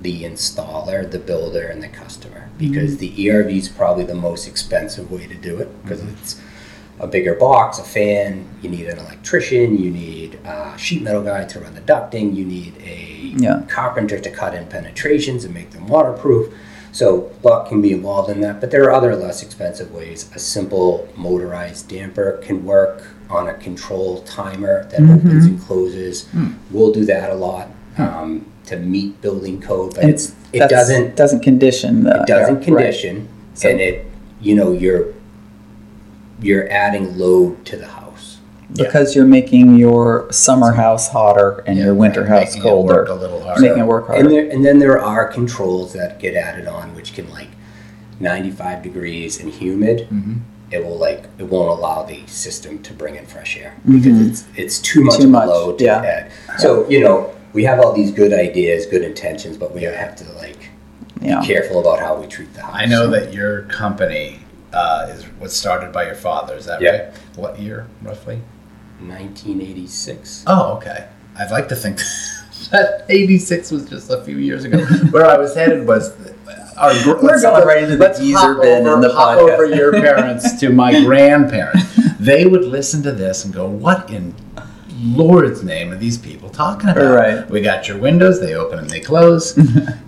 the 0.00 0.22
installer, 0.24 1.08
the 1.10 1.18
builder, 1.18 1.66
and 1.66 1.82
the 1.82 1.88
customer. 1.88 2.48
Because 2.56 2.96
the 2.96 3.12
ERV 3.22 3.58
is 3.58 3.68
probably 3.68 4.04
the 4.04 4.14
most 4.14 4.48
expensive 4.48 5.12
way 5.12 5.26
to 5.26 5.34
do 5.34 5.58
it 5.58 5.68
because 5.82 6.00
it's 6.02 6.36
a 6.98 7.06
bigger 7.06 7.34
box, 7.34 7.78
a 7.78 7.82
fan. 7.84 8.44
You 8.62 8.70
need 8.70 8.86
an 8.86 8.98
electrician. 8.98 9.76
You 9.78 9.90
need 9.90 10.38
a 10.46 10.72
sheet 10.78 11.02
metal 11.02 11.22
guy 11.22 11.44
to 11.44 11.60
run 11.60 11.74
the 11.74 11.80
ducting. 11.82 12.34
You 12.34 12.46
need 12.46 12.72
a 12.82 13.34
Yeah. 13.36 13.62
carpenter 13.68 14.18
to 14.18 14.30
cut 14.30 14.54
in 14.54 14.64
penetrations 14.66 15.44
and 15.44 15.52
make 15.52 15.70
them 15.72 15.86
waterproof. 15.86 16.46
So 16.98 17.30
lot 17.44 17.68
can 17.68 17.80
be 17.80 17.92
involved 17.92 18.28
in 18.28 18.40
that, 18.40 18.60
but 18.60 18.72
there 18.72 18.82
are 18.82 18.90
other 18.90 19.14
less 19.14 19.40
expensive 19.40 19.92
ways. 19.92 20.28
A 20.34 20.40
simple 20.40 21.08
motorized 21.14 21.88
damper 21.88 22.38
can 22.38 22.64
work 22.64 23.06
on 23.30 23.48
a 23.48 23.54
control 23.54 24.22
timer 24.22 24.82
that 24.88 24.98
mm-hmm. 24.98 25.28
opens 25.28 25.44
and 25.44 25.60
closes. 25.60 26.26
Hmm. 26.30 26.54
We'll 26.72 26.92
do 26.92 27.04
that 27.04 27.30
a 27.30 27.36
lot 27.36 27.68
hmm. 27.94 28.02
um, 28.02 28.52
to 28.66 28.78
meet 28.78 29.20
building 29.20 29.60
code, 29.60 29.94
but 29.94 30.06
it's 30.06 30.34
it 30.52 30.68
doesn't 30.68 31.14
doesn't 31.14 31.44
condition 31.44 32.02
the 32.02 32.22
it 32.22 32.26
doesn't 32.26 32.56
right. 32.56 32.64
condition, 32.64 33.28
So- 33.54 33.68
and 33.68 33.80
it 33.80 34.04
you 34.40 34.56
know 34.56 34.72
you're 34.72 35.14
you're 36.40 36.68
adding 36.68 37.16
load 37.16 37.64
to 37.66 37.76
the 37.76 37.86
house. 38.68 38.76
because 38.76 39.16
you're 39.16 39.26
making 39.26 39.76
your 39.76 40.30
summer 40.32 40.72
house 40.72 41.08
hotter 41.08 41.62
and 41.66 41.78
Yeah, 41.78 41.86
your 41.86 41.94
winter 41.94 42.20
right, 42.22 42.28
house 42.44 42.54
making 42.54 42.62
it 42.62 42.64
work 42.74 42.74
colder, 42.74 43.04
a 43.04 43.14
little 43.14 43.40
harder. 43.42 43.60
making 43.60 43.78
it 43.78 43.86
work 43.86 44.06
harder. 44.08 44.22
And 44.22 44.30
there, 44.30 44.48
and 44.50 44.64
then 44.64 44.78
there 44.78 45.00
are 45.00 45.26
controls 45.26 45.92
that 45.94 46.18
get 46.20 46.34
added 46.34 46.66
on, 46.66 46.94
which 46.94 47.14
can 47.14 47.30
like 47.30 47.48
95 48.20 48.82
degrees 48.82 49.40
and 49.40 49.50
humid. 49.52 50.08
Mhm. 50.12 50.40
It 50.70 50.84
will 50.84 50.98
like 50.98 51.24
it 51.38 51.44
won't 51.44 51.70
allow 51.78 52.02
the 52.02 52.20
system 52.26 52.78
to 52.80 52.92
bring 52.92 53.16
in 53.16 53.24
fresh 53.24 53.56
air 53.56 53.72
because 53.86 54.12
Mhm. 54.12 54.28
it's 54.30 54.44
it's 54.56 54.78
too 54.78 55.02
much 55.02 55.16
Too 55.16 55.22
of 55.22 55.28
a 55.30 55.32
much, 55.32 55.48
load 55.48 55.78
to 55.78 55.84
yeah. 55.84 56.02
add. 56.02 56.30
So 56.58 56.86
you 56.90 57.00
know 57.00 57.30
we 57.54 57.64
have 57.64 57.80
all 57.80 57.92
these 57.94 58.10
good 58.10 58.32
ideas, 58.34 58.84
good 58.84 59.02
intentions, 59.02 59.56
but 59.56 59.74
we 59.74 59.82
have 59.84 60.14
to 60.16 60.24
like 60.36 60.68
yeah. 61.22 61.40
be 61.40 61.46
careful 61.46 61.80
about 61.80 62.00
how 62.00 62.16
we 62.20 62.26
treat 62.26 62.52
the 62.52 62.60
house. 62.62 62.74
I 62.76 62.84
know 62.84 63.06
that 63.08 63.32
your 63.32 63.62
company 63.62 64.40
uh, 64.74 65.06
is 65.10 65.24
was 65.40 65.54
started 65.54 65.90
by 65.92 66.04
your 66.04 66.14
father. 66.14 66.54
Is 66.54 66.66
that 66.66 66.82
Yeah. 66.82 66.90
right? 66.90 67.04
What 67.36 67.58
year 67.58 67.86
roughly? 68.02 68.40
1986. 69.00 70.44
Oh, 70.46 70.74
okay. 70.76 71.08
I'd 71.38 71.50
like 71.50 71.68
to 71.68 71.76
think 71.76 71.98
that 72.70 73.04
'86 73.08 73.70
was 73.70 73.88
just 73.88 74.10
a 74.10 74.22
few 74.24 74.38
years 74.38 74.64
ago. 74.64 74.78
Where 75.10 75.26
I 75.26 75.36
was 75.38 75.54
headed 75.54 75.86
was. 75.86 76.10
Uh, 76.10 76.34
our, 76.78 76.92
gr- 77.02 77.10
We're 77.16 77.22
let's- 77.22 77.42
going 77.42 77.66
right 77.66 77.82
into 77.82 77.96
the 77.96 78.04
let's 78.04 78.18
geezer 78.20 78.38
hop 78.38 78.62
bin 78.62 78.86
over, 78.86 78.94
in 78.94 79.00
the 79.00 79.12
hop 79.12 79.38
podcast. 79.38 79.50
over 79.50 79.64
your 79.66 79.92
parents 79.92 80.60
to 80.60 80.70
my 80.70 80.92
grandparents. 81.04 81.84
They 82.20 82.46
would 82.46 82.64
listen 82.64 83.02
to 83.02 83.12
this 83.12 83.44
and 83.44 83.52
go, 83.54 83.66
"What 83.68 84.10
in 84.10 84.34
Lord's 85.00 85.62
name 85.64 85.92
are 85.92 85.96
these 85.96 86.18
people 86.18 86.48
talking 86.50 86.88
about?" 86.90 87.14
Right. 87.14 87.50
We 87.50 87.60
got 87.62 87.88
your 87.88 87.98
windows; 87.98 88.40
they 88.40 88.54
open 88.54 88.78
and 88.78 88.88
they 88.90 89.00
close, 89.00 89.56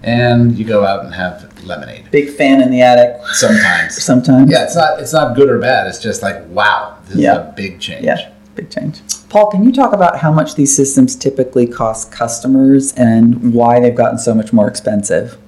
and 0.03 0.57
you 0.57 0.65
go 0.65 0.85
out 0.85 1.05
and 1.05 1.13
have 1.15 1.47
lemonade. 1.65 2.11
Big 2.13 2.31
fan 2.31 2.61
in 2.63 2.71
the 2.71 2.83
attic 2.83 3.21
Sometimes. 3.33 4.01
sometimes. 4.03 4.51
Yeah, 4.51 4.65
it's 4.65 4.77
not 4.77 5.01
it's 5.01 5.13
not 5.13 5.35
good 5.37 5.49
or 5.51 5.59
bad. 5.59 5.87
It's 5.89 5.99
just 6.01 6.23
like 6.23 6.45
wow, 6.49 6.99
this 7.07 7.17
Yeah. 7.19 7.33
is 7.33 7.39
a 7.39 7.53
big 7.57 7.81
change. 7.81 8.05
Yeah, 8.05 8.31
big 8.61 8.71
change. 8.71 9.01
Paul, 9.29 9.51
can 9.51 9.65
you 9.65 9.73
talk 9.73 9.93
about 9.93 10.19
how 10.19 10.33
much 10.33 10.55
these 10.55 10.75
systems 10.75 11.15
typically 11.17 11.67
cost 11.67 12.11
customers 12.13 12.93
and 12.95 13.55
why 13.55 13.81
they've 13.81 13.95
gotten 13.95 14.19
so 14.19 14.35
much 14.35 14.53
more 14.53 14.69
expensive? 14.69 15.39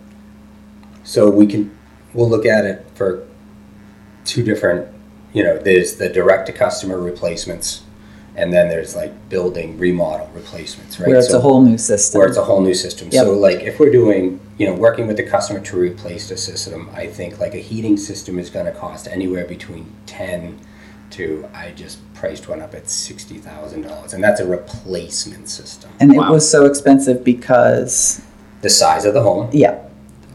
So 1.04 1.30
we 1.30 1.46
can 1.46 1.76
we'll 2.14 2.28
look 2.28 2.46
at 2.46 2.64
it 2.64 2.86
for 2.94 3.26
two 4.24 4.42
different 4.42 4.88
you 5.32 5.42
know, 5.42 5.56
there's 5.56 5.96
the 5.96 6.10
direct 6.10 6.46
to 6.46 6.52
customer 6.52 6.98
replacements 6.98 7.82
and 8.36 8.52
then 8.52 8.68
there's 8.68 8.94
like 8.96 9.28
building 9.28 9.78
remodel 9.78 10.30
replacements, 10.34 10.98
right? 10.98 11.08
Where 11.08 11.18
it's 11.18 11.30
So- 11.30 11.38
a 11.38 11.40
whole 11.40 11.60
new 11.62 11.78
system. 11.78 12.18
where 12.18 12.28
it's 12.28 12.36
a 12.36 12.44
whole 12.44 12.60
new 12.60 12.74
system. 12.74 13.08
Yep. 13.10 13.24
So 13.24 13.32
like 13.32 13.60
if 13.60 13.78
we're 13.80 13.90
doing, 13.90 14.40
you 14.58 14.66
know, 14.66 14.74
working 14.74 15.06
with 15.06 15.16
the 15.16 15.22
customer 15.22 15.60
to 15.60 15.76
replace 15.78 16.28
the 16.28 16.36
system, 16.36 16.88
I 16.94 17.06
think 17.06 17.40
like 17.40 17.54
a 17.54 17.58
heating 17.58 17.96
system 17.96 18.38
is 18.38 18.48
going 18.50 18.66
to 18.66 18.72
cost 18.72 19.08
anywhere 19.08 19.44
between 19.44 19.86
10 20.06 20.58
to 21.12 21.46
I 21.54 21.70
just 21.72 21.98
priced 22.14 22.48
one 22.48 22.60
up 22.60 22.74
at 22.74 22.84
$60,000 22.84 24.12
and 24.14 24.22
that's 24.24 24.40
a 24.40 24.46
replacement 24.46 25.48
system. 25.48 25.90
and 26.00 26.14
Wow. 26.16 26.28
it 26.28 26.32
was 26.32 26.48
so 26.50 26.64
expensive 26.66 27.24
because, 27.24 28.20
The 28.62 28.70
size 28.70 29.04
of 29.04 29.14
the 29.14 29.22
home, 29.22 29.48
yeah, 29.52 29.78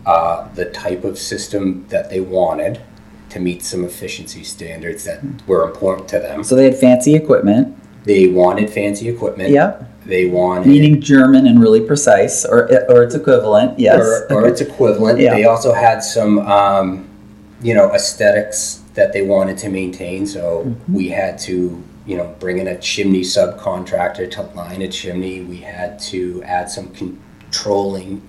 uh, 0.05 0.47
the 0.55 0.65
type 0.65 1.03
of 1.03 1.17
system 1.17 1.85
that 1.89 2.09
they 2.09 2.19
wanted 2.19 2.79
to 3.29 3.39
meet 3.39 3.63
some 3.63 3.83
efficiency 3.83 4.43
standards 4.43 5.03
that 5.05 5.19
were 5.47 5.63
important 5.67 6.07
to 6.09 6.19
them. 6.19 6.43
so 6.43 6.55
they 6.55 6.63
had 6.65 6.75
fancy 6.77 7.13
equipment. 7.15 7.75
They 8.05 8.27
wanted 8.27 8.69
fancy 8.69 9.09
equipment. 9.09 9.49
Yep, 9.49 9.83
They 10.05 10.27
wanted 10.27 10.67
meaning 10.67 11.01
German 11.01 11.45
and 11.45 11.59
really 11.59 11.81
precise, 11.81 12.45
or 12.45 12.69
or 12.89 13.03
its 13.03 13.15
equivalent. 13.15 13.77
Yes, 13.77 13.99
or, 13.99 14.31
or 14.33 14.47
its 14.47 14.61
equivalent. 14.61 15.19
Yeah. 15.19 15.33
They 15.35 15.43
also 15.43 15.73
had 15.73 16.01
some, 16.01 16.39
um, 16.39 17.05
you 17.61 17.73
know, 17.73 17.91
aesthetics 17.93 18.79
that 18.97 19.13
they 19.13 19.21
wanted 19.21 19.57
to 19.59 19.69
maintain. 19.69 20.25
So 20.25 20.63
Mm-hmm. 20.65 20.93
we 20.93 21.09
had 21.09 21.37
to, 21.49 21.81
you 22.07 22.17
know, 22.17 22.35
bring 22.39 22.57
in 22.57 22.67
a 22.67 22.77
chimney 22.79 23.21
subcontractor 23.21 24.29
to 24.31 24.41
line 24.57 24.81
a 24.81 24.87
chimney. 24.89 25.41
We 25.41 25.57
had 25.57 25.99
to 26.11 26.41
add 26.43 26.69
some 26.69 26.89
controlling 26.89 28.27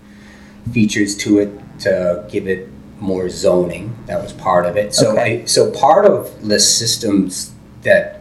features 0.73 1.17
to 1.17 1.39
it 1.39 1.51
to 1.81 2.25
give 2.31 2.47
it 2.47 2.69
more 3.01 3.29
zoning. 3.31 3.97
That 4.07 4.23
was 4.23 4.33
part 4.35 4.67
of 4.67 4.77
it. 4.77 4.95
So, 4.95 5.13
Okay. 5.13 5.43
I, 5.43 5.45
so 5.47 5.71
part 5.71 6.05
of 6.05 6.47
the 6.47 6.61
systems 6.61 7.53
that 7.83 8.21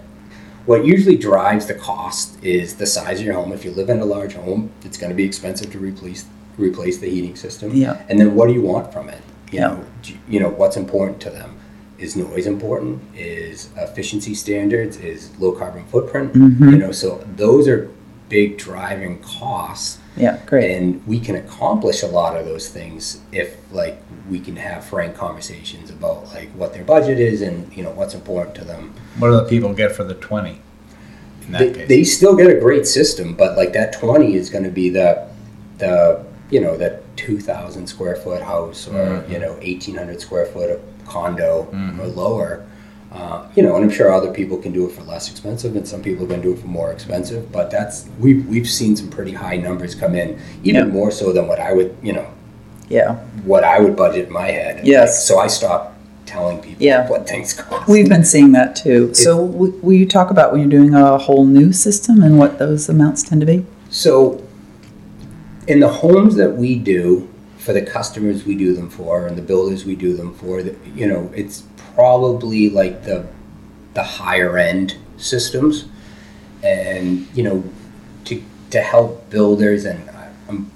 what 0.65 0.86
usually 0.86 1.17
drives 1.17 1.65
the 1.65 1.73
cost 1.73 2.41
is 2.43 2.75
the 2.75 2.86
size 2.86 3.19
of 3.19 3.25
your 3.25 3.36
home. 3.36 3.51
If 3.51 3.65
you 3.65 3.71
live 3.71 3.89
in 3.89 3.99
a 3.99 4.05
large 4.05 4.33
home, 4.36 4.71
it's 4.86 4.97
going 4.97 5.10
to 5.10 5.15
be 5.15 5.25
expensive 5.25 5.71
to 5.73 5.79
replace 5.79 6.25
replace 6.57 6.97
the 6.97 7.10
heating 7.10 7.36
system. 7.36 7.71
Yeah. 7.75 8.01
And 8.10 8.19
then 8.19 8.33
what 8.36 8.47
do 8.47 8.53
you 8.53 8.62
want 8.63 8.91
from 8.93 9.10
it? 9.10 9.21
You 9.51 9.60
Yeah. 9.60 9.67
know, 9.67 9.86
you 10.29 10.39
know 10.39 10.49
what's 10.49 10.75
important 10.77 11.19
to 11.21 11.29
them. 11.29 11.57
Is 11.97 12.15
noise 12.15 12.45
important? 12.45 13.01
Is 13.15 13.69
efficiency 13.77 14.36
standards? 14.36 14.97
Is 14.97 15.31
low 15.39 15.51
carbon 15.51 15.83
footprint? 15.86 16.33
Mhm. 16.33 16.71
You 16.71 16.77
know, 16.77 16.91
so 16.91 17.23
those 17.36 17.67
are 17.67 17.89
big 18.29 18.57
driving 18.57 19.17
costs, 19.19 19.99
yeah, 20.17 20.38
great. 20.45 20.69
and 20.75 21.01
we 21.07 21.17
can 21.17 21.36
accomplish 21.36 22.03
a 22.03 22.07
lot 22.07 22.36
of 22.38 22.45
those 22.45 22.67
things 22.67 23.21
if 23.31 23.55
like 23.71 23.97
we 24.29 24.38
can 24.39 24.57
have 24.57 24.83
frank 24.83 25.15
conversations 25.15 25.89
about 25.89 26.25
like 26.33 26.49
what 26.49 26.73
their 26.73 26.83
budget 26.83 27.19
is 27.19 27.41
and 27.41 27.71
you 27.75 27.81
know 27.81 27.91
what's 27.91 28.13
important 28.13 28.53
to 28.55 28.65
them. 28.65 28.93
What 29.17 29.29
do 29.29 29.36
the 29.38 29.45
people 29.45 29.73
get 29.73 29.93
for 29.93 30.03
the 30.03 30.13
twenty? 30.13 30.60
In 31.45 31.53
that 31.53 31.60
they, 31.60 31.71
case, 31.71 31.88
they 31.88 32.03
still 32.03 32.36
get 32.36 32.47
a 32.49 32.60
great 32.60 32.86
system, 32.86 33.33
but 33.33 33.57
like 33.57 33.71
that 33.73 33.93
twenty 33.93 34.36
is 34.36 34.49
going 34.49 34.65
to 34.65 34.69
be 34.71 34.89
the 34.89 35.25
the 35.79 36.23
you 36.51 36.60
know 36.60 36.77
that 36.77 37.01
two 37.17 37.39
thousand 37.39 37.88
square 37.88 38.15
foot 38.17 38.41
house 38.43 38.88
or 38.88 38.91
Mhm. 38.93 39.31
you 39.31 39.39
know 39.39 39.57
eighteen 39.62 39.95
hundred 39.95 40.19
square 40.21 40.45
foot 40.45 40.79
condo 41.08 41.67
Mhm. 41.74 42.00
or 42.00 42.08
lower. 42.08 42.62
Uh, 43.12 43.43
you 43.56 43.63
know, 43.63 43.76
and 43.76 43.84
I'm 43.86 43.89
sure 43.89 44.12
other 44.13 44.32
people 44.32 44.58
can 44.58 44.74
do 44.74 44.86
it 44.86 44.91
for 44.91 45.02
less 45.04 45.32
expensive, 45.32 45.76
and 45.76 45.88
some 45.88 46.02
people 46.02 46.26
can 46.28 46.41
do 46.41 46.52
it 46.52 46.60
for 46.60 46.67
more 46.67 46.91
expensive. 46.91 47.52
But 47.52 47.72
that's 47.72 48.06
we've 48.20 48.46
we've 48.48 48.67
seen 48.70 48.96
some 48.96 49.08
pretty 49.08 49.32
high 49.32 49.56
numbers 49.58 49.96
come 49.96 50.13
in, 50.13 50.38
even 50.63 50.89
more 50.89 51.10
so 51.10 51.32
than 51.32 51.47
what 51.47 51.60
I 51.60 51.74
would 51.74 51.95
you 52.03 52.14
know 52.14 52.26
yeah, 52.89 53.16
what 53.45 53.64
I 53.64 53.80
would 53.80 53.95
budget 53.95 54.28
in 54.28 54.34
my 54.34 54.47
head. 54.51 54.82
Yes. 54.86 55.26
So 55.28 55.39
I 55.39 55.47
stopped 55.47 55.93
telling 56.26 56.58
people 56.60 56.84
Yeah. 56.86 57.08
what 57.10 57.28
things 57.28 57.53
cost. 57.53 57.88
we've 57.88 58.10
been 58.10 58.24
seeing 58.26 58.51
that 58.51 58.76
too. 58.76 59.14
So, 59.14 59.47
w- 59.47 59.74
will 59.82 59.93
you 59.93 60.05
talk 60.05 60.30
about 60.30 60.51
when 60.51 60.60
you're 60.62 60.70
doing 60.70 60.93
a 60.93 61.18
whole 61.18 61.45
new 61.45 61.72
system 61.72 62.22
and 62.22 62.38
what 62.38 62.60
those 62.60 62.89
amounts 62.89 63.24
tend 63.24 63.39
to 63.41 63.47
be? 63.47 63.66
So, 63.89 64.41
in 65.68 65.80
the 65.80 65.88
homes 65.88 66.36
that 66.36 66.58
we 66.58 66.76
do 66.76 67.28
for 67.68 67.74
the 67.74 67.82
customers 67.82 68.45
we 68.45 68.55
do 68.55 68.74
them 68.74 68.89
for 68.89 69.28
and 69.28 69.38
the 69.38 69.41
builders 69.41 69.84
we 69.84 69.93
do 69.93 70.15
them 70.15 70.34
for, 70.36 70.61
you 70.95 71.05
know, 71.05 71.30
it's 71.36 71.63
probably 71.95 72.70
like 72.70 73.03
the 73.03 73.28
the 73.93 74.03
higher 74.03 74.57
end 74.57 74.95
systems, 75.18 75.84
and 76.63 77.28
you 77.36 77.43
know, 77.43 77.61
to 78.24 78.41
to 78.70 78.80
help 78.80 79.30
builders 79.30 79.84
and 79.84 80.09
I 80.11 80.30
I'm, 80.47 80.72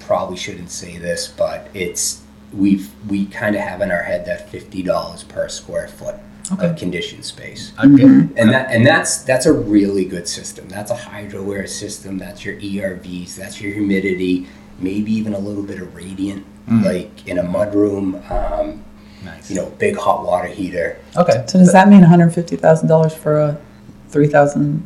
probably 0.00 0.38
shouldn't 0.38 0.70
say 0.70 0.96
this, 0.96 1.28
but 1.28 1.68
it's 1.74 2.22
we've 2.50 2.88
we 3.10 3.26
kind 3.26 3.54
of 3.54 3.60
have 3.60 3.82
in 3.82 3.90
our 3.90 4.04
head 4.04 4.24
that 4.24 4.48
fifty 4.48 4.82
dollars 4.82 5.22
per 5.24 5.48
square 5.50 5.86
foot 5.88 6.14
Okay. 6.50 6.66
of 6.70 6.76
conditioned 6.76 7.24
space 7.24 7.72
Okay. 7.78 8.02
and 8.02 8.48
that 8.54 8.70
and 8.70 8.86
that's 8.86 9.18
that's 9.22 9.44
a 9.44 9.52
really 9.52 10.06
good 10.06 10.26
system. 10.26 10.66
That's 10.68 10.90
a 10.90 10.96
hydro 10.96 11.50
air 11.52 11.66
system. 11.66 12.16
That's 12.16 12.42
your 12.42 12.56
ERVs. 12.56 13.36
That's 13.36 13.60
your 13.60 13.72
humidity. 13.74 14.46
Maybe 14.78 15.12
even 15.12 15.34
a 15.34 15.38
little 15.38 15.62
bit 15.62 15.80
of 15.80 15.94
radiant, 15.94 16.44
like 16.68 17.26
in 17.28 17.38
a 17.38 17.42
mudroom. 17.42 18.28
Um, 18.30 18.84
Nice. 19.24 19.50
you 19.50 19.56
know, 19.56 19.66
big 19.78 19.96
hot 19.96 20.24
water 20.26 20.48
heater. 20.48 20.98
Okay. 21.16 21.44
So 21.46 21.58
does 21.60 21.72
that 21.72 21.88
mean 21.88 22.00
one 22.00 22.08
hundred 22.10 22.34
fifty 22.34 22.56
thousand 22.56 22.88
dollars 22.88 23.14
for 23.14 23.38
a 23.38 23.60
three 24.08 24.26
thousand 24.26 24.84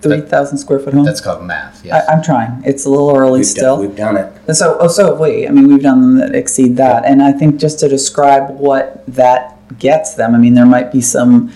three 0.00 0.20
thousand 0.22 0.58
square 0.58 0.80
foot 0.80 0.94
home? 0.94 1.04
That's 1.04 1.20
called 1.20 1.44
math. 1.44 1.84
I, 1.84 1.88
Yes. 1.88 2.08
I'm 2.08 2.22
trying. 2.24 2.60
It's 2.64 2.84
a 2.86 2.90
little 2.90 3.14
early 3.16 3.40
We've 3.40 3.46
still. 3.46 3.76
done, 3.76 3.86
we've 3.86 3.96
done 3.96 4.16
it. 4.16 4.32
And 4.48 4.56
So, 4.56 4.76
oh, 4.80 4.88
so 4.88 5.14
wait. 5.14 5.46
I 5.46 5.52
mean, 5.52 5.68
we've 5.68 5.82
done 5.82 6.00
them 6.00 6.18
that 6.18 6.34
exceed 6.34 6.76
that, 6.78 7.04
and 7.04 7.22
I 7.22 7.30
think 7.30 7.60
just 7.60 7.78
to 7.80 7.88
describe 7.88 8.50
what 8.58 9.04
that 9.06 9.78
gets 9.78 10.14
them. 10.14 10.34
I 10.34 10.38
mean, 10.38 10.54
there 10.54 10.66
might 10.66 10.90
be 10.90 11.00
some 11.00 11.52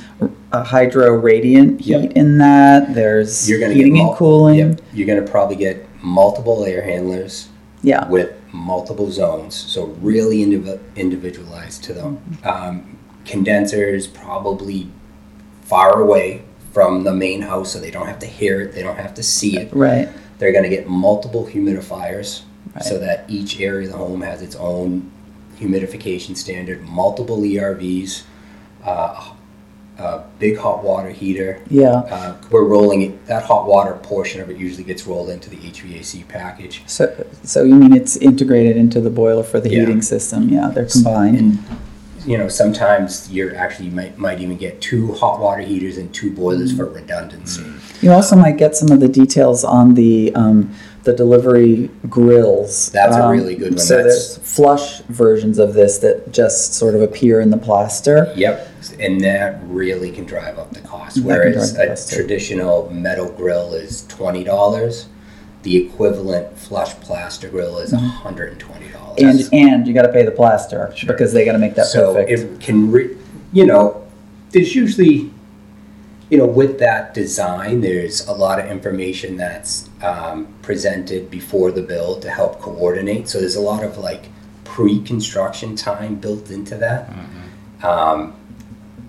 uh, 0.53 0.63
hydro 0.63 1.13
radiant 1.15 1.81
Yep. 1.81 2.01
heat 2.03 2.13
in 2.13 2.39
that. 2.39 2.95
There's 2.95 3.49
You're 3.51 3.59
going 3.59 3.71
to 3.73 3.77
heating 3.77 3.95
get 3.95 4.07
and 4.07 4.17
cooling. 4.17 4.55
Yep. 4.59 4.81
You're 4.95 5.07
going 5.09 5.25
to 5.25 5.29
probably 5.29 5.57
get 5.57 5.85
multiple 6.03 6.65
air 6.65 6.83
handlers 6.83 7.49
Yeah. 7.83 8.09
with 8.09 8.31
multiple 8.53 9.11
zones, 9.11 9.55
so 9.55 9.97
really 10.03 10.39
indiv- 10.39 10.79
individualized 10.97 11.85
to 11.85 11.93
them. 11.93 12.19
Um, 12.45 12.97
condensers 13.25 14.07
probably 14.07 14.89
far 15.63 16.01
away 16.01 16.43
from 16.73 17.05
the 17.05 17.13
main 17.13 17.43
house, 17.43 17.73
so 17.73 17.79
they 17.81 17.91
don't 17.91 18.07
have 18.07 18.19
to 18.21 18.27
hear 18.27 18.61
it, 18.61 18.75
they 18.75 18.83
don't 18.83 18.99
have 18.99 19.15
to 19.15 19.23
see 19.23 19.57
it. 19.59 19.71
Right. 19.73 20.09
They're 20.39 20.53
going 20.53 20.65
to 20.65 20.71
get 20.71 20.89
multiple 20.89 21.47
humidifiers 21.53 22.43
so 22.81 22.99
that 22.99 23.25
each 23.29 23.61
area 23.61 23.87
of 23.87 23.93
the 23.93 23.99
home 23.99 24.23
has 24.23 24.43
its 24.43 24.57
own 24.57 25.11
humidification 25.61 26.37
standard, 26.37 26.89
multiple 26.89 27.39
ERVs, 27.45 28.23
uh, 28.85 29.31
big 30.39 30.57
hot 30.57 30.83
water 30.83 31.11
heater. 31.11 31.61
Yeah. 31.69 31.91
Uh, 31.91 32.37
we're 32.51 32.65
rolling 32.65 33.03
it, 33.03 33.27
that 33.27 33.43
hot 33.43 33.67
water 33.67 33.95
portion 34.03 34.41
of 34.41 34.51
it 34.51 34.57
usually 34.57 34.85
gets 34.85 35.07
rolled 35.07 35.29
into 35.31 35.51
the 35.51 35.57
HVAC 35.57 36.27
package. 36.29 36.83
So, 36.87 37.27
so 37.43 37.63
you 37.63 37.75
mean 37.75 37.93
it's 37.93 38.17
integrated 38.17 38.77
into 38.77 39.01
the 39.01 39.11
boiler 39.11 39.43
for 39.43 39.61
the 39.61 39.71
Yeah. 39.71 39.81
heating 39.81 40.03
system? 40.03 40.49
Yeah, 40.49 40.71
they're 40.75 40.87
combined. 40.87 41.39
And 41.39 41.59
you 42.27 42.37
know, 42.37 42.49
sometimes 42.49 43.31
you're 43.31 43.57
actually 43.57 43.87
you 43.87 43.93
might 43.93 44.19
might 44.19 44.41
even 44.41 44.57
get 44.57 44.81
two 44.81 45.13
hot 45.15 45.41
water 45.41 45.63
heaters 45.63 45.97
and 45.97 46.13
two 46.13 46.31
boilers 46.31 46.77
for 46.77 46.87
redundancy. 46.87 47.65
You 48.03 48.13
also 48.13 48.37
might 48.37 48.57
get 48.59 48.77
some 48.77 48.91
of 48.91 49.01
the 49.01 49.09
details 49.09 49.65
on 49.65 49.95
the 49.95 50.35
um, 50.35 50.75
the 51.05 51.13
delivery 51.15 51.89
grills. 52.09 52.91
That's 52.91 53.17
a 53.17 53.25
Um, 53.25 53.31
really 53.33 53.55
good 53.55 53.71
one. 53.71 53.79
So 53.79 53.97
That's- 53.97 54.37
there's 54.37 54.39
flush 54.47 55.01
versions 55.09 55.59
of 55.59 55.73
this 55.75 55.99
that 55.99 56.31
just 56.33 56.75
sort 56.75 56.95
of 56.95 57.01
appear 57.03 57.41
in 57.41 57.51
the 57.51 57.57
plaster. 57.57 58.31
Yep, 58.37 58.69
and 58.99 59.21
that 59.23 59.61
really 59.69 60.11
can 60.11 60.25
drive 60.25 60.59
up 60.59 60.73
the 60.75 60.81
cost. 60.81 61.17
That 61.17 61.25
Whereas 61.25 61.75
a 61.77 61.97
traditional 62.15 62.91
metal 62.93 63.31
grill 63.31 63.73
is 63.75 64.05
twenty 64.09 64.45
dollars, 64.45 65.07
the 65.63 65.77
equivalent 65.77 66.59
flush 66.59 66.95
plaster 67.01 67.49
grill 67.49 67.79
is 67.79 67.93
hundred 67.93 68.51
and 68.53 68.61
twenty 68.61 68.89
dollars. 68.89 69.49
And 69.53 69.55
and 69.55 69.87
you 69.87 69.95
got 69.95 70.03
to 70.03 70.13
pay 70.13 70.25
the 70.25 70.31
plaster 70.31 70.93
because 71.07 71.33
they 71.33 71.45
got 71.45 71.53
to 71.53 71.59
make 71.59 71.75
that 71.77 71.87
so 71.87 72.15
perfect. 72.15 72.31
it 72.31 72.61
can, 72.61 72.91
re- 72.93 73.17
you 73.53 73.67
know, 73.67 74.03
there's 74.53 74.75
usually, 74.75 75.31
you 76.31 76.39
know, 76.39 76.47
with 76.47 76.79
that 76.79 77.13
design, 77.13 77.81
there's 77.81 78.27
a 78.27 78.33
lot 78.33 78.59
of 78.59 78.71
information 78.71 79.37
that's 79.37 79.89
um, 80.03 80.47
presented 80.63 81.31
before 81.31 81.71
the 81.71 81.83
build 81.83 82.23
to 82.23 82.31
help 82.31 82.61
coordinate. 82.61 83.29
So 83.29 83.39
there's 83.41 83.57
a 83.57 83.61
lot 83.61 83.83
of 83.85 83.99
like 83.99 84.27
pre-construction 84.65 85.77
time 85.77 86.15
built 86.17 86.51
into 86.51 86.77
that. 86.77 87.11
Um, 87.83 88.35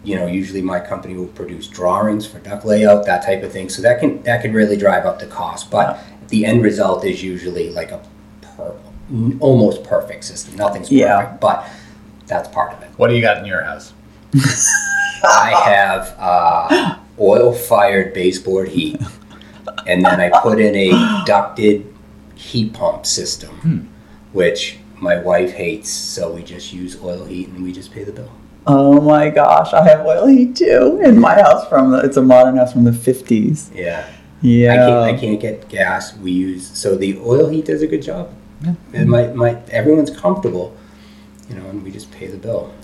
you 0.04 0.16
know, 0.16 0.26
usually 0.26 0.62
my 0.62 0.80
company 0.80 1.14
will 1.16 1.28
produce 1.28 1.68
drawings 1.68 2.26
for 2.26 2.40
duct 2.40 2.66
layout, 2.66 3.06
that 3.06 3.24
type 3.24 3.44
of 3.44 3.52
thing. 3.52 3.70
So 3.70 3.82
that 3.84 4.00
can 4.00 4.22
that 4.24 4.42
can 4.42 4.54
really 4.54 4.76
drive 4.78 5.06
up 5.06 5.20
the 5.20 5.28
cost. 5.28 5.70
But 5.70 6.00
the 6.30 6.46
end 6.46 6.64
result 6.64 7.06
is 7.06 7.22
usually 7.24 7.70
like 7.70 7.92
a 7.92 8.02
per, 8.42 8.74
almost 9.40 9.84
perfect 9.84 10.24
system. 10.24 10.56
Nothing's 10.56 10.88
perfect, 10.90 11.00
Yeah. 11.00 11.38
but 11.40 11.70
that's 12.26 12.48
part 12.50 12.74
of 12.74 12.82
it. 12.82 12.90
What 12.98 13.10
do 13.10 13.16
you 13.16 13.22
got 13.22 13.38
in 13.38 13.46
your 13.46 13.64
house? 13.64 13.94
I 15.24 15.52
have 15.66 16.16
uh, 16.18 16.96
oil-fired 17.20 18.14
baseboard 18.14 18.70
heat, 18.70 19.00
and 19.88 20.04
then 20.06 20.20
I 20.20 20.30
put 20.42 20.60
in 20.60 20.76
a 20.76 21.24
ducted 21.26 21.94
heat 22.36 22.74
pump 22.74 23.06
system, 23.06 23.56
hmm. 23.58 23.80
which 24.34 24.78
my 24.98 25.20
wife 25.20 25.54
hates. 25.54 25.90
So 25.90 26.32
we 26.34 26.44
just 26.44 26.74
use 26.74 27.02
oil 27.02 27.26
heat, 27.26 27.50
and 27.50 27.64
we 27.64 27.72
just 27.72 27.92
pay 27.92 28.04
the 28.04 28.12
bill. 28.12 28.32
oh 28.68 29.02
my 29.02 29.30
gosh, 29.30 29.74
I 29.74 29.84
have 29.84 30.06
oil 30.06 30.28
heat 30.28 30.56
too 30.56 31.02
in 31.04 31.20
my 31.20 31.36
house 31.36 31.68
from 31.68 31.92
the. 31.92 32.00
It's 32.00 32.18
a 32.18 32.22
modern 32.22 32.58
house 32.58 32.74
from 32.74 32.84
the 32.84 32.94
fifties. 32.94 33.72
Yeah. 33.74 34.08
Yeah. 34.42 34.74
I 34.74 34.76
can't. 34.76 35.16
I 35.16 35.20
can't 35.20 35.40
get 35.40 35.70
gas. 35.70 36.16
We 36.18 36.32
use 36.32 36.68
so 36.78 36.96
the 36.96 37.18
oil 37.20 37.50
heat 37.50 37.66
does 37.66 37.82
a 37.82 37.88
good 37.88 38.02
job. 38.02 38.34
Yeah. 38.64 38.76
And 38.94 39.10
my, 39.10 39.28
my 39.28 39.60
everyone's 39.72 40.12
comfortable, 40.12 40.78
you 41.50 41.56
know, 41.56 41.68
and 41.70 41.84
we 41.84 41.92
just 41.92 42.12
pay 42.12 42.28
the 42.28 42.38
bill. 42.38 42.74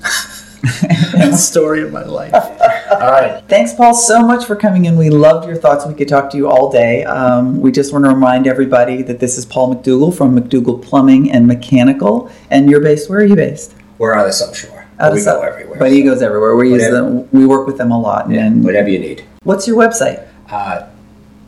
The 1.14 1.38
story 1.38 1.84
of 1.84 1.92
my 1.92 2.04
life. 2.04 2.34
All 2.92 3.12
right. 3.12 3.44
Thanks, 3.48 3.74
Paul, 3.74 3.94
so 3.94 4.22
much 4.26 4.46
for 4.46 4.56
coming 4.56 4.86
in. 4.86 4.98
We 4.98 5.10
loved 5.10 5.48
your 5.48 5.58
thoughts. 5.58 5.86
We 5.86 5.94
could 5.94 6.08
talk 6.08 6.30
to 6.32 6.38
you 6.38 6.50
all 6.50 6.72
day. 6.72 7.04
Um, 7.04 7.60
we 7.60 7.72
just 7.72 7.92
want 7.94 8.06
to 8.06 8.10
remind 8.10 8.48
everybody 8.48 9.02
that 9.04 9.20
this 9.20 9.38
is 9.38 9.46
Paul 9.46 9.76
McDougall 9.76 10.16
from 10.16 10.40
McDougall 10.40 10.82
Plumbing 10.82 11.32
and 11.32 11.46
Mechanical. 11.48 12.32
And 12.50 12.70
you're 12.70 12.80
based, 12.82 13.10
where 13.10 13.20
are 13.20 13.26
you 13.26 13.36
based? 13.36 13.76
We're 13.98 14.16
on 14.16 14.26
the 14.28 14.34
South 14.34 14.56
Shore. 14.56 14.86
Out 15.00 15.12
of 15.12 15.18
we 15.18 15.24
go 15.24 15.42
everywhere. 15.42 15.78
But 15.80 15.92
he 15.92 16.02
goes 16.02 16.22
everywhere. 16.22 16.56
We 16.56 16.72
use 16.72 16.90
them. 16.90 17.30
We 17.32 17.46
work 17.46 17.68
with 17.68 17.78
them 17.78 17.92
a 17.92 18.00
lot. 18.00 18.30
yeah, 18.32 18.46
And 18.46 18.64
whatever 18.64 18.90
you 18.90 19.00
need. 19.00 19.26
what's 19.44 19.68
your 19.68 19.78
website? 19.78 20.26
Uh, 20.50 20.88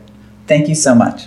Thank 0.47 0.69
you 0.69 0.75
so 0.75 0.95
much. 0.95 1.27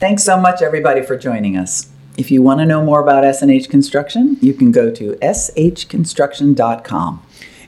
Thanks 0.00 0.24
so 0.24 0.40
much, 0.40 0.62
everybody, 0.62 1.02
for 1.02 1.14
joining 1.14 1.58
us. 1.58 1.90
If 2.16 2.30
you 2.30 2.42
want 2.42 2.60
to 2.60 2.66
know 2.66 2.82
more 2.82 3.02
about 3.02 3.22
SNH 3.22 3.68
Construction, 3.68 4.38
you 4.40 4.54
can 4.54 4.72
go 4.72 4.90
to 4.90 5.12
shconstruction.com. 5.16 7.22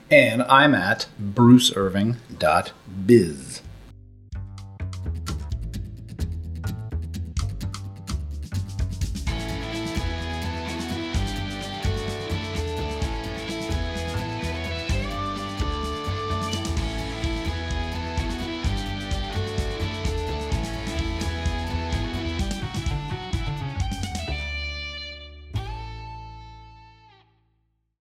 And 0.09 0.41
I'm 0.41 0.73
at 0.73 1.05
bruceirving.biz. 1.21 3.52